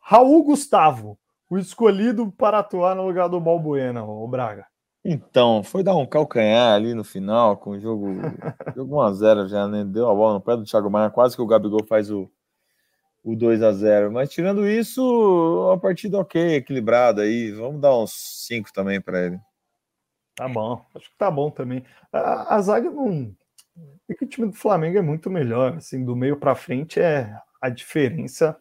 Raul 0.00 0.42
Gustavo, 0.44 1.18
o 1.48 1.58
escolhido 1.58 2.30
para 2.32 2.58
atuar 2.58 2.96
no 2.96 3.06
lugar 3.06 3.28
do 3.28 3.40
Balbuena, 3.40 4.04
o 4.04 4.26
Braga. 4.26 4.66
Então, 5.04 5.62
foi 5.62 5.84
dar 5.84 5.94
um 5.94 6.04
calcanhar 6.04 6.74
ali 6.74 6.92
no 6.92 7.04
final, 7.04 7.56
com 7.56 7.70
o 7.70 7.78
jogo, 7.78 8.06
jogo 8.74 8.96
1x0 8.96 9.46
já, 9.46 9.68
né? 9.68 9.84
Deu 9.84 10.10
a 10.10 10.14
bola 10.14 10.34
no 10.34 10.40
pé 10.40 10.56
do 10.56 10.64
Thiago 10.64 10.90
Maia, 10.90 11.10
quase 11.10 11.36
que 11.36 11.42
o 11.42 11.46
Gabigol 11.46 11.84
faz 11.88 12.10
o, 12.10 12.28
o 13.22 13.36
2 13.36 13.62
a 13.62 13.72
0 13.72 14.10
Mas 14.10 14.30
tirando 14.30 14.66
isso, 14.66 15.00
uma 15.68 15.78
partida 15.78 16.18
ok, 16.18 16.56
equilibrada 16.56 17.22
aí. 17.22 17.52
Vamos 17.52 17.80
dar 17.80 17.96
uns 17.96 18.12
5 18.46 18.72
também 18.72 19.00
para 19.00 19.26
ele. 19.26 19.40
Tá 20.34 20.48
bom, 20.48 20.84
acho 20.94 21.08
que 21.08 21.16
tá 21.16 21.30
bom 21.30 21.50
também. 21.50 21.84
A, 22.12 22.56
a 22.56 22.60
zaga 22.60 22.90
não. 22.90 23.32
É 24.08 24.14
que 24.14 24.24
o 24.24 24.28
time 24.28 24.46
do 24.46 24.52
Flamengo 24.52 24.98
é 24.98 25.02
muito 25.02 25.28
melhor, 25.28 25.74
assim, 25.76 26.04
do 26.04 26.14
meio 26.14 26.36
para 26.36 26.54
frente 26.54 27.00
é 27.00 27.36
a 27.60 27.68
diferença 27.68 28.56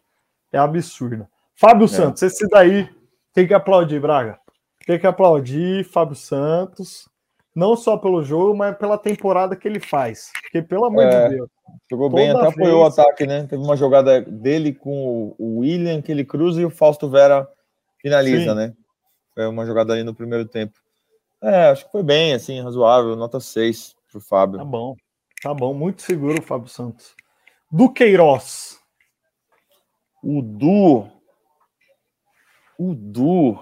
é 0.51 0.57
absurda. 0.57 1.29
Fábio 1.55 1.85
é. 1.85 1.87
Santos, 1.87 2.23
esse 2.23 2.47
daí 2.47 2.89
tem 3.33 3.47
que 3.47 3.53
aplaudir, 3.53 3.99
Braga. 3.99 4.39
Tem 4.85 4.99
que 4.99 5.07
aplaudir 5.07 5.83
Fábio 5.83 6.15
Santos, 6.15 7.09
não 7.55 7.75
só 7.75 7.97
pelo 7.97 8.23
jogo, 8.23 8.55
mas 8.55 8.77
pela 8.77 8.97
temporada 8.97 9.55
que 9.55 9.67
ele 9.67 9.79
faz. 9.79 10.31
Porque, 10.41 10.61
pelo 10.61 10.85
amor 10.85 11.03
é, 11.03 11.27
de 11.27 11.35
Deus. 11.35 11.49
Jogou 11.89 12.09
bem, 12.09 12.29
até 12.29 12.41
vez... 12.41 12.53
apoiou 12.53 12.83
o 12.83 12.85
ataque, 12.85 13.25
né? 13.25 13.45
Teve 13.47 13.63
uma 13.63 13.75
jogada 13.75 14.21
dele 14.21 14.73
com 14.73 15.35
o 15.37 15.59
William, 15.59 16.01
que 16.01 16.11
ele 16.11 16.23
cruza 16.23 16.61
e 16.61 16.65
o 16.65 16.69
Fausto 16.69 17.09
Vera 17.09 17.47
finaliza, 17.99 18.51
Sim. 18.51 18.55
né? 18.55 18.73
Foi 19.33 19.47
uma 19.47 19.65
jogada 19.65 19.93
ali 19.93 20.03
no 20.03 20.13
primeiro 20.13 20.45
tempo. 20.45 20.79
É, 21.41 21.67
acho 21.67 21.85
que 21.85 21.91
foi 21.91 22.03
bem, 22.03 22.33
assim, 22.33 22.61
razoável, 22.61 23.15
nota 23.15 23.39
6 23.39 23.95
pro 24.11 24.21
Fábio. 24.21 24.59
Tá 24.59 24.65
bom, 24.65 24.95
tá 25.45 25.53
bom, 25.53 25.75
muito 25.75 26.01
seguro 26.01 26.39
o 26.39 26.43
Fábio 26.43 26.67
Santos. 26.67 27.13
Do 27.71 27.93
Queiroz. 27.93 28.79
O 30.23 30.41
Du. 30.41 31.07
O 32.79 32.95
Du. 32.95 33.59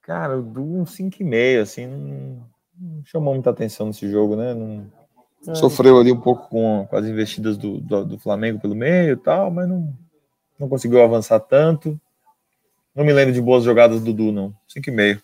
Cara, 0.00 0.32
eu 0.32 0.42
dou 0.42 0.64
um 0.64 0.84
5,5, 0.84 1.60
assim, 1.60 1.86
não, 1.86 2.46
não, 2.74 3.04
chamou 3.04 3.34
muita 3.34 3.50
atenção 3.50 3.88
nesse 3.88 4.10
jogo, 4.10 4.34
né? 4.34 4.54
Não, 4.54 4.90
é. 5.46 5.54
Sofreu 5.56 6.00
ali 6.00 6.10
um 6.10 6.20
pouco 6.20 6.48
com, 6.48 6.86
com 6.88 6.96
as 6.96 7.04
investidas 7.04 7.58
do, 7.58 7.82
do, 7.82 8.06
do, 8.06 8.18
Flamengo 8.18 8.60
pelo 8.60 8.74
meio 8.74 9.12
e 9.12 9.16
tal, 9.16 9.50
mas 9.50 9.68
não, 9.68 9.94
não 10.58 10.70
conseguiu 10.70 11.02
avançar 11.02 11.38
tanto. 11.38 12.00
Não 12.94 13.04
me 13.04 13.12
lembro 13.12 13.34
de 13.34 13.42
boas 13.42 13.62
jogadas 13.62 14.02
do 14.02 14.14
Du, 14.14 14.32
não. 14.32 14.54
5,5. 14.74 15.20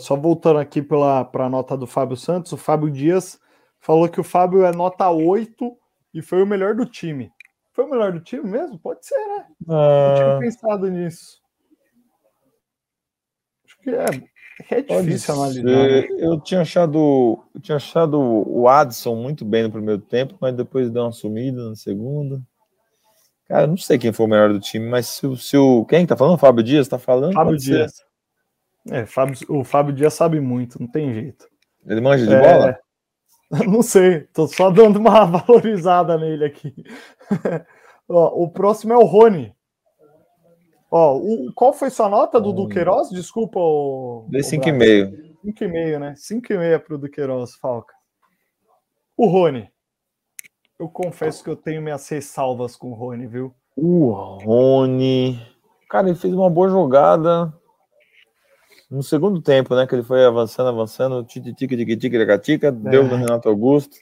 Só 0.00 0.16
voltando 0.16 0.58
aqui 0.58 0.82
para 0.82 1.28
a 1.32 1.48
nota 1.48 1.76
do 1.76 1.86
Fábio 1.86 2.16
Santos, 2.16 2.52
o 2.52 2.56
Fábio 2.56 2.90
Dias 2.90 3.40
falou 3.78 4.08
que 4.08 4.20
o 4.20 4.24
Fábio 4.24 4.64
é 4.64 4.72
nota 4.72 5.08
8 5.08 5.76
e 6.12 6.20
foi 6.20 6.42
o 6.42 6.46
melhor 6.46 6.74
do 6.74 6.84
time. 6.84 7.30
Foi 7.72 7.84
o 7.84 7.90
melhor 7.90 8.12
do 8.12 8.20
time 8.20 8.42
mesmo? 8.42 8.78
Pode 8.78 9.06
ser, 9.06 9.16
né? 9.16 9.46
Ah... 9.68 10.08
Eu 10.10 10.16
tinha 10.16 10.38
pensado 10.40 10.90
nisso 10.90 11.40
que 13.82 13.90
é, 13.90 14.78
é 14.78 15.02
difícil 15.02 15.34
analisar. 15.34 15.62
Né? 15.62 16.06
Eu 16.18 16.40
tinha 16.40 16.60
achado, 16.60 17.44
eu 17.54 17.60
tinha 17.60 17.76
achado 17.76 18.18
o 18.18 18.68
Adson 18.68 19.14
muito 19.14 19.44
bem 19.44 19.62
no 19.64 19.70
primeiro 19.70 20.00
tempo, 20.00 20.36
mas 20.40 20.54
depois 20.54 20.90
deu 20.90 21.02
uma 21.02 21.12
sumida 21.12 21.62
no 21.62 21.76
segundo. 21.76 22.42
Cara, 23.46 23.66
não 23.66 23.78
sei 23.78 23.98
quem 23.98 24.12
foi 24.12 24.26
o 24.26 24.28
melhor 24.28 24.52
do 24.52 24.60
time, 24.60 24.86
mas 24.86 25.06
se, 25.06 25.36
se 25.36 25.56
o. 25.56 25.84
Quem 25.86 26.06
tá 26.06 26.16
falando? 26.16 26.34
O 26.34 26.38
Fábio 26.38 26.62
Dias 26.62 26.86
tá 26.86 26.98
falando? 26.98 27.32
Fábio 27.32 27.56
Dias. 27.56 28.04
É, 28.90 29.06
Fábio, 29.06 29.36
o 29.48 29.64
Fábio 29.64 29.94
Dias 29.94 30.14
sabe 30.14 30.40
muito, 30.40 30.80
não 30.80 30.88
tem 30.88 31.12
jeito. 31.12 31.46
Ele 31.86 32.00
manja 32.00 32.26
de 32.26 32.34
é, 32.34 32.40
bola? 32.40 32.78
Não 33.66 33.80
sei, 33.82 34.20
tô 34.34 34.46
só 34.46 34.70
dando 34.70 34.98
uma 34.98 35.24
valorizada 35.26 36.18
nele 36.18 36.44
aqui. 36.44 36.74
Ó, 38.06 38.44
o 38.44 38.50
próximo 38.50 38.92
é 38.92 38.96
o 38.96 39.04
Rony. 39.04 39.54
Ó, 40.90 41.16
o, 41.16 41.52
qual 41.54 41.72
foi 41.72 41.88
sua 41.88 42.10
nota 42.10 42.38
do 42.38 42.52
Duqueiroz? 42.52 43.08
Desculpa, 43.08 43.58
o. 43.58 44.26
Dei 44.28 44.42
5,5. 44.42 45.36
5,5, 45.44 45.98
né? 45.98 46.14
5,5 46.14 46.78
para 46.80 46.94
o 46.94 46.98
Duqueiroz, 46.98 47.54
Falca. 47.56 47.94
O 49.16 49.26
Rony. 49.26 49.70
eu 50.78 50.88
confesso 50.88 51.42
que 51.42 51.50
eu 51.50 51.56
tenho 51.56 51.80
minhas 51.80 52.06
ressalvas 52.08 52.76
com 52.76 52.90
o 52.90 52.94
Rony, 52.94 53.26
viu? 53.26 53.54
O 53.76 54.10
Rony. 54.44 55.40
Cara, 55.88 56.08
ele 56.08 56.18
fez 56.18 56.34
uma 56.34 56.50
boa 56.50 56.68
jogada 56.68 57.52
no 58.90 59.02
segundo 59.02 59.40
tempo, 59.40 59.74
né? 59.74 59.86
Que 59.86 59.94
ele 59.94 60.02
foi 60.02 60.24
avançando, 60.24 60.68
avançando, 60.68 61.24
tique-tique, 61.24 61.76
tique-tique, 61.76 62.38
tica 62.38 62.72
deu 62.72 63.04
no 63.04 63.16
Renato 63.16 63.48
Augusto. 63.48 63.96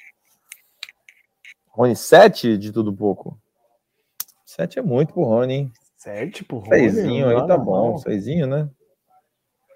Rony, 1.68 1.94
7 1.94 2.56
de 2.56 2.72
tudo 2.72 2.92
pouco. 2.92 3.38
7 4.44 4.78
é 4.78 4.82
muito 4.82 5.12
pro 5.12 5.24
Rony, 5.24 5.54
hein? 5.54 5.72
7 5.96 6.44
pro 6.44 6.58
Rony? 6.58 6.90
Seisinho 6.90 7.28
aí 7.28 7.46
tá 7.46 7.58
bom, 7.58 7.98
seisinho, 7.98 8.46
né? 8.46 8.70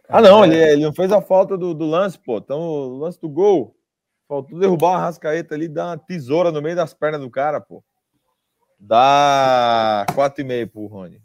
Ah, 0.09 0.21
não, 0.21 0.45
ele, 0.45 0.57
ele 0.57 0.83
não 0.83 0.93
fez 0.93 1.13
a 1.13 1.21
falta 1.21 1.57
do, 1.57 1.73
do 1.73 1.87
lance, 1.87 2.19
pô. 2.19 2.39
Então, 2.39 2.59
o 2.59 2.99
lance 2.99 3.21
do 3.21 3.29
gol. 3.29 3.77
Faltou 4.27 4.59
derrubar 4.59 4.91
uma 4.91 5.01
rascaeta 5.01 5.55
ali, 5.57 5.69
dar 5.69 5.87
uma 5.87 5.99
tesoura 5.99 6.53
no 6.53 6.63
meio 6.63 6.77
das 6.77 6.95
pernas 6.95 7.21
do 7.21 7.29
cara, 7.29 7.61
pô. 7.61 7.83
Dá 8.79 10.07
4,5 10.11 10.71
pro 10.71 10.87
Rony. 10.87 11.21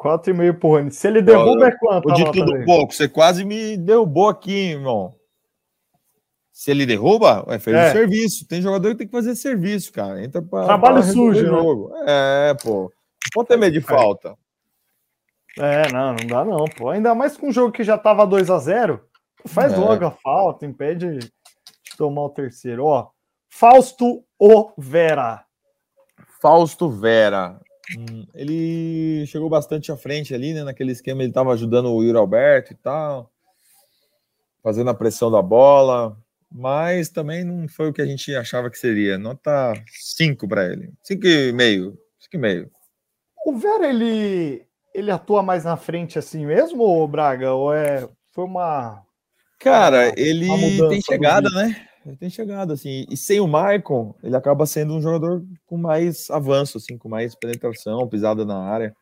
4,5 0.00 0.58
pro 0.58 0.68
Rony. 0.70 0.90
Se 0.90 1.06
ele 1.06 1.20
derruba, 1.20 1.68
é 1.68 1.72
quanto? 1.72 2.12
De 2.14 2.24
tudo 2.32 2.64
pouco, 2.64 2.94
você 2.94 3.06
quase 3.06 3.44
me 3.44 3.76
derrubou 3.76 4.28
aqui, 4.28 4.70
irmão. 4.70 5.14
Se 6.50 6.70
ele 6.70 6.86
derruba, 6.86 7.44
é 7.48 7.58
fez 7.58 7.76
é. 7.76 7.92
serviço. 7.92 8.46
Tem 8.46 8.62
jogador 8.62 8.90
que 8.90 8.96
tem 8.96 9.06
que 9.06 9.12
fazer 9.12 9.34
serviço, 9.36 9.92
cara. 9.92 10.22
Entra 10.22 10.42
pra, 10.42 10.64
Trabalho 10.64 10.96
pra 10.96 11.02
sujo, 11.04 11.42
né? 11.42 11.48
jogo. 11.48 11.90
Né? 11.90 12.04
É, 12.06 12.54
pô. 12.54 12.90
Pode 13.32 13.48
ter 13.48 13.56
medo 13.58 13.72
de 13.72 13.80
falta. 13.80 14.34
É, 15.58 15.90
não, 15.92 16.14
não 16.14 16.26
dá 16.26 16.44
não, 16.44 16.64
pô. 16.64 16.88
Ainda 16.88 17.14
mais 17.14 17.36
com 17.36 17.48
um 17.48 17.52
jogo 17.52 17.72
que 17.72 17.84
já 17.84 17.98
tava 17.98 18.26
2 18.26 18.50
a 18.50 18.58
0 18.58 19.00
faz 19.46 19.72
é. 19.72 19.76
logo 19.76 20.04
a 20.04 20.10
falta, 20.10 20.66
impede 20.66 21.18
de 21.18 21.30
tomar 21.96 22.22
o 22.22 22.30
terceiro. 22.30 22.84
Ó, 22.84 23.08
Fausto 23.50 24.24
Vera. 24.76 25.44
Fausto 26.40 26.88
Vera. 26.88 27.60
Hum, 27.98 28.26
ele 28.34 29.26
chegou 29.26 29.48
bastante 29.48 29.90
à 29.90 29.96
frente 29.96 30.34
ali, 30.34 30.52
né? 30.52 30.62
Naquele 30.62 30.92
esquema, 30.92 31.22
ele 31.22 31.30
estava 31.30 31.52
ajudando 31.52 31.92
o 31.92 32.02
Yuri 32.02 32.18
Alberto 32.18 32.72
e 32.72 32.76
tal, 32.76 33.30
fazendo 34.62 34.90
a 34.90 34.94
pressão 34.94 35.30
da 35.30 35.42
bola, 35.42 36.16
mas 36.50 37.08
também 37.08 37.44
não 37.44 37.68
foi 37.68 37.88
o 37.88 37.92
que 37.92 38.02
a 38.02 38.06
gente 38.06 38.34
achava 38.34 38.70
que 38.70 38.78
seria. 38.78 39.18
Nota 39.18 39.72
5 39.88 40.46
para 40.48 40.66
ele. 40.66 40.92
5,5. 41.04 41.96
5,5. 42.32 42.70
O 43.46 43.56
Vera, 43.56 43.88
ele, 43.88 44.66
ele 44.94 45.10
atua 45.10 45.42
mais 45.42 45.64
na 45.64 45.76
frente 45.76 46.18
assim 46.18 46.46
mesmo, 46.46 46.82
ou 46.82 47.08
Braga? 47.08 47.54
Ou 47.54 47.72
é. 47.72 48.08
Foi 48.32 48.44
uma. 48.44 49.02
Cara, 49.58 50.08
uma, 50.08 50.14
ele 50.16 50.46
uma 50.46 50.88
tem 50.88 51.00
chegada, 51.00 51.48
né? 51.50 51.89
Ele 52.04 52.16
tem 52.16 52.30
chegado, 52.30 52.72
assim. 52.72 53.04
E 53.10 53.16
sem 53.16 53.40
o 53.40 53.46
Maicon, 53.46 54.14
ele 54.22 54.34
acaba 54.34 54.64
sendo 54.66 54.94
um 54.94 55.02
jogador 55.02 55.44
com 55.66 55.76
mais 55.76 56.30
avanço, 56.30 56.78
assim, 56.78 56.96
com 56.96 57.08
mais 57.08 57.34
penetração, 57.34 58.08
pisada 58.08 58.44
na 58.44 58.58
área. 58.58 58.94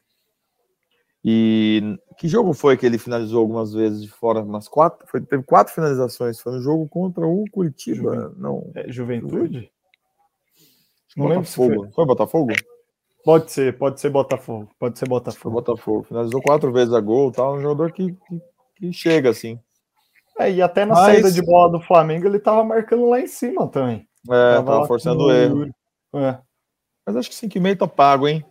E 1.25 1.97
que 2.17 2.29
jogo 2.29 2.53
foi 2.53 2.77
que 2.77 2.87
ele 2.87 2.99
finalizou 2.99 3.41
algumas 3.41 3.73
vezes 3.73 4.03
de 4.03 4.09
fora? 4.09 4.41
Umas 4.41 4.69
quatro? 4.69 5.07
Foi, 5.07 5.21
teve 5.21 5.43
quatro 5.43 5.75
finalizações. 5.75 6.41
Foi 6.41 6.53
no 6.53 6.61
jogo 6.61 6.89
contra 6.89 7.27
o 7.27 7.45
Curitiba. 7.51 8.15
Juventude. 8.15 8.41
Não. 8.41 8.71
É, 8.75 8.91
Juventude? 8.91 9.73
Não 11.17 11.27
lembro 11.27 11.45
se 11.45 11.57
foi. 11.57 11.91
foi 11.91 12.07
Botafogo? 12.07 12.53
Pode 13.25 13.51
ser, 13.51 13.77
pode 13.77 14.01
ser 14.01 14.11
Botafogo. 14.11 14.71
Pode 14.79 14.99
ser 14.99 15.09
Botafogo. 15.09 15.43
Foi 15.43 15.53
Botafogo. 15.53 16.03
Finalizou 16.05 16.41
quatro 16.41 16.73
vezes 16.73 16.95
a 16.95 17.01
gol 17.01 17.33
tal. 17.33 17.57
Um 17.57 17.61
jogador 17.61 17.93
que, 17.93 18.13
que, 18.13 18.41
que 18.77 18.93
chega 18.93 19.31
assim. 19.31 19.59
É, 20.39 20.51
e 20.51 20.63
até 20.63 20.85
na 20.85 20.95
Mas... 20.95 21.05
saída 21.07 21.33
de 21.33 21.43
bola 21.43 21.73
do 21.73 21.81
Flamengo 21.81 22.27
ele 22.27 22.39
tava 22.39 22.63
marcando 22.63 23.09
lá 23.09 23.21
em 23.21 23.27
cima 23.27 23.67
também. 23.69 24.07
É, 24.31 24.55
tava, 24.55 24.73
tava 24.73 24.87
forçando 24.87 25.25
o 25.25 25.33
erro. 25.33 25.65
É. 26.15 26.39
Mas 27.07 27.17
acho 27.17 27.31
que 27.31 27.37
5,5 27.37 27.79
tá 27.79 27.87
pago, 27.87 28.29
hein? 28.29 28.45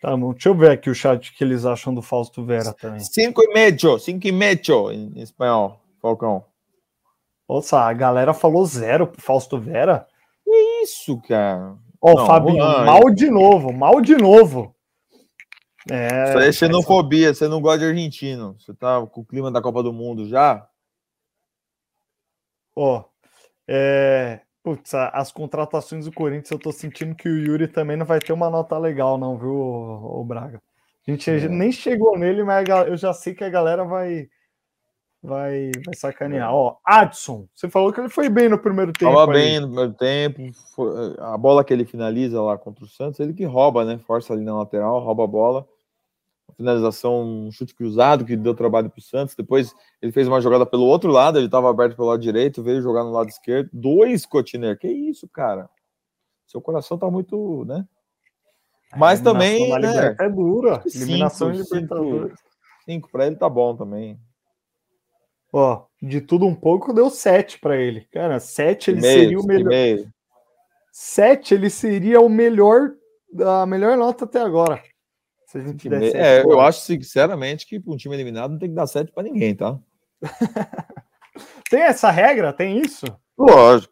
Tá 0.00 0.16
bom, 0.16 0.32
deixa 0.32 0.48
eu 0.48 0.54
ver 0.54 0.70
aqui 0.70 0.88
o 0.88 0.94
chat 0.94 1.34
que 1.34 1.42
eles 1.42 1.66
acham 1.66 1.92
do 1.92 2.00
Fausto 2.00 2.44
Vera 2.44 2.72
também. 2.72 3.00
5,5, 3.00 3.98
5,5 3.98 4.92
em 4.92 5.20
espanhol, 5.20 5.80
Falcão. 6.00 6.44
Nossa, 7.48 7.80
a 7.80 7.92
galera 7.92 8.32
falou 8.32 8.64
zero 8.64 9.08
pro 9.08 9.20
Fausto 9.20 9.58
Vera. 9.58 10.06
Que 10.44 10.82
isso, 10.82 11.20
cara? 11.22 11.74
Ó, 12.00 12.12
oh, 12.12 12.26
Fabinho, 12.26 12.58
mal 12.58 13.10
de 13.10 13.28
novo, 13.28 13.72
mal 13.72 14.00
de 14.00 14.16
novo. 14.16 14.72
É, 15.90 16.28
Isso 16.28 16.38
aí 16.38 16.48
é 16.48 16.52
xenofobia, 16.52 17.34
você 17.34 17.48
não 17.48 17.60
gosta 17.60 17.80
de 17.80 17.86
argentino. 17.86 18.54
Você 18.58 18.74
tá 18.74 19.04
com 19.06 19.22
o 19.22 19.24
clima 19.24 19.50
da 19.50 19.60
Copa 19.60 19.82
do 19.82 19.92
Mundo 19.92 20.28
já? 20.28 20.66
Ó, 22.80 23.02
é, 23.66 24.40
putz, 24.62 24.94
as 24.94 25.32
contratações 25.32 26.04
do 26.04 26.12
Corinthians, 26.12 26.52
eu 26.52 26.58
tô 26.60 26.70
sentindo 26.70 27.12
que 27.12 27.28
o 27.28 27.36
Yuri 27.36 27.66
também 27.66 27.96
não 27.96 28.06
vai 28.06 28.20
ter 28.20 28.32
uma 28.32 28.48
nota 28.48 28.78
legal, 28.78 29.18
não, 29.18 29.36
viu, 29.36 29.52
o, 29.52 30.24
Braga? 30.24 30.62
A 31.06 31.10
gente 31.10 31.28
é. 31.28 31.48
nem 31.48 31.72
chegou 31.72 32.16
nele, 32.16 32.44
mas 32.44 32.68
eu 32.86 32.96
já 32.96 33.12
sei 33.12 33.34
que 33.34 33.42
a 33.42 33.50
galera 33.50 33.84
vai 33.84 34.28
vai, 35.20 35.72
vai 35.84 35.94
sacanear. 35.96 36.50
É. 36.50 36.52
Ó, 36.52 36.76
Adson, 36.84 37.48
você 37.52 37.68
falou 37.68 37.92
que 37.92 37.98
ele 37.98 38.08
foi 38.08 38.28
bem 38.28 38.48
no 38.48 38.58
primeiro 38.58 38.92
tempo. 38.92 39.12
Tava 39.12 39.32
bem 39.32 39.58
no 39.58 39.66
primeiro 39.66 39.94
tempo. 39.94 40.42
a 41.18 41.36
bola 41.36 41.64
que 41.64 41.72
ele 41.72 41.84
finaliza 41.84 42.40
lá 42.40 42.56
contra 42.56 42.84
o 42.84 42.88
Santos, 42.88 43.18
ele 43.18 43.34
que 43.34 43.44
rouba, 43.44 43.84
né? 43.84 43.98
Força 44.06 44.32
ali 44.32 44.44
na 44.44 44.56
lateral, 44.56 45.00
rouba 45.00 45.24
a 45.24 45.26
bola 45.26 45.66
finalização, 46.56 47.22
um 47.22 47.52
chute 47.52 47.74
cruzado 47.74 48.24
que 48.24 48.36
deu 48.36 48.54
trabalho 48.54 48.90
para 48.90 48.98
o 48.98 49.02
Santos. 49.02 49.34
Depois 49.34 49.74
ele 50.00 50.12
fez 50.12 50.26
uma 50.26 50.40
jogada 50.40 50.66
pelo 50.66 50.84
outro 50.84 51.10
lado, 51.10 51.38
ele 51.38 51.46
estava 51.46 51.70
aberto 51.70 51.96
pelo 51.96 52.08
lado 52.08 52.20
direito, 52.20 52.62
veio 52.62 52.82
jogar 52.82 53.04
no 53.04 53.12
lado 53.12 53.28
esquerdo. 53.28 53.70
Dois 53.72 54.26
Cotiner, 54.26 54.78
que 54.78 54.88
isso, 54.88 55.28
cara? 55.28 55.68
Seu 56.46 56.60
coração 56.60 56.98
tá 56.98 57.10
muito, 57.10 57.64
né? 57.66 57.86
Mas 58.96 59.20
também. 59.20 59.68
Né? 59.78 60.16
É 60.18 60.28
dura. 60.28 60.82
Eliminação 60.94 61.52
cinco, 61.52 61.64
de 61.64 61.74
Libertadores. 61.74 62.30
Cinco, 62.30 62.42
cinco 62.84 63.10
para 63.10 63.26
ele 63.26 63.36
tá 63.36 63.48
bom 63.48 63.76
também. 63.76 64.18
Ó, 65.52 65.84
de 66.02 66.20
tudo 66.20 66.46
um 66.46 66.54
pouco 66.54 66.92
deu 66.92 67.10
sete 67.10 67.58
para 67.58 67.76
ele. 67.76 68.06
Cara, 68.10 68.38
sete 68.40 68.90
ele 68.90 69.00
meio, 69.00 69.20
seria 69.20 69.40
o 69.40 69.46
melhor. 69.46 70.10
Sete 70.92 71.54
ele 71.54 71.70
seria 71.70 72.20
o 72.20 72.28
melhor, 72.28 72.92
a 73.40 73.64
melhor 73.66 73.96
nota 73.96 74.24
até 74.24 74.40
agora. 74.40 74.82
Se 75.48 75.56
a 75.56 75.62
gente 75.62 75.88
der 75.88 76.14
é, 76.14 76.42
eu 76.42 76.60
acho 76.60 76.82
sinceramente 76.82 77.66
que 77.66 77.80
para 77.80 77.90
um 77.90 77.96
time 77.96 78.14
eliminado 78.14 78.50
não 78.50 78.58
tem 78.58 78.68
que 78.68 78.74
dar 78.74 78.86
7 78.86 79.10
para 79.10 79.22
ninguém, 79.22 79.54
tá? 79.54 79.78
tem 81.70 81.80
essa 81.80 82.10
regra? 82.10 82.52
Tem 82.52 82.78
isso? 82.78 83.06
Lógico. 83.36 83.90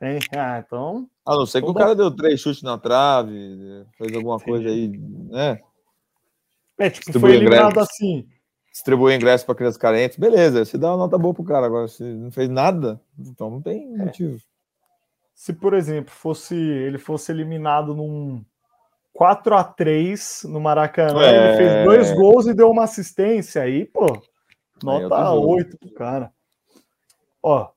Tem. 0.00 0.18
Ah, 0.36 0.60
então. 0.66 1.08
A 1.24 1.36
não 1.36 1.46
ser 1.46 1.62
que 1.62 1.68
o 1.68 1.74
cara 1.74 1.94
deu 1.94 2.10
três 2.10 2.40
chutes 2.40 2.64
na 2.64 2.76
trave, 2.76 3.86
fez 3.96 4.16
alguma 4.16 4.40
Sim. 4.40 4.44
coisa 4.46 4.68
aí, 4.68 4.88
né? 4.88 5.60
É, 6.76 6.90
tipo, 6.90 7.20
foi 7.20 7.36
eliminado 7.36 7.70
ingresso, 7.70 7.88
assim. 7.92 8.28
Distribuiu 8.72 9.14
ingresso 9.14 9.46
para 9.46 9.54
crianças 9.54 9.78
carentes, 9.78 10.18
beleza, 10.18 10.64
você 10.64 10.76
dá 10.76 10.90
uma 10.90 10.96
nota 10.96 11.16
boa 11.16 11.32
pro 11.32 11.44
cara. 11.44 11.66
Agora, 11.66 11.86
se 11.86 12.02
não 12.02 12.32
fez 12.32 12.48
nada, 12.48 13.00
então 13.16 13.48
não 13.48 13.62
tem 13.62 13.94
é. 13.94 14.06
motivo. 14.06 14.42
Se, 15.32 15.52
por 15.52 15.72
exemplo, 15.72 16.10
fosse 16.10 16.56
ele 16.56 16.98
fosse 16.98 17.30
eliminado 17.30 17.94
num 17.94 18.44
4 19.14 19.54
a 19.54 19.64
3 19.64 20.42
no 20.44 20.60
Maracanã. 20.60 21.22
É... 21.22 21.48
Ele 21.48 21.56
fez 21.56 21.84
dois 21.84 22.12
gols 22.12 22.46
e 22.46 22.54
deu 22.54 22.70
uma 22.70 22.84
assistência 22.84 23.62
aí, 23.62 23.86
pô. 23.86 24.06
Nota 24.82 25.30
aí 25.30 25.38
8 25.38 25.78
pro 25.78 25.90
cara. 25.92 26.32
Ó, 27.42 27.70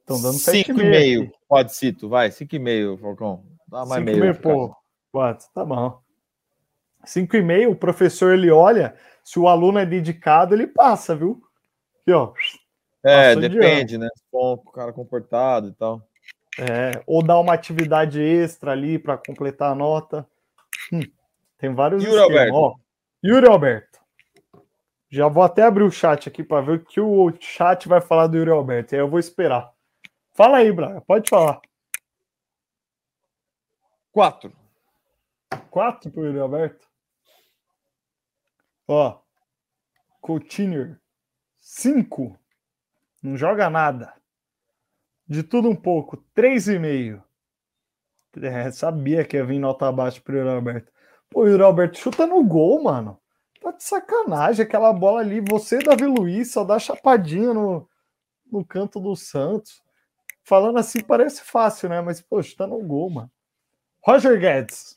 estão 0.00 0.20
dando 0.20 0.36
5,5. 0.36 1.30
Pode 1.48 1.74
cito, 1.74 2.08
vai, 2.08 2.30
5,5, 2.30 2.98
Falcão. 2.98 3.44
Dá 3.68 3.86
mais 3.86 4.04
meio. 4.04 4.20
meio 4.20 4.40
pô. 4.40 4.74
4, 5.12 5.46
tá 5.54 5.64
bom. 5.64 6.00
5,5, 7.04 7.70
o 7.70 7.76
professor 7.76 8.32
ele 8.32 8.50
olha, 8.50 8.96
se 9.22 9.38
o 9.38 9.48
aluno 9.48 9.78
é 9.78 9.86
dedicado, 9.86 10.54
ele 10.54 10.66
passa, 10.66 11.14
viu? 11.14 11.42
Aqui, 12.00 12.12
ó. 12.12 12.32
É, 13.04 13.34
depende, 13.36 13.98
né? 13.98 14.08
Bom, 14.32 14.54
o 14.54 14.70
cara 14.70 14.92
comportado 14.92 15.68
e 15.68 15.72
tal. 15.72 16.02
É, 16.58 17.02
ou 17.06 17.22
dá 17.22 17.38
uma 17.38 17.54
atividade 17.54 18.20
extra 18.20 18.72
ali 18.72 18.98
para 18.98 19.16
completar 19.16 19.72
a 19.72 19.74
nota. 19.74 20.26
Hum, 20.92 21.02
tem 21.58 21.74
vários 21.74 22.02
Yuri 22.02 22.18
Alberto. 22.18 22.54
Ó, 22.54 22.74
Yuri 23.24 23.46
Alberto. 23.46 24.00
Já 25.08 25.28
vou 25.28 25.42
até 25.42 25.62
abrir 25.62 25.84
o 25.84 25.90
chat 25.90 26.28
aqui 26.28 26.42
para 26.42 26.62
ver 26.62 26.72
o 26.78 26.84
que 26.84 27.00
o 27.00 27.30
chat 27.38 27.86
vai 27.86 28.00
falar 28.00 28.26
do 28.26 28.36
Yuri 28.36 28.50
Alberto. 28.50 28.94
Aí 28.94 29.00
eu 29.00 29.08
vou 29.08 29.18
esperar. 29.18 29.70
Fala 30.32 30.56
aí, 30.58 30.72
Braga. 30.72 31.02
Pode 31.02 31.28
falar. 31.28 31.60
Quatro. 34.10 34.52
Quatro 35.70 36.10
pro 36.10 36.24
Yuri 36.24 36.38
Alberto? 36.38 36.88
Ó. 38.88 39.20
Coutinho. 40.20 40.98
Cinco. 41.60 42.38
Não 43.22 43.36
joga 43.36 43.68
nada. 43.68 44.14
De 45.26 45.42
tudo 45.42 45.68
um 45.68 45.76
pouco. 45.76 46.16
Três 46.34 46.68
e 46.68 46.78
meio. 46.78 47.22
É, 48.40 48.70
sabia 48.70 49.24
que 49.24 49.36
ia 49.36 49.44
vir 49.44 49.58
nota 49.58 49.86
abaixo 49.88 50.22
pro 50.22 50.36
Yuri 50.36 50.48
Alberto. 50.48 50.92
Pô, 51.28 51.46
Yuri 51.46 51.62
Alberto 51.62 51.98
chuta 51.98 52.26
no 52.26 52.42
gol, 52.44 52.82
mano. 52.82 53.18
Tá 53.60 53.72
de 53.72 53.84
sacanagem 53.84 54.64
aquela 54.64 54.92
bola 54.92 55.20
ali. 55.20 55.40
Você, 55.40 55.78
Davi 55.78 56.06
Luiz, 56.06 56.50
só 56.52 56.64
dá 56.64 56.78
chapadinha 56.78 57.52
no, 57.52 57.88
no 58.50 58.64
canto 58.64 58.98
do 58.98 59.14
Santos. 59.14 59.82
Falando 60.42 60.78
assim 60.78 61.02
parece 61.02 61.42
fácil, 61.42 61.88
né? 61.88 62.00
Mas, 62.00 62.20
poxa, 62.20 62.56
tá 62.56 62.66
no 62.66 62.82
gol, 62.82 63.10
mano. 63.10 63.30
Roger 64.04 64.38
Guedes. 64.38 64.96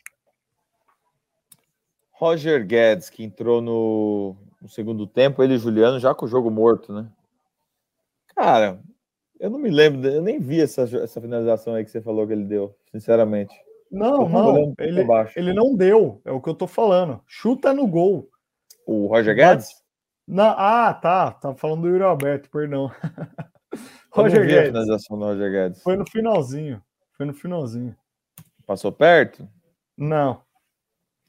Roger 2.12 2.66
Guedes, 2.66 3.10
que 3.10 3.24
entrou 3.24 3.62
no, 3.62 4.36
no 4.62 4.70
segundo 4.70 5.06
tempo, 5.06 5.44
ele 5.44 5.56
e 5.56 5.60
Juliano, 5.60 6.00
já 6.00 6.16
com 6.16 6.26
o 6.26 6.30
jogo 6.30 6.50
morto, 6.50 6.92
né? 6.92 7.08
Cara, 8.36 8.82
eu 9.40 9.50
não 9.50 9.60
me 9.60 9.70
lembro, 9.70 10.08
eu 10.10 10.22
nem 10.22 10.40
vi 10.40 10.62
essa, 10.62 10.84
essa 10.84 11.22
finalização 11.22 11.76
aí 11.76 11.86
que 11.86 11.92
você 11.92 12.02
falou 12.02 12.26
que 12.26 12.34
ele 12.34 12.46
deu, 12.46 12.76
sinceramente. 12.96 13.54
Não, 13.92 14.28
não, 14.28 14.74
ele, 14.80 15.06
ele 15.36 15.54
não 15.54 15.76
deu, 15.76 16.22
é 16.26 16.32
o 16.32 16.42
que 16.42 16.50
eu 16.50 16.56
tô 16.56 16.66
falando. 16.66 17.22
Chuta 17.28 17.74
no 17.74 17.86
gol. 17.86 18.30
O 18.86 19.08
Roger 19.08 19.36
Guedes? 19.36 19.70
Não, 20.28 20.56
ah, 20.58 20.94
tá, 20.94 21.32
tá 21.32 21.54
falando 21.56 21.82
do 21.82 21.90
Yuri 21.90 22.04
Alberto, 22.04 22.50
perdão. 22.50 22.90
Roger 24.12 24.48
Guedes. 24.48 25.08
Roger 25.10 25.52
Guedes. 25.52 25.84
Foi 25.84 25.98
no 25.98 26.10
finalzinho, 26.10 26.82
foi 27.14 27.26
no 27.26 27.34
finalzinho. 27.34 27.96
Passou 28.66 28.92
perto? 28.92 29.48
Não. 29.98 30.42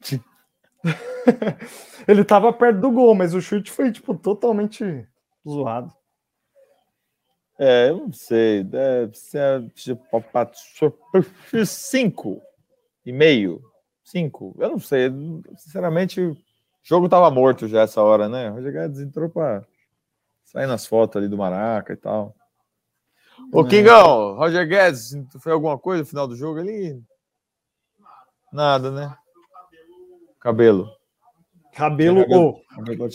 ele 2.06 2.24
tava 2.24 2.52
perto 2.52 2.80
do 2.80 2.92
gol, 2.92 3.14
mas 3.14 3.34
o 3.34 3.40
chute 3.40 3.70
foi, 3.70 3.90
tipo, 3.90 4.14
totalmente 4.14 5.06
zoado. 5.46 5.92
É, 7.58 7.88
eu 7.88 7.96
não 7.98 8.12
sei. 8.12 8.62
Deve 8.62 9.16
ser 9.16 9.68
tipo 9.70 10.04
cinco 11.66 12.40
e 13.04 13.12
meio. 13.12 13.62
Cinco. 14.04 14.54
Eu 14.58 14.70
não 14.70 14.78
sei. 14.78 15.10
Sinceramente, 15.56 16.20
o 16.20 16.36
jogo 16.82 17.08
tava 17.08 17.30
morto 17.30 17.66
já 17.66 17.82
essa 17.82 18.02
hora, 18.02 18.28
né? 18.28 18.50
O 18.50 18.54
Roger 18.54 18.72
Guedes 18.72 19.00
entrou 19.00 19.28
para 19.28 19.64
sair 20.44 20.66
nas 20.66 20.86
fotos 20.86 21.16
ali 21.16 21.28
do 21.28 21.38
Maraca 21.38 21.92
e 21.92 21.96
tal. 21.96 22.34
Ô, 23.52 23.64
é. 23.64 23.68
Kingão, 23.68 24.36
Roger 24.36 24.66
Guedes, 24.66 25.12
foi 25.40 25.52
alguma 25.52 25.78
coisa 25.78 26.02
no 26.02 26.08
final 26.08 26.26
do 26.26 26.36
jogo 26.36 26.58
ali? 26.58 27.02
Nada, 28.52 28.90
né? 28.90 29.14
Cabelo. 30.40 30.90
Cabelo, 31.72 32.22
cabelo, 32.22 32.62
oh, 32.70 32.74
cabelo 32.74 33.08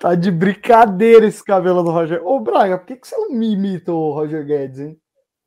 tá, 0.00 0.14
de 0.14 0.30
brincadeira 0.30 1.26
esse 1.26 1.44
cabelo 1.44 1.82
do 1.82 1.90
Roger. 1.90 2.26
Ô, 2.26 2.40
Braga, 2.40 2.78
por 2.78 2.86
que, 2.86 2.96
que 2.96 3.06
você 3.06 3.16
não 3.16 3.30
me 3.30 3.52
imita 3.52 3.92
o 3.92 4.12
Roger 4.12 4.44
Guedes, 4.44 4.80
hein? 4.80 4.98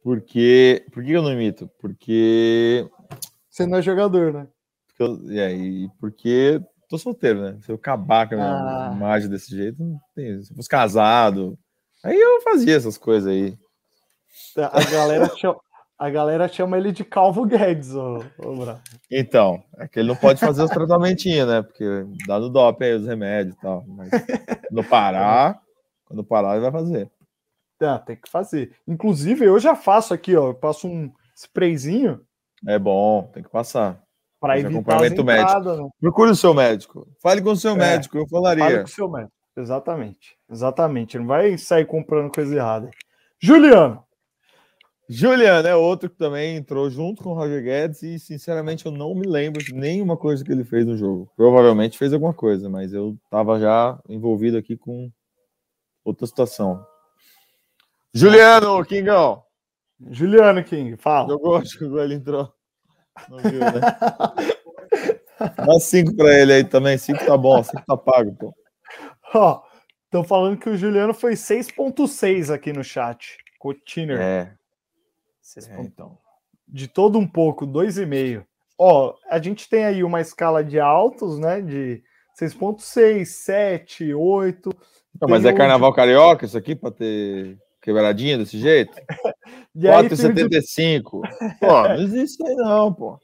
Porque. 0.02 0.86
Por 0.94 1.04
que 1.04 1.12
eu 1.12 1.22
não 1.22 1.34
imito? 1.34 1.70
Porque. 1.82 2.88
Você 3.50 3.66
não 3.66 3.80
é 3.80 3.82
jogador, 3.82 4.32
né? 4.32 4.48
Porque 4.88 5.04
eu, 5.04 5.32
e 5.32 5.40
aí, 5.40 5.90
porque 6.00 6.62
tô 6.90 6.98
solteiro, 6.98 7.42
né? 7.42 7.58
Se 7.62 7.72
eu 7.72 7.76
acabar 7.76 8.30
com 8.30 8.36
a 8.36 8.38
minha 8.38 8.90
ah. 8.90 8.94
imagem 8.96 9.30
desse 9.30 9.50
jeito, 9.56 9.82
não 9.82 10.00
tem. 10.16 10.42
Se 10.42 10.52
eu 10.52 10.56
fosse 10.56 10.70
casado, 10.70 11.58
aí 12.04 12.20
eu 12.20 12.42
fazia 12.42 12.76
essas 12.76 12.98
coisas 12.98 13.32
aí. 13.32 13.58
A 14.56 14.84
galera, 14.92 15.30
chama, 15.36 15.60
a 16.04 16.10
galera 16.10 16.50
chama 16.50 16.78
ele 16.78 16.92
de 16.92 17.06
Calvo 17.06 17.46
Guedes, 17.46 17.96
ô, 17.96 18.18
ô 18.40 18.78
Então, 19.10 19.64
é 19.78 19.88
que 19.88 20.00
ele 20.00 20.10
não 20.10 20.18
pode 20.18 20.38
fazer 20.38 20.62
os 20.62 20.70
tratamentinhos, 20.70 21.48
né? 21.48 21.62
Porque 21.62 21.86
dá 22.28 22.38
no 22.38 22.50
DOP 22.50 22.84
aí 22.84 22.94
os 22.94 23.08
remédios 23.08 23.56
e 23.56 23.62
tal. 23.62 23.86
Mas 23.88 24.10
quando 24.68 24.84
parar, 24.90 25.62
quando 26.04 26.22
parar, 26.22 26.58
ele 26.58 26.70
vai 26.70 26.74
fazer. 26.74 27.10
Tá, 27.80 28.00
tem 28.00 28.18
que 28.18 28.30
fazer. 28.30 28.76
Inclusive, 28.86 29.46
eu 29.46 29.58
já 29.58 29.78
faço 29.78 30.14
aqui, 30.14 30.36
ó. 30.36 30.48
Eu 30.48 30.54
passo 30.54 30.90
um 30.90 31.10
sprayzinho. 31.38 32.20
É 32.68 32.78
bom, 32.78 33.32
tem 33.34 33.42
que 33.42 33.50
passar. 33.50 34.04
Para 34.42 34.60
evitar 34.60 34.98
as 34.98 35.10
entradas, 35.10 35.26
médico. 35.26 35.84
Né? 35.84 35.90
Procure 36.02 36.32
o 36.32 36.36
seu 36.36 36.54
médico. 36.54 37.08
Fale 37.22 37.42
com 37.42 37.52
o 37.52 37.56
seu 37.56 37.72
é, 37.72 37.78
médico, 37.78 38.18
eu 38.18 38.28
falaria. 38.28 38.66
Fale 38.66 38.78
com 38.80 38.84
o 38.84 38.88
seu 38.90 39.10
médico. 39.10 39.34
Exatamente. 39.56 40.38
Exatamente. 40.52 41.18
Não 41.18 41.28
vai 41.28 41.58
sair 41.58 41.86
comprando 41.86 42.30
coisa 42.30 42.54
errada. 42.54 42.92
Juliano. 43.40 44.04
Juliano 45.10 45.68
é 45.68 45.76
outro 45.76 46.10
que 46.10 46.16
também 46.16 46.56
entrou 46.56 46.90
junto 46.90 47.24
com 47.24 47.32
o 47.32 47.34
Roger 47.34 47.62
Guedes 47.62 48.02
e, 48.04 48.18
sinceramente, 48.18 48.86
eu 48.86 48.92
não 48.92 49.14
me 49.14 49.28
lembro 49.28 49.64
de 49.64 49.74
nenhuma 49.74 50.16
coisa 50.16 50.44
que 50.44 50.52
ele 50.52 50.64
fez 50.64 50.86
no 50.86 50.98
jogo. 50.98 51.30
Provavelmente 51.36 51.98
fez 51.98 52.14
alguma 52.14 52.34
coisa, 52.34 52.70
mas 52.70 52.94
eu 52.94 53.18
estava 53.26 53.60
já 53.60 54.00
envolvido 54.08 54.58
aqui 54.58 54.78
com 54.78 55.12
outra 56.06 56.26
situação. 56.26 56.86
Juliano, 58.14 58.84
Kingão. 58.86 59.44
Juliano 60.10 60.64
King, 60.64 60.98
fala. 60.98 61.30
Jogou, 61.30 61.64
jogou, 61.66 62.02
ele 62.02 62.16
entrou. 62.16 62.54
Não 63.30 63.38
viu, 63.38 63.60
né? 63.60 63.82
Dá 65.40 65.80
cinco 65.80 66.16
para 66.16 66.40
ele 66.40 66.54
aí 66.54 66.64
também. 66.64 66.98
Cinco 66.98 67.26
tá 67.26 67.38
bom, 67.38 67.64
cinco 67.64 67.84
tá 67.86 67.98
pago, 67.98 68.36
pô. 68.36 68.54
Ó, 69.34 69.62
estão 70.06 70.24
falando 70.24 70.58
que 70.58 70.70
o 70.70 70.78
Juliano 70.78 71.14
foi 71.14 71.34
6.6 71.34 72.54
aqui 72.54 72.72
no 72.72 72.84
chat. 72.84 73.38
Cotiner. 73.60 74.20
É, 74.20 74.56
é, 75.58 75.82
então. 75.82 76.18
De 76.68 76.88
todo 76.88 77.18
um 77.20 77.28
pouco, 77.28 77.68
2,5. 77.68 78.46
Ó, 78.78 79.16
a 79.30 79.40
gente 79.40 79.70
tem 79.70 79.86
aí 79.86 80.04
uma 80.04 80.22
escala 80.22 80.64
de 80.64 80.80
altos, 80.80 81.38
né? 81.38 81.62
De 81.62 82.04
6,6, 82.40 83.26
7, 83.26 84.14
8. 84.14 84.70
Não, 85.22 85.30
mas 85.30 85.46
é 85.46 85.54
carnaval 85.54 85.92
de... 85.92 85.96
carioca 85.96 86.46
isso 86.46 86.58
aqui 86.58 86.76
para 86.76 86.92
ter 86.92 87.58
quebradinha 87.82 88.38
desse 88.38 88.58
jeito? 88.58 88.94
4,75. 89.78 91.22
De... 91.22 91.60
Pô, 91.60 91.88
não 91.88 91.96
existe 91.96 92.46
aí 92.46 92.56
não, 92.56 92.94
pô. 92.94 93.20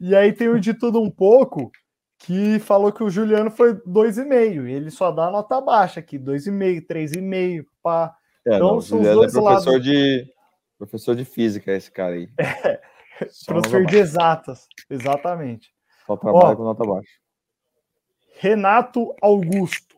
E 0.00 0.14
aí 0.14 0.32
tem 0.32 0.48
o 0.48 0.60
de 0.60 0.74
tudo 0.74 1.00
um 1.00 1.10
pouco 1.10 1.70
que 2.18 2.58
falou 2.58 2.92
que 2.92 3.02
o 3.02 3.10
Juliano 3.10 3.50
foi 3.50 3.74
2,5. 3.74 4.68
Ele 4.68 4.90
só 4.90 5.10
dá 5.10 5.30
nota 5.30 5.60
baixa 5.60 6.00
aqui, 6.00 6.18
2,5, 6.18 6.86
3,5, 6.86 7.64
pá. 7.82 8.14
É, 8.46 8.56
então 8.56 8.74
não, 8.74 8.80
são 8.80 9.00
os 9.00 9.08
dois 9.08 9.34
é 9.34 9.40
professor 9.40 9.70
lados. 9.70 9.84
de 9.84 10.33
Professor 10.86 11.14
de 11.14 11.24
física, 11.24 11.72
esse 11.72 11.90
cara 11.90 12.14
aí. 12.14 12.28
É, 13.20 13.26
professor 13.46 13.86
de 13.86 13.96
exatas, 13.96 14.66
exatamente. 14.90 15.72
Só 16.04 16.16
trabalha 16.16 16.46
Ó, 16.46 16.56
com 16.56 16.64
nota 16.64 16.84
baixa. 16.84 17.12
Renato 18.34 19.14
Augusto. 19.22 19.96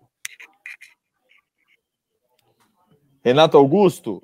Renato 3.24 3.56
Augusto, 3.56 4.22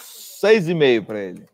seis 0.00 0.66
e 0.66 0.74
meio 0.74 1.04
para 1.04 1.20
ele. 1.20 1.46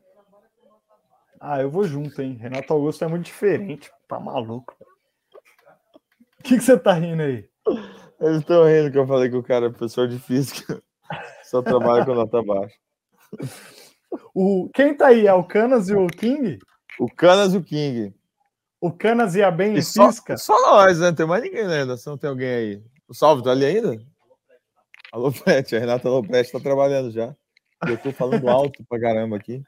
Ah, 1.40 1.60
eu 1.60 1.68
vou 1.68 1.84
junto, 1.84 2.22
hein? 2.22 2.38
Renato 2.40 2.72
Augusto 2.72 3.04
é 3.04 3.08
muito 3.08 3.26
diferente. 3.26 3.92
Tá 4.08 4.18
maluco. 4.18 4.74
O 6.38 6.42
que, 6.42 6.56
que 6.56 6.64
você 6.64 6.78
tá 6.78 6.94
rindo 6.94 7.22
aí? 7.22 7.46
Eles 8.20 8.38
estão 8.38 8.64
rindo 8.64 8.90
que 8.90 8.98
eu 8.98 9.06
falei 9.06 9.28
que 9.28 9.36
o 9.36 9.42
cara 9.42 9.66
é 9.66 9.68
professor 9.68 10.08
de 10.08 10.18
física. 10.18 10.82
Só 11.44 11.60
trabalha 11.60 12.06
com 12.06 12.14
nota 12.14 12.42
baixa. 12.42 12.74
O, 14.34 14.68
quem 14.74 14.96
tá 14.96 15.08
aí? 15.08 15.26
É 15.26 15.32
o 15.32 15.44
Canas 15.44 15.88
e 15.88 15.94
o 15.94 16.06
King? 16.06 16.58
O 16.98 17.06
Canas 17.06 17.54
e 17.54 17.56
o 17.56 17.62
King. 17.62 18.14
O 18.80 18.92
Canas 18.92 19.34
ia 19.34 19.50
bem 19.50 19.74
e, 19.74 19.78
e 19.78 19.82
só, 19.82 20.08
Fisca? 20.08 20.36
Só 20.36 20.60
nós, 20.60 21.00
né? 21.00 21.06
Não 21.06 21.14
tem 21.14 21.26
mais 21.26 21.42
ninguém 21.42 21.64
na 21.64 21.76
redação, 21.76 22.12
não 22.12 22.18
tem 22.18 22.30
alguém 22.30 22.48
aí. 22.48 22.82
O 23.08 23.14
Salve 23.14 23.42
tá 23.42 23.50
ali 23.50 23.64
ainda? 23.64 23.98
Alô, 25.12 25.30
Pet, 25.32 25.74
a 25.74 25.78
Renata 25.78 26.08
Loprete 26.08 26.50
tá 26.50 26.60
trabalhando 26.60 27.10
já. 27.10 27.34
Eu 27.86 27.96
tô 27.98 28.12
falando 28.12 28.48
alto 28.48 28.84
pra 28.88 29.00
caramba 29.00 29.36
aqui. 29.36 29.62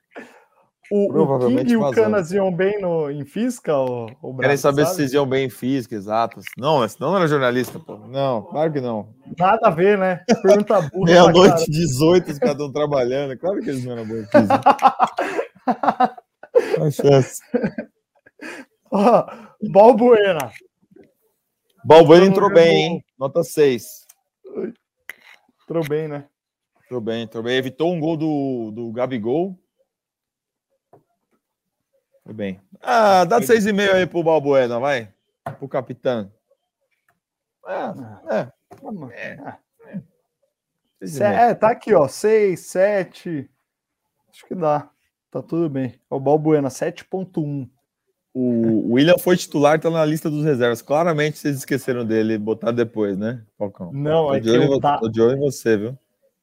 O, 0.90 1.12
o 1.12 1.48
King 1.48 1.72
e 1.72 1.76
o 1.76 1.90
Canas 1.90 2.30
iam 2.30 2.52
bem 2.52 2.80
no, 2.80 3.10
em 3.10 3.24
física? 3.24 3.76
O, 3.76 4.06
o 4.22 4.36
Querem 4.36 4.56
saber 4.56 4.82
sabe? 4.82 4.90
se 4.90 4.96
vocês 4.96 5.12
iam 5.12 5.26
bem 5.26 5.46
em 5.46 5.50
física, 5.50 5.94
exatas. 5.94 6.44
Não, 6.56 6.86
senão 6.88 7.10
não 7.10 7.18
era 7.18 7.26
jornalista, 7.26 7.78
pô. 7.80 7.96
Não, 7.96 8.42
claro 8.42 8.72
que 8.72 8.80
não. 8.80 9.08
Nada 9.36 9.66
a 9.66 9.70
ver, 9.70 9.98
né? 9.98 10.24
Pergunta 10.42 10.80
burra. 10.92 11.04
Meia-noite, 11.04 11.70
18, 11.70 12.30
os 12.30 12.38
caras 12.38 12.54
estão 12.54 12.70
trabalhando. 12.70 13.36
Claro 13.36 13.60
que 13.60 13.70
eles 13.70 13.84
não 13.84 13.92
eram 13.92 14.06
bons 14.06 14.18
em 14.18 14.26
física. 14.26 14.60
Uma 16.78 16.90
chance. 16.90 17.40
Ó, 18.90 19.26
Balbuena. 19.70 20.52
Balbuena 21.84 22.26
entrou 22.26 22.52
bem, 22.52 22.76
hein? 22.76 23.04
Nota 23.18 23.42
6. 23.42 24.06
Entrou 25.64 25.88
bem, 25.88 26.06
né? 26.06 26.26
Entrou 26.84 27.00
bem, 27.00 27.22
entrou 27.22 27.42
bem. 27.42 27.56
Evitou 27.56 27.92
um 27.92 27.98
gol 27.98 28.16
do, 28.16 28.70
do 28.70 28.92
Gabigol 28.92 29.58
foi 32.26 32.34
bem. 32.34 32.60
Ah, 32.82 33.24
dá 33.24 33.40
seis 33.40 33.66
e 33.66 33.72
meio 33.72 33.94
aí 33.94 34.04
pro 34.04 34.24
Balbuena, 34.24 34.80
vai. 34.80 35.08
Pro 35.60 35.68
capitão. 35.68 36.28
É, 37.64 38.36
é. 38.36 38.48
é. 39.16 39.56
É, 41.20 41.50
é, 41.50 41.54
tá 41.54 41.70
aqui, 41.70 41.94
ó. 41.94 42.08
Seis, 42.08 42.66
sete. 42.66 43.48
Acho 44.28 44.44
que 44.44 44.56
dá. 44.56 44.90
Tá 45.30 45.40
tudo 45.40 45.70
bem. 45.70 45.94
O 46.10 46.18
Balbuena, 46.18 46.68
7.1. 46.68 47.68
O 48.34 48.94
William 48.94 49.18
foi 49.18 49.36
titular, 49.36 49.78
tá 49.78 49.88
na 49.88 50.04
lista 50.04 50.28
dos 50.28 50.44
reservas. 50.44 50.82
Claramente 50.82 51.38
vocês 51.38 51.58
esqueceram 51.58 52.04
dele, 52.04 52.36
botar 52.36 52.72
depois, 52.72 53.16
né, 53.16 53.40
Falcão? 53.56 53.92
Não, 53.92 54.34
é 54.34 54.40
de 54.40 54.50
olho, 54.50 54.72
o 54.72 54.80
da... 54.80 54.96
de 54.96 55.22
olho 55.22 55.36
em 55.36 55.40
você, 55.40 55.76
viu? 55.76 55.98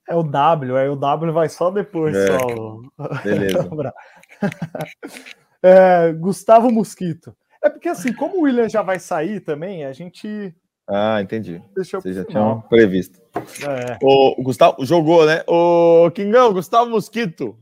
É 0.08 0.16
o 0.16 0.24
W, 0.24 0.78
aí 0.78 0.90
o 0.90 0.96
W 0.96 1.34
vai 1.34 1.50
só 1.50 1.70
depois, 1.70 2.16
é. 2.16 2.28
só. 2.28 2.82
Beleza. 3.24 3.94
É, 5.64 6.12
Gustavo 6.12 6.70
Mosquito. 6.70 7.34
É 7.64 7.70
porque 7.70 7.88
assim, 7.88 8.12
como 8.12 8.40
o 8.40 8.42
William 8.42 8.68
já 8.68 8.82
vai 8.82 9.00
sair 9.00 9.40
também, 9.40 9.86
a 9.86 9.94
gente. 9.94 10.54
Ah, 10.86 11.22
entendi. 11.22 11.64
Deixa 11.74 11.96
eu 11.96 12.02
Vocês 12.02 12.18
já 12.18 12.26
tinham 12.26 12.60
previsto. 12.64 13.22
É. 13.66 13.98
O 14.04 14.44
Gustavo 14.44 14.86
jogou, 14.86 15.26
né? 15.26 15.42
O 15.48 16.12
Kingão, 16.12 16.52
Gustavo 16.52 16.90
Mosquito. 16.90 17.58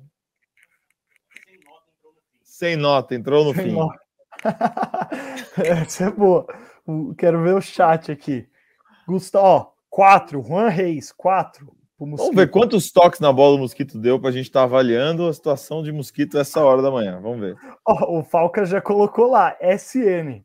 Sem 2.43 2.75
nota, 2.75 3.13
entrou 3.13 3.45
no 3.45 3.53
Sem 3.53 3.65
fim. 3.65 3.71
Nota. 3.73 3.99
Essa 5.63 6.05
é 6.05 6.11
boa. 6.11 6.47
Quero 7.15 7.43
ver 7.43 7.53
o 7.53 7.61
chat 7.61 8.11
aqui. 8.11 8.47
Gustavo, 9.07 9.45
ó, 9.45 9.71
quatro. 9.87 10.41
Juan 10.41 10.69
Reis, 10.69 11.11
quatro. 11.11 11.71
Vamos 12.05 12.35
ver 12.35 12.49
quantos 12.49 12.91
toques 12.91 13.19
na 13.19 13.31
bola 13.31 13.57
o 13.57 13.59
Mosquito 13.59 13.99
deu 13.99 14.19
para 14.19 14.29
a 14.29 14.31
gente 14.31 14.47
estar 14.47 14.61
tá 14.61 14.63
avaliando 14.63 15.27
a 15.27 15.33
situação 15.33 15.83
de 15.83 15.91
Mosquito 15.91 16.35
essa 16.39 16.59
hora 16.65 16.81
da 16.81 16.89
manhã. 16.89 17.21
Vamos 17.21 17.39
ver. 17.39 17.55
O 17.85 18.23
Falca 18.23 18.65
já 18.65 18.81
colocou 18.81 19.29
lá, 19.29 19.55
SN. 19.61 20.43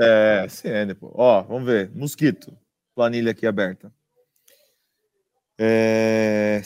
é, 0.00 0.46
SN, 0.48 0.94
pô. 0.98 1.12
Ó, 1.14 1.42
vamos 1.42 1.66
ver. 1.66 1.94
Mosquito. 1.94 2.56
Planilha 2.94 3.32
aqui 3.32 3.46
aberta. 3.46 3.92
É, 5.58 6.62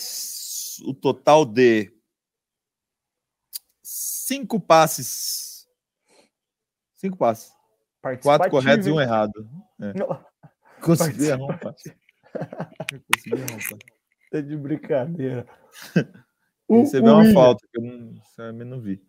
o 0.84 0.94
total 0.94 1.44
de 1.44 1.92
cinco 3.82 4.60
passes. 4.60 5.66
Cinco 6.94 7.16
passes. 7.16 7.52
Quatro 8.22 8.48
corretos 8.48 8.86
e 8.86 8.92
um 8.92 9.00
errado. 9.00 9.48
É. 9.80 9.92
Consegui 10.80 11.26
errar 11.26 11.42
um 11.42 11.58
passe. 11.58 11.92
Consegui 13.12 13.43
passe. 13.53 13.76
Tá 14.30 14.41
de 14.41 14.57
brincadeira. 14.57 15.47
Recebeu 16.68 17.12
uma 17.12 17.20
William. 17.20 17.34
falta 17.34 17.66
que 17.72 17.78
eu 17.78 17.82
não, 17.82 18.64
não 18.66 18.80
vi. 18.80 19.01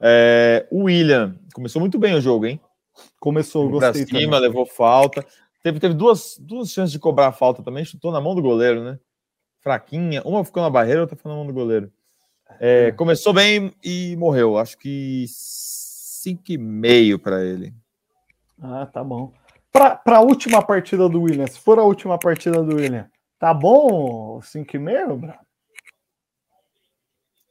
É, 0.00 0.66
o 0.70 0.84
William 0.84 1.38
começou 1.54 1.80
muito 1.80 1.98
bem 1.98 2.14
o 2.14 2.20
jogo, 2.20 2.46
hein? 2.46 2.60
Começou, 3.20 3.68
gostei. 3.70 4.04
Pra 4.04 4.18
cima, 4.18 4.36
também. 4.36 4.40
levou 4.40 4.66
falta. 4.66 5.24
Teve, 5.62 5.78
teve 5.80 5.94
duas, 5.94 6.36
duas 6.38 6.70
chances 6.70 6.92
de 6.92 6.98
cobrar 6.98 7.32
falta 7.32 7.62
também, 7.62 7.84
chutou 7.84 8.12
na 8.12 8.20
mão 8.20 8.34
do 8.34 8.42
goleiro, 8.42 8.82
né? 8.82 8.98
Fraquinha. 9.60 10.22
Uma 10.24 10.44
ficou 10.44 10.62
na 10.62 10.70
barreira, 10.70 11.00
outra 11.00 11.16
foi 11.16 11.30
na 11.30 11.36
mão 11.36 11.46
do 11.46 11.52
goleiro. 11.52 11.92
É, 12.60 12.92
começou 12.92 13.32
bem 13.32 13.72
e 13.82 14.16
morreu. 14.16 14.56
Acho 14.58 14.78
que 14.78 15.24
5,5 15.28 17.18
para 17.18 17.44
ele. 17.44 17.74
Ah, 18.60 18.86
tá 18.86 19.02
bom. 19.02 19.32
Para 19.76 20.16
a 20.16 20.20
última 20.20 20.64
partida 20.64 21.06
do 21.06 21.20
William, 21.20 21.46
se 21.46 21.60
for 21.60 21.78
a 21.78 21.82
última 21.82 22.18
partida 22.18 22.62
do 22.62 22.76
William, 22.76 23.10
tá 23.38 23.52
bom 23.52 24.40
5,5, 24.40 25.20
Bravo? 25.20 25.38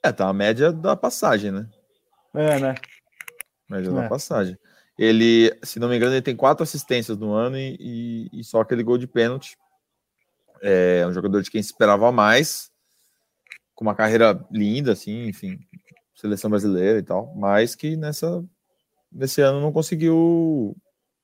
É, 0.01 0.11
tá 0.11 0.27
a 0.27 0.33
média 0.33 0.71
da 0.71 0.95
passagem, 0.95 1.51
né? 1.51 1.69
É, 2.33 2.59
né? 2.59 2.75
Média 3.69 3.89
é. 3.89 3.93
da 3.93 4.09
passagem. 4.09 4.57
Ele, 4.97 5.55
se 5.61 5.79
não 5.79 5.87
me 5.87 5.97
engano, 5.97 6.13
ele 6.13 6.21
tem 6.21 6.35
quatro 6.35 6.63
assistências 6.63 7.15
no 7.15 7.31
ano 7.31 7.57
e, 7.59 7.77
e, 7.79 8.39
e 8.39 8.43
só 8.43 8.61
aquele 8.61 8.81
gol 8.81 8.97
de 8.97 9.05
pênalti. 9.05 9.55
É 10.63 11.05
um 11.07 11.13
jogador 11.13 11.43
de 11.43 11.51
quem 11.51 11.61
esperava 11.61 12.11
mais, 12.11 12.71
com 13.75 13.85
uma 13.85 13.93
carreira 13.93 14.43
linda, 14.49 14.93
assim, 14.93 15.27
enfim, 15.27 15.59
seleção 16.15 16.49
brasileira 16.49 16.97
e 16.97 17.03
tal, 17.03 17.35
mas 17.35 17.75
que 17.75 17.95
nessa 17.95 18.43
nesse 19.11 19.41
ano 19.41 19.61
não 19.61 19.71
conseguiu 19.71 20.75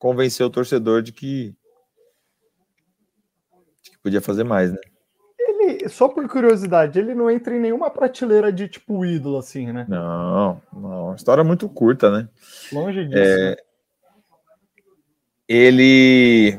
convencer 0.02 0.44
o 0.44 0.50
torcedor 0.50 1.04
de 1.04 1.14
que, 1.14 1.56
de 3.84 3.92
que 3.92 4.00
podia 4.00 4.20
fazer 4.20 4.44
mais, 4.44 4.72
né? 4.72 4.80
Ele, 5.40 5.88
só 5.90 6.10
por 6.10 6.28
curiosidade, 6.28 6.98
ele 6.98 7.14
não 7.14 7.30
entra 7.30 7.56
em 7.56 7.60
nenhuma 7.60 7.88
prateleira 7.92 8.52
de 8.52 8.68
tipo 8.68 9.06
ídolo, 9.06 9.38
assim, 9.38 9.72
né? 9.72 9.86
Não, 9.88 10.60
não, 10.74 11.14
história 11.14 11.44
muito 11.44 11.70
curta, 11.70 12.10
né? 12.10 12.28
Longe 12.74 13.06
disso. 13.06 13.16
É, 13.16 13.52
né? 13.52 13.56
Ele 15.48 16.58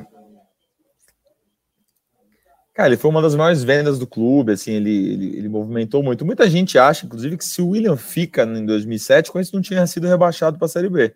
Cara, 2.72 2.90
ele 2.90 2.96
foi 2.96 3.10
uma 3.10 3.20
das 3.20 3.34
maiores 3.34 3.64
vendas 3.64 3.98
do 3.98 4.06
clube, 4.06 4.52
assim, 4.52 4.72
ele, 4.72 5.12
ele, 5.12 5.36
ele, 5.36 5.48
movimentou 5.48 6.00
muito. 6.00 6.24
Muita 6.24 6.48
gente 6.48 6.78
acha, 6.78 7.04
inclusive, 7.04 7.36
que 7.36 7.44
se 7.44 7.60
o 7.60 7.70
William 7.70 7.96
fica 7.96 8.44
em 8.44 8.64
2007, 8.64 9.28
o 9.28 9.32
Corinthians 9.32 9.52
não 9.52 9.60
tinha 9.60 9.86
sido 9.86 10.06
rebaixado 10.06 10.56
para 10.58 10.66
a 10.66 10.68
Série 10.68 10.88
B. 10.88 11.14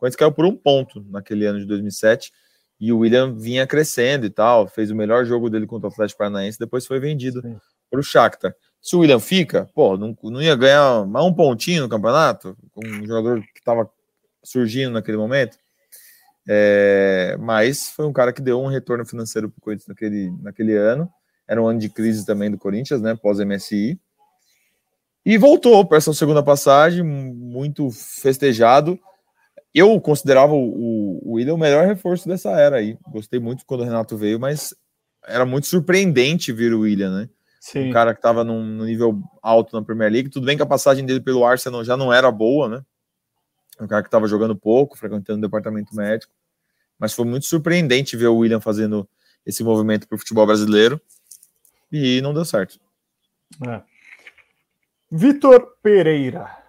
Corinthians 0.00 0.16
caiu 0.16 0.32
por 0.32 0.44
um 0.44 0.56
ponto 0.56 1.04
naquele 1.10 1.46
ano 1.46 1.60
de 1.60 1.66
2007 1.66 2.32
e 2.80 2.92
o 2.92 2.98
William 2.98 3.36
vinha 3.36 3.66
crescendo 3.66 4.24
e 4.24 4.30
tal, 4.30 4.66
fez 4.66 4.90
o 4.90 4.96
melhor 4.96 5.24
jogo 5.26 5.50
dele 5.50 5.66
contra 5.66 5.88
o 5.88 5.92
Atlético 5.92 6.18
Paranaense, 6.18 6.58
depois 6.58 6.86
foi 6.86 6.98
vendido 6.98 7.42
para 7.90 8.00
o 8.00 8.02
Shakhtar. 8.02 8.54
Se 8.80 8.96
o 8.96 9.00
William 9.00 9.20
fica, 9.20 9.68
pô, 9.74 9.98
não, 9.98 10.16
não 10.22 10.40
ia 10.40 10.56
ganhar 10.56 11.06
mais 11.06 11.26
um 11.26 11.34
pontinho 11.34 11.82
no 11.82 11.88
campeonato, 11.88 12.56
com 12.72 12.80
um 12.86 13.06
jogador 13.06 13.42
que 13.42 13.58
estava 13.58 13.90
surgindo 14.42 14.92
naquele 14.92 15.18
momento. 15.18 15.58
É, 16.48 17.36
mas 17.38 17.90
foi 17.90 18.06
um 18.06 18.12
cara 18.12 18.32
que 18.32 18.40
deu 18.40 18.58
um 18.60 18.66
retorno 18.66 19.04
financeiro 19.04 19.50
para 19.50 19.58
o 19.58 19.60
Corinthians 19.60 19.88
naquele, 19.88 20.32
naquele 20.40 20.74
ano. 20.74 21.08
Era 21.46 21.62
um 21.62 21.66
ano 21.66 21.78
de 21.78 21.90
crise 21.90 22.24
também 22.24 22.50
do 22.50 22.56
Corinthians, 22.56 23.02
né? 23.02 23.14
Pós-MSI. 23.14 24.00
E 25.26 25.36
voltou 25.36 25.84
para 25.84 25.98
essa 25.98 26.14
segunda 26.14 26.42
passagem, 26.42 27.02
muito 27.02 27.90
festejado. 27.90 28.98
Eu 29.74 30.00
considerava 30.00 30.52
o, 30.52 31.20
o 31.22 31.34
William 31.34 31.54
o 31.54 31.58
melhor 31.58 31.86
reforço 31.86 32.28
dessa 32.28 32.50
era 32.50 32.76
aí. 32.76 32.98
Gostei 33.08 33.38
muito 33.38 33.64
quando 33.64 33.82
o 33.82 33.84
Renato 33.84 34.16
veio, 34.16 34.38
mas 34.40 34.74
era 35.24 35.46
muito 35.46 35.66
surpreendente 35.66 36.52
ver 36.52 36.72
o 36.74 36.80
William, 36.80 37.20
né? 37.20 37.28
Sim. 37.60 37.90
Um 37.90 37.92
cara 37.92 38.14
que 38.14 38.18
estava 38.18 38.42
num, 38.42 38.64
num, 38.64 38.84
nível 38.84 39.22
alto 39.42 39.76
na 39.76 39.84
Premier 39.84 40.10
League. 40.10 40.30
Tudo 40.30 40.46
bem 40.46 40.56
que 40.56 40.62
a 40.62 40.66
passagem 40.66 41.04
dele 41.04 41.20
pelo 41.20 41.44
Arsenal 41.44 41.84
já 41.84 41.96
não 41.96 42.12
era 42.12 42.30
boa, 42.32 42.68
né? 42.68 42.82
Um 43.80 43.86
cara 43.86 44.02
que 44.02 44.08
estava 44.08 44.26
jogando 44.26 44.56
pouco, 44.56 44.98
frequentando 44.98 45.38
o 45.38 45.42
departamento 45.42 45.94
médico 45.94 46.32
mas 47.00 47.14
foi 47.14 47.24
muito 47.24 47.46
surpreendente 47.46 48.14
ver 48.14 48.26
o 48.26 48.36
William 48.36 48.60
fazendo 48.60 49.08
esse 49.44 49.64
movimento 49.64 50.06
para 50.06 50.16
o 50.16 50.18
futebol 50.18 50.46
brasileiro 50.46 51.00
e 51.90 52.20
não 52.20 52.34
deu 52.34 52.44
certo. 52.44 52.78
É. 53.66 53.82
Vitor 55.10 55.78
Pereira. 55.82 56.59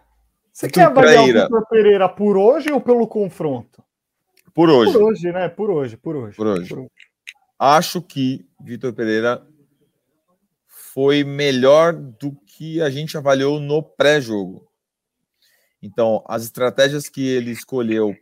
Você 0.62 0.70
quer 0.70 0.84
avaliar 0.84 1.24
o 1.24 1.26
Vitor 1.26 1.68
Pereira 1.68 2.08
por 2.08 2.38
hoje 2.38 2.72
ou 2.72 2.80
pelo 2.80 3.08
confronto? 3.08 3.84
Por 4.54 4.70
hoje. 4.70 4.94
Por 4.94 5.02
hoje, 5.02 5.32
né? 5.32 5.50
Por 5.50 5.72
hoje, 5.72 5.98
por 5.98 6.16
hoje. 6.16 6.38
Por 6.38 6.46
hoje. 6.46 6.70
Por 6.70 6.80
hoje. 6.82 6.90
Acho 7.58 8.00
que 8.00 8.46
Vitor 8.60 8.94
Pereira 8.94 9.44
foi 10.68 11.24
melhor 11.24 11.94
do 11.94 12.36
que 12.46 12.80
a 12.80 12.92
gente 12.92 13.18
avaliou 13.18 13.60
no 13.60 13.82
pré-jogo. 13.82 14.68
Então, 15.82 16.24
as 16.28 16.44
estratégias 16.44 17.10
que 17.10 17.28
ele 17.28 17.50
escolheu 17.50 18.16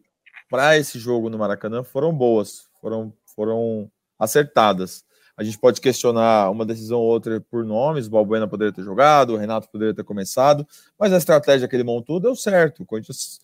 para 0.49 0.77
esse 0.77 0.97
jogo 0.97 1.29
no 1.29 1.37
Maracanã 1.37 1.83
foram 1.83 2.13
boas, 2.13 2.69
foram, 2.79 3.13
foram 3.35 3.91
acertadas. 4.17 5.03
A 5.39 5.43
gente 5.43 5.57
pode 5.57 5.79
questionar 5.79 6.51
uma 6.51 6.65
decisão 6.65 6.99
ou 6.99 7.07
outra 7.07 7.39
por 7.39 7.63
nomes, 7.63 8.07
o 8.07 8.09
Balbuena 8.09 8.45
poderia 8.45 8.73
ter 8.73 8.83
jogado, 8.83 9.33
o 9.33 9.37
Renato 9.37 9.69
poderia 9.69 9.93
ter 9.93 10.03
começado, 10.03 10.67
mas 10.99 11.13
a 11.13 11.17
estratégia 11.17 11.65
que 11.65 11.73
ele 11.73 11.85
montou 11.85 12.19
deu 12.19 12.35
certo. 12.35 12.83
O 12.83 12.85
Corinthians 12.85 13.39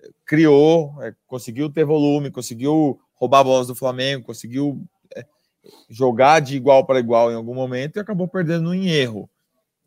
eh, 0.00 0.10
criou, 0.24 0.94
é, 1.02 1.12
conseguiu 1.26 1.68
ter 1.68 1.84
volume, 1.84 2.30
conseguiu 2.30 3.00
roubar 3.14 3.42
bolas 3.42 3.66
do 3.66 3.74
Flamengo, 3.74 4.24
conseguiu 4.24 4.80
é, 5.12 5.26
jogar 5.88 6.38
de 6.38 6.54
igual 6.54 6.86
para 6.86 7.00
igual 7.00 7.32
em 7.32 7.34
algum 7.34 7.52
momento 7.52 7.96
e 7.96 8.00
acabou 8.00 8.28
perdendo 8.28 8.72
em 8.72 8.88
erro. 8.88 9.28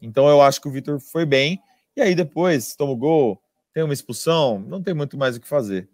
Então 0.02 0.28
eu 0.28 0.42
acho 0.42 0.60
que 0.60 0.68
o 0.68 0.72
Vitor 0.72 1.00
foi 1.00 1.26
bem, 1.26 1.62
e 1.96 2.02
aí 2.02 2.14
depois 2.14 2.76
toma 2.76 2.92
o 2.92 2.98
gol, 2.98 3.42
tem 3.74 3.84
uma 3.84 3.94
expulsão, 3.94 4.60
não 4.60 4.84
tem 4.84 4.94
muito 4.94 5.18
mais 5.18 5.38
o 5.38 5.40
que 5.40 5.48
fazer. 5.48 5.90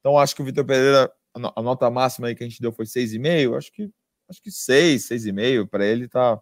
Então, 0.00 0.18
acho 0.18 0.34
que 0.34 0.40
o 0.40 0.44
Vitor 0.44 0.64
Pereira, 0.64 1.12
a 1.34 1.62
nota 1.62 1.90
máxima 1.90 2.28
aí 2.28 2.34
que 2.34 2.42
a 2.42 2.48
gente 2.48 2.60
deu 2.60 2.72
foi 2.72 2.86
6,5. 2.86 3.56
Acho 3.56 3.70
que 3.70 3.90
acho 4.30 4.42
que 4.42 4.50
6, 4.50 5.08
6,5. 5.08 5.68
Para 5.68 5.84
ele 5.84 6.08
tá 6.08 6.40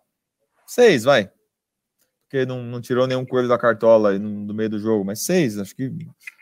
6, 0.67 1.05
vai. 1.05 1.31
Porque 2.25 2.45
não, 2.45 2.63
não 2.63 2.81
tirou 2.81 3.07
nenhum 3.07 3.25
coelho 3.25 3.49
da 3.49 3.59
cartola 3.59 4.19
no, 4.19 4.53
meio 4.53 4.69
do 4.69 4.79
jogo, 4.79 5.05
mas 5.05 5.23
6, 5.23 5.59
acho 5.59 5.75
que 5.75 5.91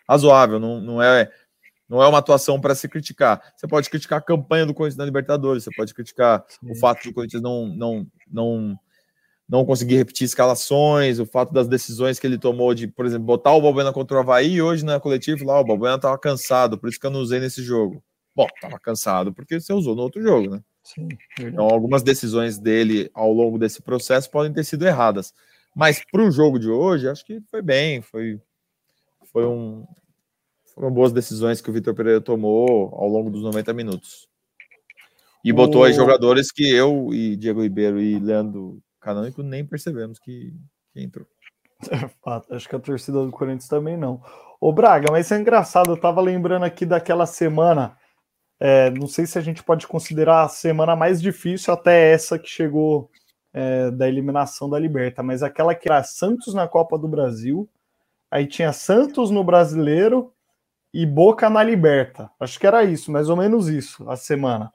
razoável. 0.08 0.58
Não, 0.58 0.80
não 0.80 1.02
é 1.02 1.30
não 1.88 2.02
é 2.02 2.08
uma 2.08 2.18
atuação 2.18 2.60
para 2.60 2.74
se 2.74 2.88
criticar. 2.88 3.40
Você 3.56 3.68
pode 3.68 3.88
criticar 3.88 4.18
a 4.18 4.22
campanha 4.22 4.66
do 4.66 4.74
Corinthians 4.74 4.98
na 4.98 5.04
Libertadores, 5.04 5.62
você 5.62 5.70
pode 5.74 5.94
criticar 5.94 6.44
Sim. 6.48 6.72
o 6.72 6.74
fato 6.74 7.04
de 7.04 7.10
o 7.10 7.14
Corinthians 7.14 7.40
não, 7.40 7.68
não, 7.68 8.06
não 8.28 8.78
não 9.48 9.64
conseguir 9.64 9.96
repetir 9.96 10.24
escalações, 10.24 11.20
o 11.20 11.26
fato 11.26 11.52
das 11.52 11.68
decisões 11.68 12.18
que 12.18 12.26
ele 12.26 12.38
tomou 12.38 12.74
de, 12.74 12.88
por 12.88 13.06
exemplo, 13.06 13.24
botar 13.24 13.52
o 13.52 13.60
Balbuena 13.60 13.92
contra 13.92 14.16
o 14.16 14.20
Havaí 14.20 14.54
e 14.54 14.62
hoje 14.62 14.84
na 14.84 14.98
coletiva 14.98 15.44
lá, 15.44 15.60
o 15.60 15.64
Balbuena 15.64 15.96
estava 15.96 16.18
cansado, 16.18 16.76
por 16.76 16.88
isso 16.88 16.98
que 16.98 17.06
eu 17.06 17.10
não 17.10 17.20
usei 17.20 17.38
nesse 17.38 17.62
jogo. 17.62 18.02
Bom, 18.34 18.46
estava 18.54 18.78
cansado 18.80 19.32
porque 19.32 19.60
você 19.60 19.72
usou 19.72 19.94
no 19.94 20.02
outro 20.02 20.20
jogo, 20.20 20.50
né? 20.50 20.60
Sim, 20.86 21.08
então, 21.40 21.64
algumas 21.64 22.04
decisões 22.04 22.58
dele 22.58 23.10
ao 23.12 23.32
longo 23.32 23.58
desse 23.58 23.82
processo 23.82 24.30
podem 24.30 24.52
ter 24.52 24.62
sido 24.62 24.86
erradas. 24.86 25.34
Mas 25.74 26.00
para 26.12 26.22
o 26.22 26.30
jogo 26.30 26.60
de 26.60 26.68
hoje, 26.68 27.08
acho 27.08 27.24
que 27.24 27.40
foi 27.50 27.60
bem, 27.60 28.00
foi, 28.00 28.40
foi 29.32 29.44
um, 29.44 29.84
foram 30.72 30.92
boas 30.92 31.12
decisões 31.12 31.60
que 31.60 31.68
o 31.68 31.72
Vitor 31.72 31.92
Pereira 31.92 32.20
tomou 32.20 32.94
ao 32.94 33.08
longo 33.08 33.30
dos 33.30 33.42
90 33.42 33.72
minutos. 33.72 34.28
E 35.44 35.52
botou 35.52 35.82
o... 35.82 35.84
aí 35.84 35.92
jogadores 35.92 36.52
que 36.52 36.68
eu 36.68 37.12
e 37.12 37.34
Diego 37.36 37.62
Ribeiro 37.62 38.00
e 38.00 38.20
Leandro 38.20 38.80
Canônico 39.00 39.42
nem 39.42 39.66
percebemos 39.66 40.20
que, 40.20 40.54
que 40.92 41.02
entrou. 41.02 41.26
É 41.90 42.06
fato, 42.22 42.54
acho 42.54 42.68
que 42.68 42.76
a 42.76 42.80
torcida 42.80 43.24
do 43.24 43.32
Corinthians 43.32 43.68
também 43.68 43.96
não. 43.96 44.22
Ô 44.60 44.72
Braga, 44.72 45.08
mas 45.10 45.26
isso 45.26 45.34
é 45.34 45.40
engraçado, 45.40 45.90
eu 45.90 46.00
tava 46.00 46.20
lembrando 46.20 46.64
aqui 46.64 46.86
daquela 46.86 47.26
semana, 47.26 47.98
é, 48.58 48.90
não 48.90 49.06
sei 49.06 49.26
se 49.26 49.38
a 49.38 49.42
gente 49.42 49.62
pode 49.62 49.86
considerar 49.86 50.44
a 50.44 50.48
semana 50.48 50.96
mais 50.96 51.20
difícil 51.20 51.72
até 51.72 52.10
essa 52.10 52.38
que 52.38 52.48
chegou 52.48 53.10
é, 53.52 53.90
da 53.90 54.08
eliminação 54.08 54.68
da 54.68 54.78
Liberta, 54.78 55.22
mas 55.22 55.42
aquela 55.42 55.74
que 55.74 55.88
era 55.88 56.02
Santos 56.02 56.54
na 56.54 56.66
Copa 56.66 56.98
do 56.98 57.08
Brasil, 57.08 57.68
aí 58.30 58.46
tinha 58.46 58.72
Santos 58.72 59.30
no 59.30 59.44
Brasileiro 59.44 60.32
e 60.92 61.04
Boca 61.04 61.50
na 61.50 61.62
Liberta. 61.62 62.30
Acho 62.40 62.58
que 62.58 62.66
era 62.66 62.82
isso, 62.84 63.12
mais 63.12 63.28
ou 63.28 63.36
menos 63.36 63.68
isso, 63.68 64.08
a 64.08 64.16
semana. 64.16 64.72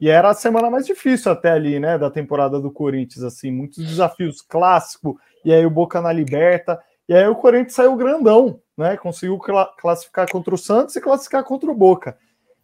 E 0.00 0.08
era 0.08 0.30
a 0.30 0.34
semana 0.34 0.68
mais 0.68 0.84
difícil 0.84 1.30
até 1.30 1.52
ali, 1.52 1.78
né, 1.78 1.96
da 1.96 2.10
temporada 2.10 2.60
do 2.60 2.72
Corinthians, 2.72 3.22
assim, 3.22 3.52
muitos 3.52 3.86
desafios 3.86 4.42
clássicos, 4.42 5.14
e 5.44 5.52
aí 5.52 5.64
o 5.64 5.70
Boca 5.70 6.00
na 6.00 6.12
Liberta, 6.12 6.82
e 7.08 7.14
aí 7.14 7.26
o 7.28 7.36
Corinthians 7.36 7.74
saiu 7.74 7.94
grandão, 7.94 8.60
né, 8.76 8.96
conseguiu 8.96 9.38
classificar 9.78 10.28
contra 10.28 10.52
o 10.54 10.58
Santos 10.58 10.96
e 10.96 11.00
classificar 11.00 11.44
contra 11.44 11.70
o 11.70 11.74
Boca. 11.74 12.18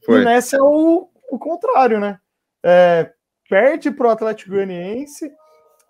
Foi. 0.08 0.22
E 0.22 0.24
nessa 0.24 0.56
é 0.56 0.62
o, 0.62 1.06
o 1.30 1.38
contrário, 1.38 2.00
né, 2.00 2.18
é, 2.64 3.12
perde 3.46 3.90
para 3.90 4.06
o 4.06 4.10
Atlético 4.10 4.52
Goianiense, 4.52 5.30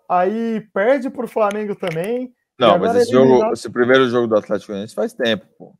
aí 0.09 0.59
perde 0.73 1.09
para 1.09 1.23
o 1.23 1.27
Flamengo 1.27 1.73
também. 1.73 2.33
Não, 2.59 2.77
mas 2.77 2.97
esse, 2.97 3.11
jogo, 3.11 3.53
esse 3.53 3.69
primeiro 3.69 4.09
jogo 4.09 4.27
do 4.27 4.35
Atlético 4.35 4.73
Goianiense 4.73 4.93
faz 4.93 5.13
tempo, 5.13 5.45
pô. 5.57 5.73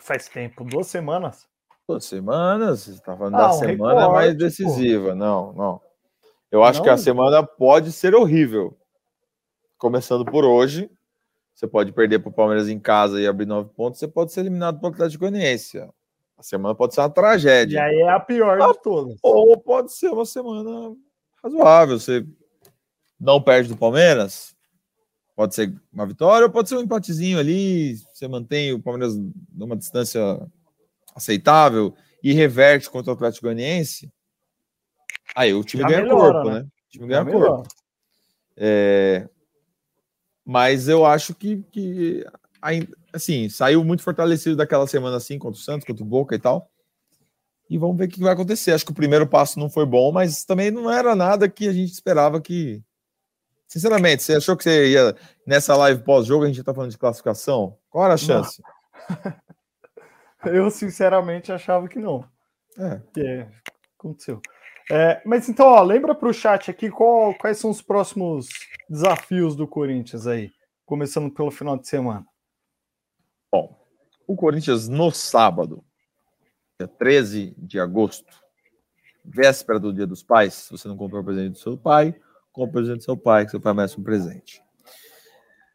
Faz 0.00 0.28
tempo, 0.28 0.64
duas 0.64 0.88
semanas. 0.88 1.46
Duas 1.88 2.04
semanas? 2.04 2.80
Você 2.80 2.90
está 2.90 3.16
falando 3.16 3.36
ah, 3.36 3.38
da 3.38 3.50
um 3.50 3.52
semana 3.52 4.00
recorte, 4.00 4.12
mais 4.14 4.36
decisiva. 4.36 5.10
Pô. 5.10 5.14
Não, 5.14 5.52
não. 5.52 5.80
Eu 6.50 6.64
acho 6.64 6.80
não. 6.80 6.84
que 6.84 6.90
a 6.90 6.96
semana 6.96 7.44
pode 7.44 7.92
ser 7.92 8.16
horrível. 8.16 8.76
Começando 9.78 10.24
por 10.24 10.44
hoje, 10.44 10.90
você 11.54 11.68
pode 11.68 11.92
perder 11.92 12.18
para 12.18 12.30
o 12.30 12.34
Palmeiras 12.34 12.68
em 12.68 12.80
casa 12.80 13.20
e 13.20 13.28
abrir 13.28 13.46
nove 13.46 13.70
pontos, 13.76 14.00
você 14.00 14.08
pode 14.08 14.32
ser 14.32 14.40
eliminado 14.40 14.80
pelo 14.80 14.92
Atlético 14.92 15.20
Goianiense. 15.20 15.88
A 16.36 16.42
semana 16.42 16.74
pode 16.74 16.94
ser 16.94 17.00
uma 17.00 17.10
tragédia. 17.10 17.76
E 17.76 17.80
aí 17.80 18.00
é 18.00 18.10
a 18.10 18.20
pior 18.20 18.60
ah, 18.60 18.72
de 18.72 18.82
todas. 18.82 19.18
Ou 19.22 19.58
pode 19.58 19.92
ser 19.92 20.10
uma 20.10 20.26
semana 20.26 20.94
razoável. 21.42 21.98
Você 21.98 22.26
não 23.18 23.40
perde 23.40 23.70
do 23.70 23.76
Palmeiras, 23.76 24.54
pode 25.34 25.54
ser 25.54 25.74
uma 25.92 26.06
vitória, 26.06 26.46
ou 26.46 26.52
pode 26.52 26.68
ser 26.68 26.76
um 26.76 26.82
empatezinho 26.82 27.38
ali. 27.38 27.96
Você 28.12 28.28
mantém 28.28 28.72
o 28.72 28.82
Palmeiras 28.82 29.14
numa 29.50 29.76
distância 29.76 30.20
aceitável 31.14 31.94
e 32.22 32.32
reverte 32.32 32.90
contra 32.90 33.12
o 33.12 33.14
Atlético 33.14 33.46
Goianiense. 33.46 34.12
Aí 35.34 35.54
o 35.54 35.64
time 35.64 35.82
Já 35.82 35.88
ganha 35.88 36.02
melhora, 36.02 36.32
corpo, 36.32 36.50
né? 36.50 36.60
né? 36.60 36.66
O 36.66 36.90
time 36.90 37.06
ganha 37.06 37.24
Já 37.24 37.30
corpo. 37.30 37.68
É... 38.56 39.28
Mas 40.44 40.88
eu 40.88 41.04
acho 41.04 41.34
que, 41.34 41.62
que 41.72 42.24
assim, 43.16 43.48
saiu 43.48 43.84
muito 43.84 44.02
fortalecido 44.02 44.56
daquela 44.56 44.86
semana 44.86 45.16
assim 45.16 45.38
contra 45.38 45.58
o 45.58 45.62
Santos, 45.62 45.86
contra 45.86 46.02
o 46.02 46.06
Boca 46.06 46.34
e 46.34 46.38
tal. 46.38 46.70
E 47.68 47.76
vamos 47.76 47.96
ver 47.96 48.04
o 48.04 48.08
que 48.08 48.20
vai 48.20 48.32
acontecer. 48.32 48.72
Acho 48.72 48.84
que 48.84 48.92
o 48.92 48.94
primeiro 48.94 49.26
passo 49.26 49.58
não 49.58 49.68
foi 49.68 49.84
bom, 49.84 50.12
mas 50.12 50.44
também 50.44 50.70
não 50.70 50.90
era 50.90 51.14
nada 51.16 51.48
que 51.48 51.66
a 51.68 51.72
gente 51.72 51.92
esperava 51.92 52.40
que, 52.40 52.82
Sinceramente, 53.66 54.22
você 54.22 54.36
achou 54.36 54.56
que 54.56 54.62
você 54.62 54.92
ia 54.92 55.16
nessa 55.46 55.76
live 55.76 56.02
pós-jogo 56.02 56.44
a 56.44 56.46
gente 56.46 56.60
está 56.60 56.72
falando 56.72 56.90
de 56.90 56.98
classificação? 56.98 57.76
Qual 57.90 58.04
era 58.04 58.14
a 58.14 58.18
chance? 58.18 58.62
Eu 60.44 60.70
sinceramente 60.70 61.50
achava 61.50 61.88
que 61.88 61.98
não. 61.98 62.24
É. 62.78 63.00
Que 63.12 63.20
é, 63.20 63.48
aconteceu. 63.98 64.40
É, 64.90 65.20
mas 65.24 65.48
então, 65.48 65.66
ó, 65.66 65.82
lembra 65.82 66.14
para 66.14 66.28
o 66.28 66.32
chat 66.32 66.70
aqui 66.70 66.88
qual, 66.88 67.34
quais 67.34 67.58
são 67.58 67.70
os 67.70 67.82
próximos 67.82 68.46
desafios 68.88 69.56
do 69.56 69.66
Corinthians 69.66 70.28
aí, 70.28 70.52
começando 70.84 71.28
pelo 71.28 71.50
final 71.50 71.76
de 71.76 71.88
semana. 71.88 72.24
Bom, 73.52 73.78
o 74.26 74.34
Corinthians 74.36 74.88
no 74.88 75.10
sábado, 75.10 75.84
dia 76.78 76.88
13 76.88 77.54
de 77.58 77.78
agosto, 77.78 78.34
véspera 79.24 79.78
do 79.78 79.92
Dia 79.92 80.06
dos 80.06 80.22
Pais, 80.22 80.54
se 80.54 80.70
você 80.70 80.88
não 80.88 80.96
comprou 80.96 81.22
o 81.22 81.24
presente 81.24 81.52
do 81.52 81.58
seu 81.58 81.76
pai, 81.76 82.14
com 82.52 82.64
o 82.64 82.70
presente 82.70 82.98
do 82.98 83.04
seu 83.04 83.16
pai, 83.16 83.44
que 83.44 83.50
seu 83.50 83.60
pai 83.60 83.74
merece 83.74 84.00
um 84.00 84.02
presente. 84.02 84.62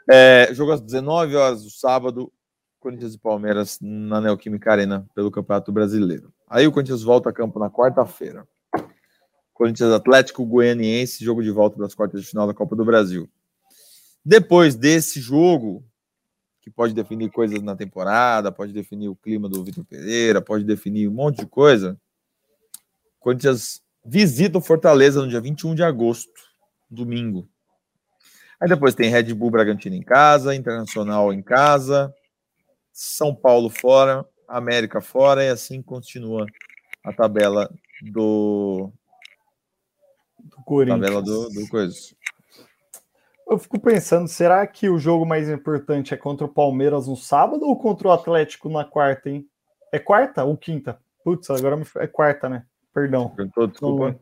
É, 0.09 0.53
jogo 0.53 0.71
às 0.71 0.81
19 0.81 1.35
horas 1.35 1.63
do 1.63 1.69
sábado, 1.69 2.31
Corinthians 2.79 3.13
e 3.13 3.19
Palmeiras 3.19 3.77
na 3.79 4.19
Neoquímica 4.19 4.71
Arena 4.71 5.07
pelo 5.13 5.29
Campeonato 5.29 5.71
Brasileiro. 5.71 6.33
Aí 6.49 6.65
o 6.65 6.71
Corinthians 6.71 7.03
volta 7.03 7.29
a 7.29 7.33
campo 7.33 7.59
na 7.59 7.69
quarta-feira. 7.69 8.47
Corinthians 9.53 9.93
Atlético 9.93 10.43
Goianiense, 10.43 11.23
jogo 11.23 11.43
de 11.43 11.51
volta 11.51 11.77
das 11.77 11.93
quartas 11.93 12.21
de 12.21 12.27
final 12.27 12.47
da 12.47 12.53
Copa 12.53 12.75
do 12.75 12.83
Brasil. 12.83 13.29
Depois 14.25 14.75
desse 14.75 15.21
jogo, 15.21 15.85
que 16.61 16.69
pode 16.69 16.93
definir 16.93 17.31
coisas 17.31 17.61
na 17.61 17.75
temporada, 17.75 18.51
pode 18.51 18.71
definir 18.71 19.09
o 19.09 19.15
clima 19.15 19.49
do 19.49 19.63
Vitor 19.63 19.83
Pereira, 19.83 20.41
pode 20.41 20.63
definir 20.63 21.07
um 21.07 21.13
monte 21.13 21.39
de 21.39 21.47
coisa. 21.47 21.99
Corinthians 23.19 23.81
visita 24.05 24.57
o 24.57 24.61
Fortaleza 24.61 25.21
no 25.21 25.27
dia 25.27 25.41
21 25.41 25.75
de 25.75 25.83
agosto 25.83 26.31
domingo. 26.89 27.49
Aí 28.59 28.69
depois 28.69 28.93
tem 28.93 29.09
Red 29.09 29.33
Bull 29.33 29.49
Bragantino 29.49 29.95
em 29.95 30.03
casa, 30.03 30.53
Internacional 30.53 31.33
em 31.33 31.41
casa, 31.41 32.13
São 32.93 33.33
Paulo 33.33 33.69
fora, 33.69 34.23
América 34.47 35.01
fora, 35.01 35.43
e 35.43 35.49
assim 35.49 35.81
continua 35.81 36.45
a 37.03 37.11
tabela 37.11 37.71
do. 38.03 38.91
Do 40.39 40.57
Corinthians. 40.63 41.01
Tabela 41.01 41.21
do, 41.23 41.49
do. 41.49 41.67
Eu 43.51 43.57
fico 43.57 43.79
pensando, 43.79 44.27
será 44.27 44.65
que 44.65 44.89
o 44.89 44.97
jogo 44.97 45.25
mais 45.25 45.49
importante 45.49 46.13
é 46.13 46.17
contra 46.17 46.45
o 46.45 46.49
Palmeiras 46.49 47.07
no 47.07 47.17
sábado 47.17 47.67
ou 47.67 47.77
contra 47.77 48.07
o 48.07 48.11
Atlético 48.11 48.69
na 48.69 48.85
quarta, 48.85 49.29
hein? 49.29 49.45
É 49.91 49.99
quarta 49.99 50.43
ou 50.43 50.57
quinta? 50.57 50.97
Putz, 51.23 51.49
agora 51.49 51.79
é 51.97 52.07
quarta, 52.07 52.47
né? 52.47 52.65
Perdão. 52.93 53.29
Perguntou, 53.29 53.67
desculpa 53.67 54.17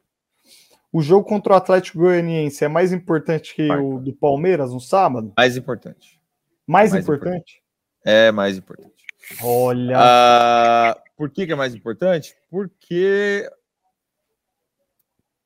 o 0.91 1.01
jogo 1.01 1.27
contra 1.27 1.53
o 1.53 1.55
Atlético 1.55 1.99
Goianiense 1.99 2.63
é 2.63 2.67
mais 2.67 2.91
importante 2.91 3.53
que 3.53 3.71
o 3.71 3.99
do 3.99 4.13
Palmeiras 4.13 4.73
no 4.73 4.79
sábado? 4.79 5.33
Mais 5.37 5.55
importante. 5.55 6.19
Mais, 6.65 6.91
mais 6.91 7.03
importante? 7.03 7.27
importante? 7.27 7.63
É 8.03 8.31
mais 8.31 8.57
importante. 8.57 9.05
Olha. 9.41 9.95
Ah, 9.97 10.97
por 11.15 11.29
que, 11.29 11.45
que 11.45 11.51
é 11.51 11.55
mais 11.55 11.75
importante? 11.75 12.35
Porque 12.49 13.47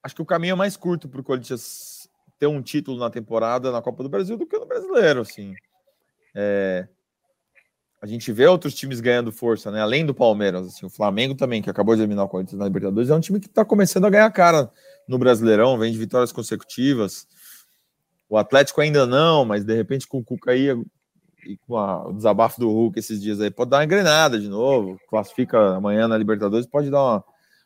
acho 0.02 0.16
que 0.16 0.22
o 0.22 0.26
caminho 0.26 0.54
é 0.54 0.56
mais 0.56 0.78
curto 0.78 1.10
para 1.10 1.20
o 1.20 1.24
Corinthians 1.24 1.62
ter 2.44 2.48
um 2.48 2.62
título 2.62 3.00
na 3.00 3.10
temporada 3.10 3.72
na 3.72 3.82
Copa 3.82 4.04
do 4.04 4.10
Brasil 4.10 4.38
do 4.38 4.46
que 4.46 4.60
no 4.60 4.66
brasileiro, 4.66 5.22
assim. 5.22 5.56
É, 6.36 6.86
a 8.02 8.06
gente 8.06 8.34
vê 8.34 8.46
outros 8.46 8.76
times 8.76 9.00
ganhando 9.00 9.32
força, 9.32 9.72
né? 9.72 9.80
Além 9.80 10.06
do 10.06 10.14
Palmeiras, 10.14 10.68
assim, 10.68 10.86
o 10.86 10.90
Flamengo 10.90 11.36
também, 11.36 11.62
que 11.62 11.70
acabou 11.70 11.96
de 11.96 12.02
eliminar 12.02 12.26
o 12.26 12.28
Corinthians 12.28 12.60
na 12.60 12.66
Libertadores, 12.66 13.10
é 13.10 13.16
um 13.16 13.22
time 13.22 13.40
que 13.40 13.48
está 13.48 13.64
começando 13.64 14.04
a 14.04 14.10
ganhar 14.10 14.30
cara 14.32 14.70
no 15.08 15.18
Brasileirão, 15.18 15.78
vem 15.78 15.90
de 15.90 15.98
vitórias 15.98 16.34
consecutivas. 16.34 17.26
O 18.28 18.38
Atlético 18.38 18.82
ainda 18.82 19.06
não, 19.06 19.46
mas 19.46 19.64
de 19.64 19.74
repente 19.74 20.06
com 20.06 20.18
o 20.18 20.24
Cuca 20.24 20.52
aí 20.52 20.68
e 21.46 21.58
com 21.66 21.78
a, 21.78 22.10
o 22.10 22.14
desabafo 22.14 22.60
do 22.60 22.70
Hulk 22.70 23.00
esses 23.00 23.22
dias 23.22 23.40
aí, 23.40 23.50
pode 23.50 23.70
dar 23.70 23.78
uma 23.78 23.86
engrenada 23.86 24.38
de 24.38 24.50
novo. 24.50 25.00
Classifica 25.10 25.78
amanhã 25.78 26.10
na 26.10 26.18
Libertadores, 26.18 26.68
pode 26.68 26.90
dar 26.90 27.02
uma, 27.02 27.24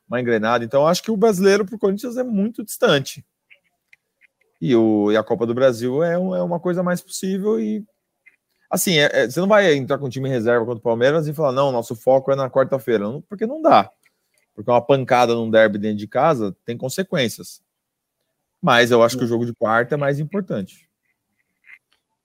uma 0.07 0.21
engrenada. 0.21 0.63
Então, 0.63 0.85
acho 0.85 1.01
que 1.01 1.09
o 1.09 1.17
brasileiro 1.17 1.65
para 1.65 1.75
o 1.75 1.79
Corinthians 1.79 2.15
é 2.15 2.23
muito 2.23 2.63
distante. 2.63 3.25
E, 4.59 4.75
o, 4.75 5.11
e 5.11 5.17
a 5.17 5.23
Copa 5.23 5.45
do 5.45 5.53
Brasil 5.53 6.03
é, 6.03 6.17
um, 6.17 6.35
é 6.35 6.41
uma 6.41 6.59
coisa 6.59 6.81
mais 6.81 7.01
possível. 7.01 7.59
E 7.59 7.85
assim, 8.69 8.97
é, 8.97 9.09
é, 9.11 9.29
você 9.29 9.39
não 9.39 9.47
vai 9.47 9.73
entrar 9.75 9.97
com 9.97 10.09
time 10.09 10.27
reserva 10.29 10.65
contra 10.65 10.79
o 10.79 10.83
Palmeiras 10.83 11.27
e 11.27 11.33
falar, 11.33 11.51
não, 11.51 11.71
nosso 11.71 11.95
foco 11.95 12.31
é 12.31 12.35
na 12.35 12.49
quarta-feira, 12.49 13.05
porque 13.29 13.45
não 13.45 13.61
dá 13.61 13.91
porque 14.57 14.71
uma 14.71 14.81
pancada 14.81 15.35
num 15.35 15.51
derby 15.51 15.77
dentro 15.77 15.99
de 15.99 16.07
casa 16.07 16.57
tem 16.65 16.75
consequências. 16.75 17.61
Mas 18.59 18.89
eu 18.89 19.03
acho 19.03 19.15
que 19.15 19.23
o 19.23 19.27
jogo 19.27 19.45
de 19.45 19.53
quarta 19.53 19.93
é 19.93 19.97
mais 19.97 20.19
importante. 20.19 20.89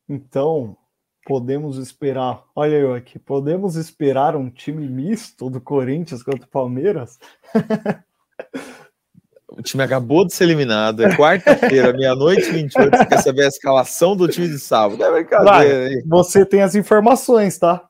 Então, 0.08 0.74
podemos 1.26 1.76
esperar. 1.76 2.42
Olha 2.56 2.76
eu 2.76 2.94
aqui, 2.94 3.18
podemos 3.18 3.76
esperar 3.76 4.34
um 4.34 4.48
time 4.48 4.88
misto 4.88 5.50
do 5.50 5.60
Corinthians 5.60 6.22
contra 6.22 6.46
o 6.46 6.50
Palmeiras? 6.50 7.18
O 9.56 9.62
time 9.62 9.82
acabou 9.82 10.26
de 10.26 10.32
ser 10.32 10.44
eliminado. 10.44 11.02
É 11.04 11.14
quarta-feira, 11.14 11.92
meia-noite 11.96 12.48
e 12.48 12.52
28. 12.52 12.96
Você 12.96 13.06
quer 13.06 13.22
saber 13.22 13.44
a 13.44 13.48
escalação 13.48 14.16
do 14.16 14.26
time 14.26 14.48
de 14.48 14.58
sábado? 14.58 15.02
É 15.02 15.10
brincadeira. 15.10 15.88
Vai, 15.88 16.02
você 16.06 16.44
tem 16.46 16.62
as 16.62 16.74
informações, 16.74 17.58
tá? 17.58 17.86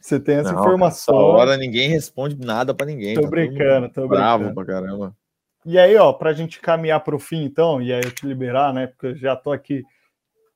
Você 0.00 0.20
tem 0.20 0.36
essa 0.36 0.52
não, 0.52 0.60
informação. 0.60 1.18
Agora 1.18 1.56
ninguém 1.56 1.88
responde 1.88 2.38
nada 2.38 2.74
para 2.74 2.86
ninguém. 2.86 3.14
Tô 3.14 3.22
tá 3.22 3.28
brincando, 3.28 3.88
tô 3.88 4.08
bravo 4.08 4.44
brincando. 4.44 4.54
pra 4.54 4.74
caramba. 4.74 5.16
E 5.64 5.78
aí, 5.78 5.96
ó, 5.96 6.12
pra 6.12 6.32
gente 6.32 6.60
caminhar 6.60 7.00
pro 7.00 7.18
fim, 7.18 7.44
então, 7.44 7.82
e 7.82 7.92
aí 7.92 8.00
eu 8.02 8.10
te 8.10 8.26
liberar, 8.26 8.72
né? 8.72 8.86
Porque 8.86 9.08
eu 9.08 9.16
já 9.16 9.36
tô 9.36 9.52
aqui 9.52 9.82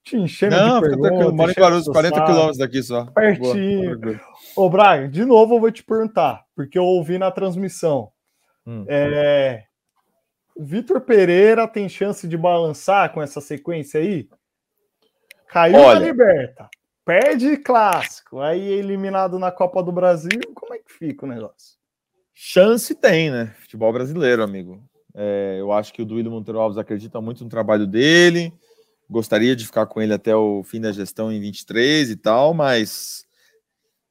te 0.03 0.17
enchendo 0.17 0.57
não, 0.57 0.81
de 0.81 0.89
perguntas. 0.89 1.21
Eu 1.21 1.33
moro 1.33 1.51
em 1.51 1.55
Guarulhos, 1.55 1.87
40 1.87 2.25
quilômetros 2.25 2.59
daqui 2.59 2.83
só. 2.83 3.05
Pertinho. 3.07 3.99
Boa, 3.99 4.21
Ô, 4.57 4.71
Braga, 4.71 5.09
de 5.09 5.25
novo 5.25 5.57
eu 5.57 5.61
vou 5.61 5.71
te 5.71 5.83
perguntar, 5.83 6.45
porque 6.57 6.79
eu 6.79 6.85
ouvi 6.85 7.19
na 7.19 7.31
transmissão. 7.31 8.11
Hum. 8.67 8.85
É... 8.89 9.65
Vitor 10.63 11.01
Pereira 11.01 11.67
tem 11.67 11.89
chance 11.89 12.27
de 12.27 12.37
balançar 12.37 13.13
com 13.13 13.21
essa 13.21 13.41
sequência 13.41 14.01
aí? 14.01 14.29
Caiu 15.49 15.77
Olha, 15.77 16.01
na 16.01 16.07
liberta 16.07 16.71
perde 17.05 17.57
clássico, 17.57 18.41
aí 18.41 18.73
é 18.73 18.77
eliminado 18.77 19.39
na 19.39 19.51
Copa 19.51 19.83
do 19.83 19.93
Brasil, 19.93 20.41
como 20.55 20.75
é 20.75 20.79
que 20.79 20.93
fica 20.93 21.27
o 21.27 21.29
negócio? 21.29 21.77
Chance 22.33 22.95
tem, 22.95 23.31
né? 23.31 23.55
Futebol 23.59 23.93
brasileiro, 23.93 24.43
amigo. 24.43 24.83
É, 25.15 25.57
eu 25.59 25.73
acho 25.73 25.93
que 25.93 26.01
o 26.01 26.07
Duílio 26.07 26.31
Monteiro 26.31 26.59
Alves 26.59 26.79
acredita 26.79 27.21
muito 27.21 27.45
no 27.45 27.51
trabalho 27.51 27.87
dele. 27.87 28.53
gostaria 29.11 29.55
de 29.55 29.67
ficar 29.67 29.87
com 29.87 30.01
ele 30.01 30.15
até 30.15 30.35
o 30.35 30.63
fim 30.63 30.81
da 30.81 30.91
gestão 30.91 31.31
em 31.31 31.41
23 31.41 32.11
e 32.11 32.17
tal, 32.17 32.55
mas 32.55 33.27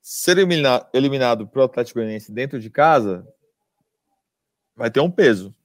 ser 0.02 0.38
eliminado, 0.38 0.88
eliminado 0.94 1.48
para 1.48 1.62
o 1.62 1.64
Atlético 1.64 2.00
Goianiense 2.00 2.32
dentro 2.32 2.60
de 2.60 2.70
casa 2.70 3.26
vai 4.76 4.92
ter 4.92 5.00
um 5.00 5.10
peso. 5.10 5.56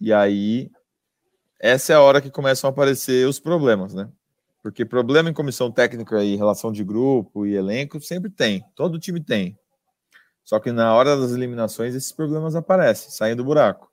E 0.00 0.12
aí, 0.12 0.70
essa 1.58 1.92
é 1.92 1.96
a 1.96 2.00
hora 2.00 2.20
que 2.20 2.30
começam 2.30 2.68
a 2.68 2.72
aparecer 2.72 3.26
os 3.26 3.40
problemas, 3.40 3.94
né? 3.94 4.08
Porque 4.62 4.84
problema 4.84 5.30
em 5.30 5.34
comissão 5.34 5.70
técnica 5.70 6.22
e 6.22 6.36
relação 6.36 6.70
de 6.70 6.84
grupo 6.84 7.46
e 7.46 7.54
elenco 7.54 8.00
sempre 8.00 8.30
tem, 8.30 8.64
todo 8.74 8.98
time 8.98 9.20
tem. 9.20 9.58
Só 10.44 10.58
que 10.58 10.72
na 10.72 10.94
hora 10.94 11.16
das 11.16 11.32
eliminações 11.32 11.94
esses 11.94 12.12
problemas 12.12 12.54
aparecem, 12.56 13.10
saem 13.10 13.36
do 13.36 13.44
buraco. 13.44 13.90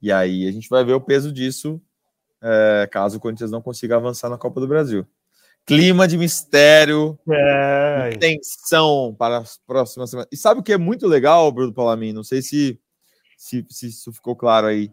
E 0.00 0.10
aí 0.10 0.48
a 0.48 0.52
gente 0.52 0.68
vai 0.68 0.84
ver 0.84 0.94
o 0.94 1.00
peso 1.00 1.32
disso 1.32 1.80
é, 2.42 2.88
caso 2.90 3.16
o 3.16 3.20
Corinthians 3.20 3.52
não 3.52 3.62
consiga 3.62 3.96
avançar 3.96 4.28
na 4.28 4.36
Copa 4.36 4.60
do 4.60 4.66
Brasil. 4.66 5.06
Clima 5.64 6.08
de 6.08 6.18
mistério, 6.18 7.16
é. 7.30 8.10
tensão 8.18 9.14
para 9.16 9.38
as 9.38 9.58
próximas 9.64 10.10
semanas. 10.10 10.28
E 10.32 10.36
sabe 10.36 10.58
o 10.58 10.62
que 10.62 10.72
é 10.72 10.76
muito 10.76 11.06
legal, 11.06 11.52
Bruno 11.52 11.72
Palamin? 11.72 12.12
Não 12.12 12.24
sei 12.24 12.42
se, 12.42 12.80
se, 13.38 13.64
se 13.70 13.86
isso 13.86 14.12
ficou 14.12 14.34
claro 14.34 14.66
aí. 14.66 14.90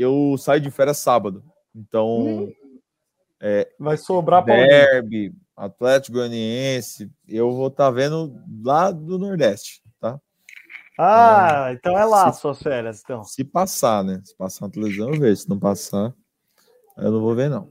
Eu 0.00 0.36
saio 0.38 0.60
de 0.60 0.70
férias 0.70 0.98
sábado, 0.98 1.44
então 1.74 2.20
hum. 2.20 2.52
é, 3.40 3.70
vai 3.78 3.96
sobrar 3.96 4.44
para 4.44 4.54
Derby, 4.54 5.34
Atlético 5.56 6.16
Goianiense. 6.16 7.10
Eu 7.28 7.52
vou 7.52 7.68
estar 7.68 7.86
tá 7.86 7.90
vendo 7.90 8.42
lá 8.62 8.90
do 8.90 9.18
Nordeste, 9.18 9.82
tá? 10.00 10.18
Ah, 10.98 11.70
então, 11.72 11.92
então 11.92 11.98
é 11.98 12.04
lá 12.04 12.32
se, 12.32 12.40
suas 12.40 12.62
férias, 12.62 13.00
então. 13.04 13.24
Se 13.24 13.44
passar, 13.44 14.02
né? 14.02 14.20
Se 14.24 14.34
passar 14.34 14.66
na 14.66 14.72
televisão, 14.72 15.12
eu 15.12 15.20
vejo. 15.20 15.42
Se 15.42 15.48
não 15.48 15.58
passar, 15.58 16.14
eu 16.96 17.10
não 17.10 17.20
vou 17.20 17.34
ver, 17.34 17.50
não. 17.50 17.68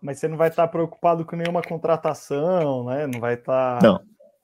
Mas 0.00 0.18
você 0.18 0.28
não 0.28 0.36
vai 0.36 0.48
estar 0.48 0.68
preocupado 0.68 1.24
com 1.24 1.36
nenhuma 1.36 1.62
contratação, 1.62 2.84
né? 2.84 3.06
Não 3.06 3.20
vai 3.20 3.34
estar. 3.34 3.82
Não, 3.82 4.00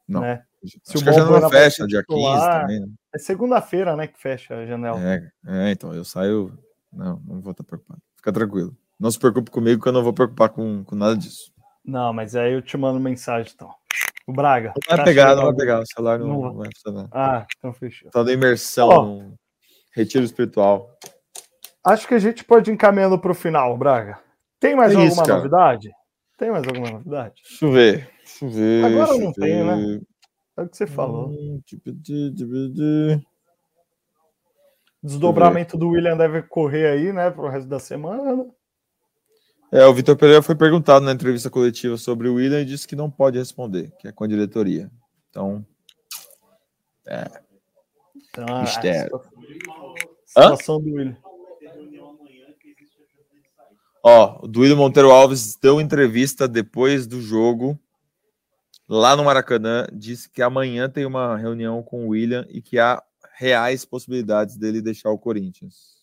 não. 0.09 0.21
Né? 0.21 0.43
Se 0.65 0.79
Acho 0.89 0.99
o 0.99 1.03
que 1.03 1.09
a 1.09 1.13
janela 1.13 1.51
fecha 1.51 1.87
dia 1.87 2.05
15 2.09 2.51
também. 2.51 2.81
Né? 2.81 2.87
É 3.15 3.19
segunda-feira, 3.19 3.97
né, 3.97 4.07
que 4.07 4.21
fecha 4.21 4.55
a 4.55 4.67
janela. 4.67 4.99
É, 5.01 5.31
é, 5.47 5.71
então 5.73 5.93
eu 5.95 6.05
saio. 6.05 6.57
Não, 6.93 7.21
não 7.27 7.41
vou 7.41 7.53
estar 7.53 7.65
preocupado. 7.65 8.01
Fica 8.17 8.33
tranquilo. 8.33 8.77
Não 9.01 9.11
se 9.11 9.19
preocupe 9.19 9.51
comigo 9.51 9.83
que 9.83 9.89
eu 9.89 9.93
não 9.93 10.03
vou 10.03 10.13
preocupar 10.13 10.51
com, 10.51 10.85
com 10.85 10.95
nada 10.95 11.17
disso. 11.17 11.53
Não, 11.85 12.13
mas 12.13 12.37
aí 12.37 12.53
eu 12.53 12.63
te 12.63 12.77
mando 12.77 13.01
mensagem, 13.01 13.53
então. 13.55 13.71
O 14.27 14.33
Braga. 14.33 14.69
Não 14.69 14.75
vai 14.89 14.99
tá 14.99 15.05
pegar, 15.05 15.35
não 15.35 15.45
vai 15.45 15.55
pegar. 15.55 15.81
O 15.81 15.87
celular 15.87 16.19
não, 16.19 16.29
não 16.29 16.55
vai 16.55 16.69
funcionar. 16.73 17.09
Ah, 17.11 17.47
então 17.59 17.73
fechou. 17.73 18.11
Tá 18.11 18.23
da 18.23 18.33
imersão, 18.33 19.33
oh, 19.33 19.35
retiro 19.93 20.25
espiritual. 20.25 20.97
Acho 21.85 22.07
que 22.07 22.15
a 22.15 22.19
gente 22.19 22.45
pode 22.45 22.71
ir 22.71 22.75
encaminhando 22.75 23.19
para 23.19 23.33
o 23.33 23.35
final, 23.35 23.77
Braga. 23.77 24.21
Tem 24.61 24.77
mais 24.77 24.93
é 24.93 24.95
alguma 24.95 25.11
isso, 25.11 25.27
novidade? 25.27 25.91
Tem 26.39 26.51
mais 26.53 26.65
alguma 26.65 26.91
novidade? 26.91 27.43
Deixa 27.43 27.65
eu 27.65 27.73
ver. 27.73 28.11
Deixa 28.19 28.45
eu 28.45 28.51
ver. 28.51 28.85
Agora 28.85 29.19
não 29.19 29.33
tem, 29.33 29.65
né? 29.65 30.01
É 30.57 30.63
o 30.63 30.69
que 30.69 30.77
você 30.77 30.87
falou. 30.87 31.31
Hum, 31.31 31.61
Desdobramento 35.03 35.77
do 35.77 35.89
William 35.89 36.17
deve 36.17 36.43
correr 36.43 36.87
aí, 36.87 37.13
né, 37.13 37.31
para 37.31 37.45
o 37.45 37.49
resto 37.49 37.69
da 37.69 37.81
semana. 37.81 38.47
É, 39.73 39.85
o 39.87 39.95
Vitor 39.95 40.17
Pereira 40.17 40.43
foi 40.43 40.55
perguntado 40.55 41.05
na 41.05 41.13
entrevista 41.13 41.51
coletiva 41.51 41.97
sobre 41.97 42.29
o 42.29 42.35
William 42.35 42.61
e 42.61 42.65
disse 42.65 42.87
que 42.87 42.95
não 42.95 43.11
pode 43.11 43.39
responder, 43.39 43.91
que 43.99 44.07
é 44.07 44.13
com 44.13 44.23
a 44.23 44.29
diretoria. 44.29 44.91
Então, 45.31 45.67
é. 47.07 47.25
Então, 48.29 48.61
Mistério. 48.61 49.21
A 50.37 50.43
situação 50.43 50.77
Hã? 50.77 50.81
do 50.81 50.95
William. 50.95 51.17
Ó, 54.05 54.45
o 54.45 54.49
Duílio 54.49 54.77
Monteiro 54.77 55.11
Alves 55.11 55.57
deu 55.57 55.81
entrevista 55.81 56.49
depois 56.49 57.07
do 57.07 57.21
jogo 57.21 57.79
lá 58.89 59.17
no 59.17 59.25
Maracanã, 59.25 59.87
disse 59.93 60.29
que 60.29 60.43
amanhã 60.43 60.89
tem 60.89 61.07
uma 61.07 61.37
reunião 61.37 61.83
com 61.83 62.05
o 62.05 62.09
William 62.09 62.45
e 62.49 62.61
que 62.61 62.79
há 62.79 63.03
reais 63.37 63.85
possibilidades 63.85 64.57
dele 64.57 64.83
deixar 64.83 65.11
o 65.11 65.19
Corinthians. 65.19 66.03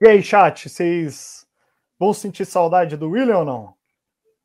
E 0.00 0.08
aí, 0.08 0.22
chat, 0.22 0.68
vocês 0.68 1.46
vão 1.98 2.12
sentir 2.12 2.44
saudade 2.44 2.96
do 2.96 3.10
William 3.10 3.38
ou 3.38 3.44
não? 3.44 3.74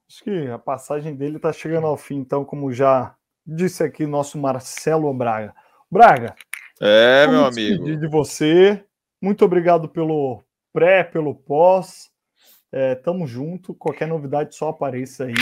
Acho 0.09 0.23
que 0.23 0.47
a 0.47 0.57
passagem 0.57 1.15
dele 1.15 1.37
está 1.37 1.51
chegando 1.53 1.87
ao 1.87 1.97
fim, 1.97 2.17
então, 2.17 2.43
como 2.43 2.73
já 2.73 3.15
disse 3.45 3.83
aqui 3.83 4.05
nosso 4.05 4.37
Marcelo 4.37 5.13
Braga. 5.13 5.53
Braga, 5.91 6.35
é, 6.79 7.27
meu 7.27 7.45
amigo. 7.45 7.97
de 7.97 8.07
você. 8.07 8.83
Muito 9.21 9.43
obrigado 9.43 9.89
pelo 9.89 10.41
pré, 10.71 11.03
pelo 11.03 11.35
pós. 11.35 12.09
É, 12.71 12.95
tamo 12.95 13.27
junto. 13.27 13.73
Qualquer 13.73 14.07
novidade 14.07 14.55
só 14.55 14.69
apareça 14.69 15.25
aí. 15.25 15.33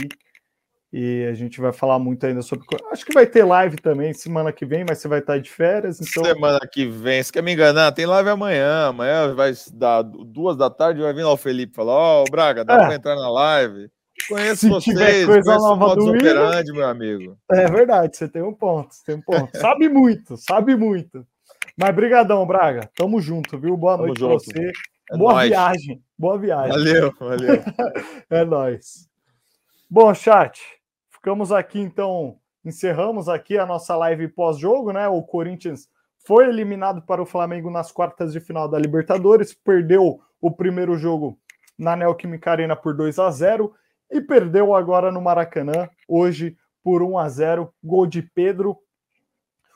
E 0.92 1.26
a 1.26 1.34
gente 1.34 1.60
vai 1.60 1.74
falar 1.74 2.00
muito 2.00 2.26
ainda 2.26 2.42
sobre. 2.42 2.66
Acho 2.92 3.06
que 3.06 3.14
vai 3.14 3.26
ter 3.26 3.44
live 3.44 3.76
também 3.76 4.14
semana 4.14 4.54
que 4.54 4.66
vem, 4.66 4.86
mas 4.88 5.00
você 5.00 5.08
vai 5.08 5.20
estar 5.20 5.38
de 5.38 5.50
férias. 5.50 6.00
Então... 6.00 6.24
Semana 6.24 6.60
que 6.72 6.86
vem, 6.86 7.22
você 7.22 7.32
quer 7.32 7.44
me 7.44 7.54
enganar? 7.54 7.92
Tem 7.92 8.06
live 8.06 8.30
amanhã. 8.30 8.88
Amanhã 8.88 9.34
vai 9.34 9.52
dar 9.74 10.02
duas 10.02 10.56
da 10.56 10.70
tarde, 10.70 11.02
vai 11.02 11.14
vir 11.14 11.24
lá 11.24 11.34
o 11.34 11.38
Felipe 11.38 11.76
falar: 11.76 11.94
Ó, 11.94 12.22
oh, 12.22 12.32
Braga, 12.32 12.64
dá 12.64 12.76
é. 12.76 12.78
para 12.78 12.96
entrar 12.96 13.16
na 13.16 13.30
live. 13.30 13.90
Conheço 14.30 14.62
Se 14.62 14.70
vocês, 14.70 15.26
coisa 15.26 15.44
conheço 15.44 15.76
nova 15.76 15.96
do 15.96 16.10
operandi, 16.10 16.72
meu 16.72 16.88
amigo. 16.88 17.38
É 17.52 17.68
verdade, 17.68 18.16
você 18.16 18.28
tem 18.28 18.42
um 18.42 18.54
ponto, 18.54 18.94
você 18.94 19.04
tem 19.06 19.16
um 19.16 19.22
ponto. 19.22 19.50
sabe 19.60 19.90
muito, 19.90 20.38
sabe 20.38 20.76
muito. 20.76 21.26
Mas 21.78 21.96
brigadão, 21.96 22.46
Braga. 22.48 22.90
Tamo 22.96 23.22
junto, 23.22 23.60
viu? 23.60 23.78
Boa 23.78 23.98
Tamo 23.98 24.08
noite 24.08 24.20
para 24.20 24.34
você. 24.34 24.72
É 25.12 25.18
Boa 25.18 25.34
nóis. 25.34 25.50
viagem. 25.50 26.02
Boa 26.18 26.38
viagem. 26.38 26.72
Valeu, 26.72 27.14
valeu. 27.20 27.64
é 28.30 28.44
nóis. 28.44 29.08
Bom, 29.90 30.14
chat, 30.14 30.60
ficamos 31.28 31.52
aqui 31.52 31.82
então, 31.82 32.40
encerramos 32.64 33.28
aqui 33.28 33.58
a 33.58 33.66
nossa 33.66 33.98
live 33.98 34.30
pós-jogo, 34.30 34.94
né? 34.94 35.10
O 35.10 35.22
Corinthians 35.22 35.90
foi 36.26 36.48
eliminado 36.48 37.02
para 37.02 37.22
o 37.22 37.26
Flamengo 37.26 37.70
nas 37.70 37.92
quartas 37.92 38.32
de 38.32 38.40
final 38.40 38.66
da 38.66 38.80
Libertadores, 38.80 39.54
perdeu 39.54 40.22
o 40.40 40.50
primeiro 40.50 40.98
jogo 40.98 41.38
na 41.78 41.98
Neoquímica 41.98 42.52
Arena 42.52 42.78
por 42.78 42.96
2 42.96 43.20
a 43.20 43.30
0 43.30 43.74
e 44.10 44.22
perdeu 44.22 44.74
agora 44.74 45.12
no 45.12 45.22
Maracanã, 45.22 45.90
hoje 46.08 46.56
por 46.82 47.04
1 47.04 47.18
a 47.18 47.28
0, 47.28 47.74
gol 47.84 48.08
de 48.08 48.22
Pedro, 48.22 48.78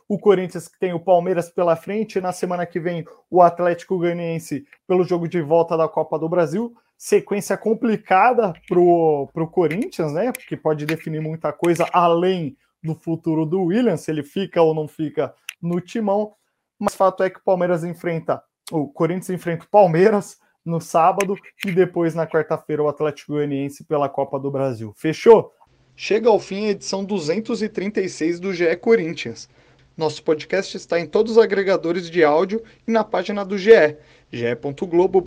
o 0.07 0.17
Corinthians 0.17 0.69
que 0.69 0.79
tem 0.79 0.93
o 0.93 1.03
Palmeiras 1.03 1.49
pela 1.49 1.75
frente, 1.75 2.21
na 2.21 2.31
semana 2.31 2.65
que 2.65 2.79
vem 2.79 3.03
o 3.29 3.41
Atlético 3.41 3.97
Goianiense 3.97 4.65
pelo 4.87 5.03
jogo 5.03 5.27
de 5.27 5.41
volta 5.41 5.75
da 5.75 5.89
Copa 5.89 6.17
do 6.17 6.29
Brasil. 6.29 6.73
Sequência 7.03 7.57
complicada 7.57 8.53
para 8.67 8.79
o 8.79 9.47
Corinthians, 9.51 10.13
né? 10.13 10.31
Porque 10.31 10.55
pode 10.55 10.85
definir 10.85 11.19
muita 11.19 11.51
coisa 11.51 11.87
além 11.91 12.55
do 12.83 12.93
futuro 12.93 13.43
do 13.43 13.63
William, 13.63 13.97
se 13.97 14.11
ele 14.11 14.21
fica 14.21 14.61
ou 14.61 14.71
não 14.75 14.87
fica 14.87 15.33
no 15.59 15.81
timão. 15.81 16.33
Mas 16.77 16.93
fato 16.93 17.23
é 17.23 17.29
que 17.31 17.39
o 17.39 17.43
Palmeiras 17.43 17.83
enfrenta, 17.83 18.43
o 18.71 18.87
Corinthians 18.87 19.31
enfrenta 19.31 19.65
o 19.65 19.67
Palmeiras 19.67 20.37
no 20.63 20.79
sábado 20.79 21.35
e 21.65 21.71
depois 21.71 22.13
na 22.13 22.27
quarta-feira 22.27 22.83
o 22.83 22.87
Atlético 22.87 23.31
Goianiense 23.31 23.83
pela 23.83 24.07
Copa 24.07 24.39
do 24.39 24.51
Brasil. 24.51 24.93
Fechou? 24.95 25.51
Chega 25.95 26.29
ao 26.29 26.39
fim 26.39 26.67
a 26.67 26.69
edição 26.69 27.03
236 27.03 28.39
do 28.39 28.53
GE 28.53 28.75
Corinthians. 28.75 29.49
Nosso 29.97 30.23
podcast 30.23 30.77
está 30.77 30.99
em 30.99 31.07
todos 31.07 31.31
os 31.31 31.37
agregadores 31.39 32.11
de 32.11 32.23
áudio 32.23 32.61
e 32.87 32.91
na 32.91 33.03
página 33.03 33.43
do 33.43 33.57
GE, 33.57 33.97
ge.globo 34.31 35.23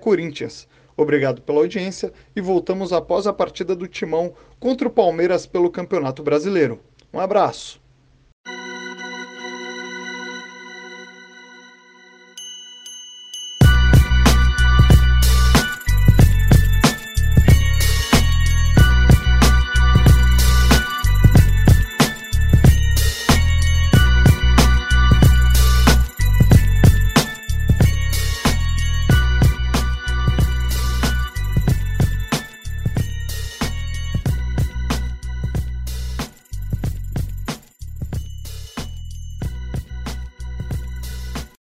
Corinthians. 0.00 0.66
Obrigado 0.96 1.42
pela 1.42 1.58
audiência 1.58 2.12
e 2.34 2.40
voltamos 2.40 2.92
após 2.92 3.26
a 3.26 3.32
partida 3.32 3.74
do 3.74 3.88
Timão 3.88 4.32
contra 4.60 4.86
o 4.86 4.90
Palmeiras 4.90 5.46
pelo 5.46 5.70
Campeonato 5.70 6.22
Brasileiro. 6.22 6.80
Um 7.12 7.20
abraço! 7.20 7.81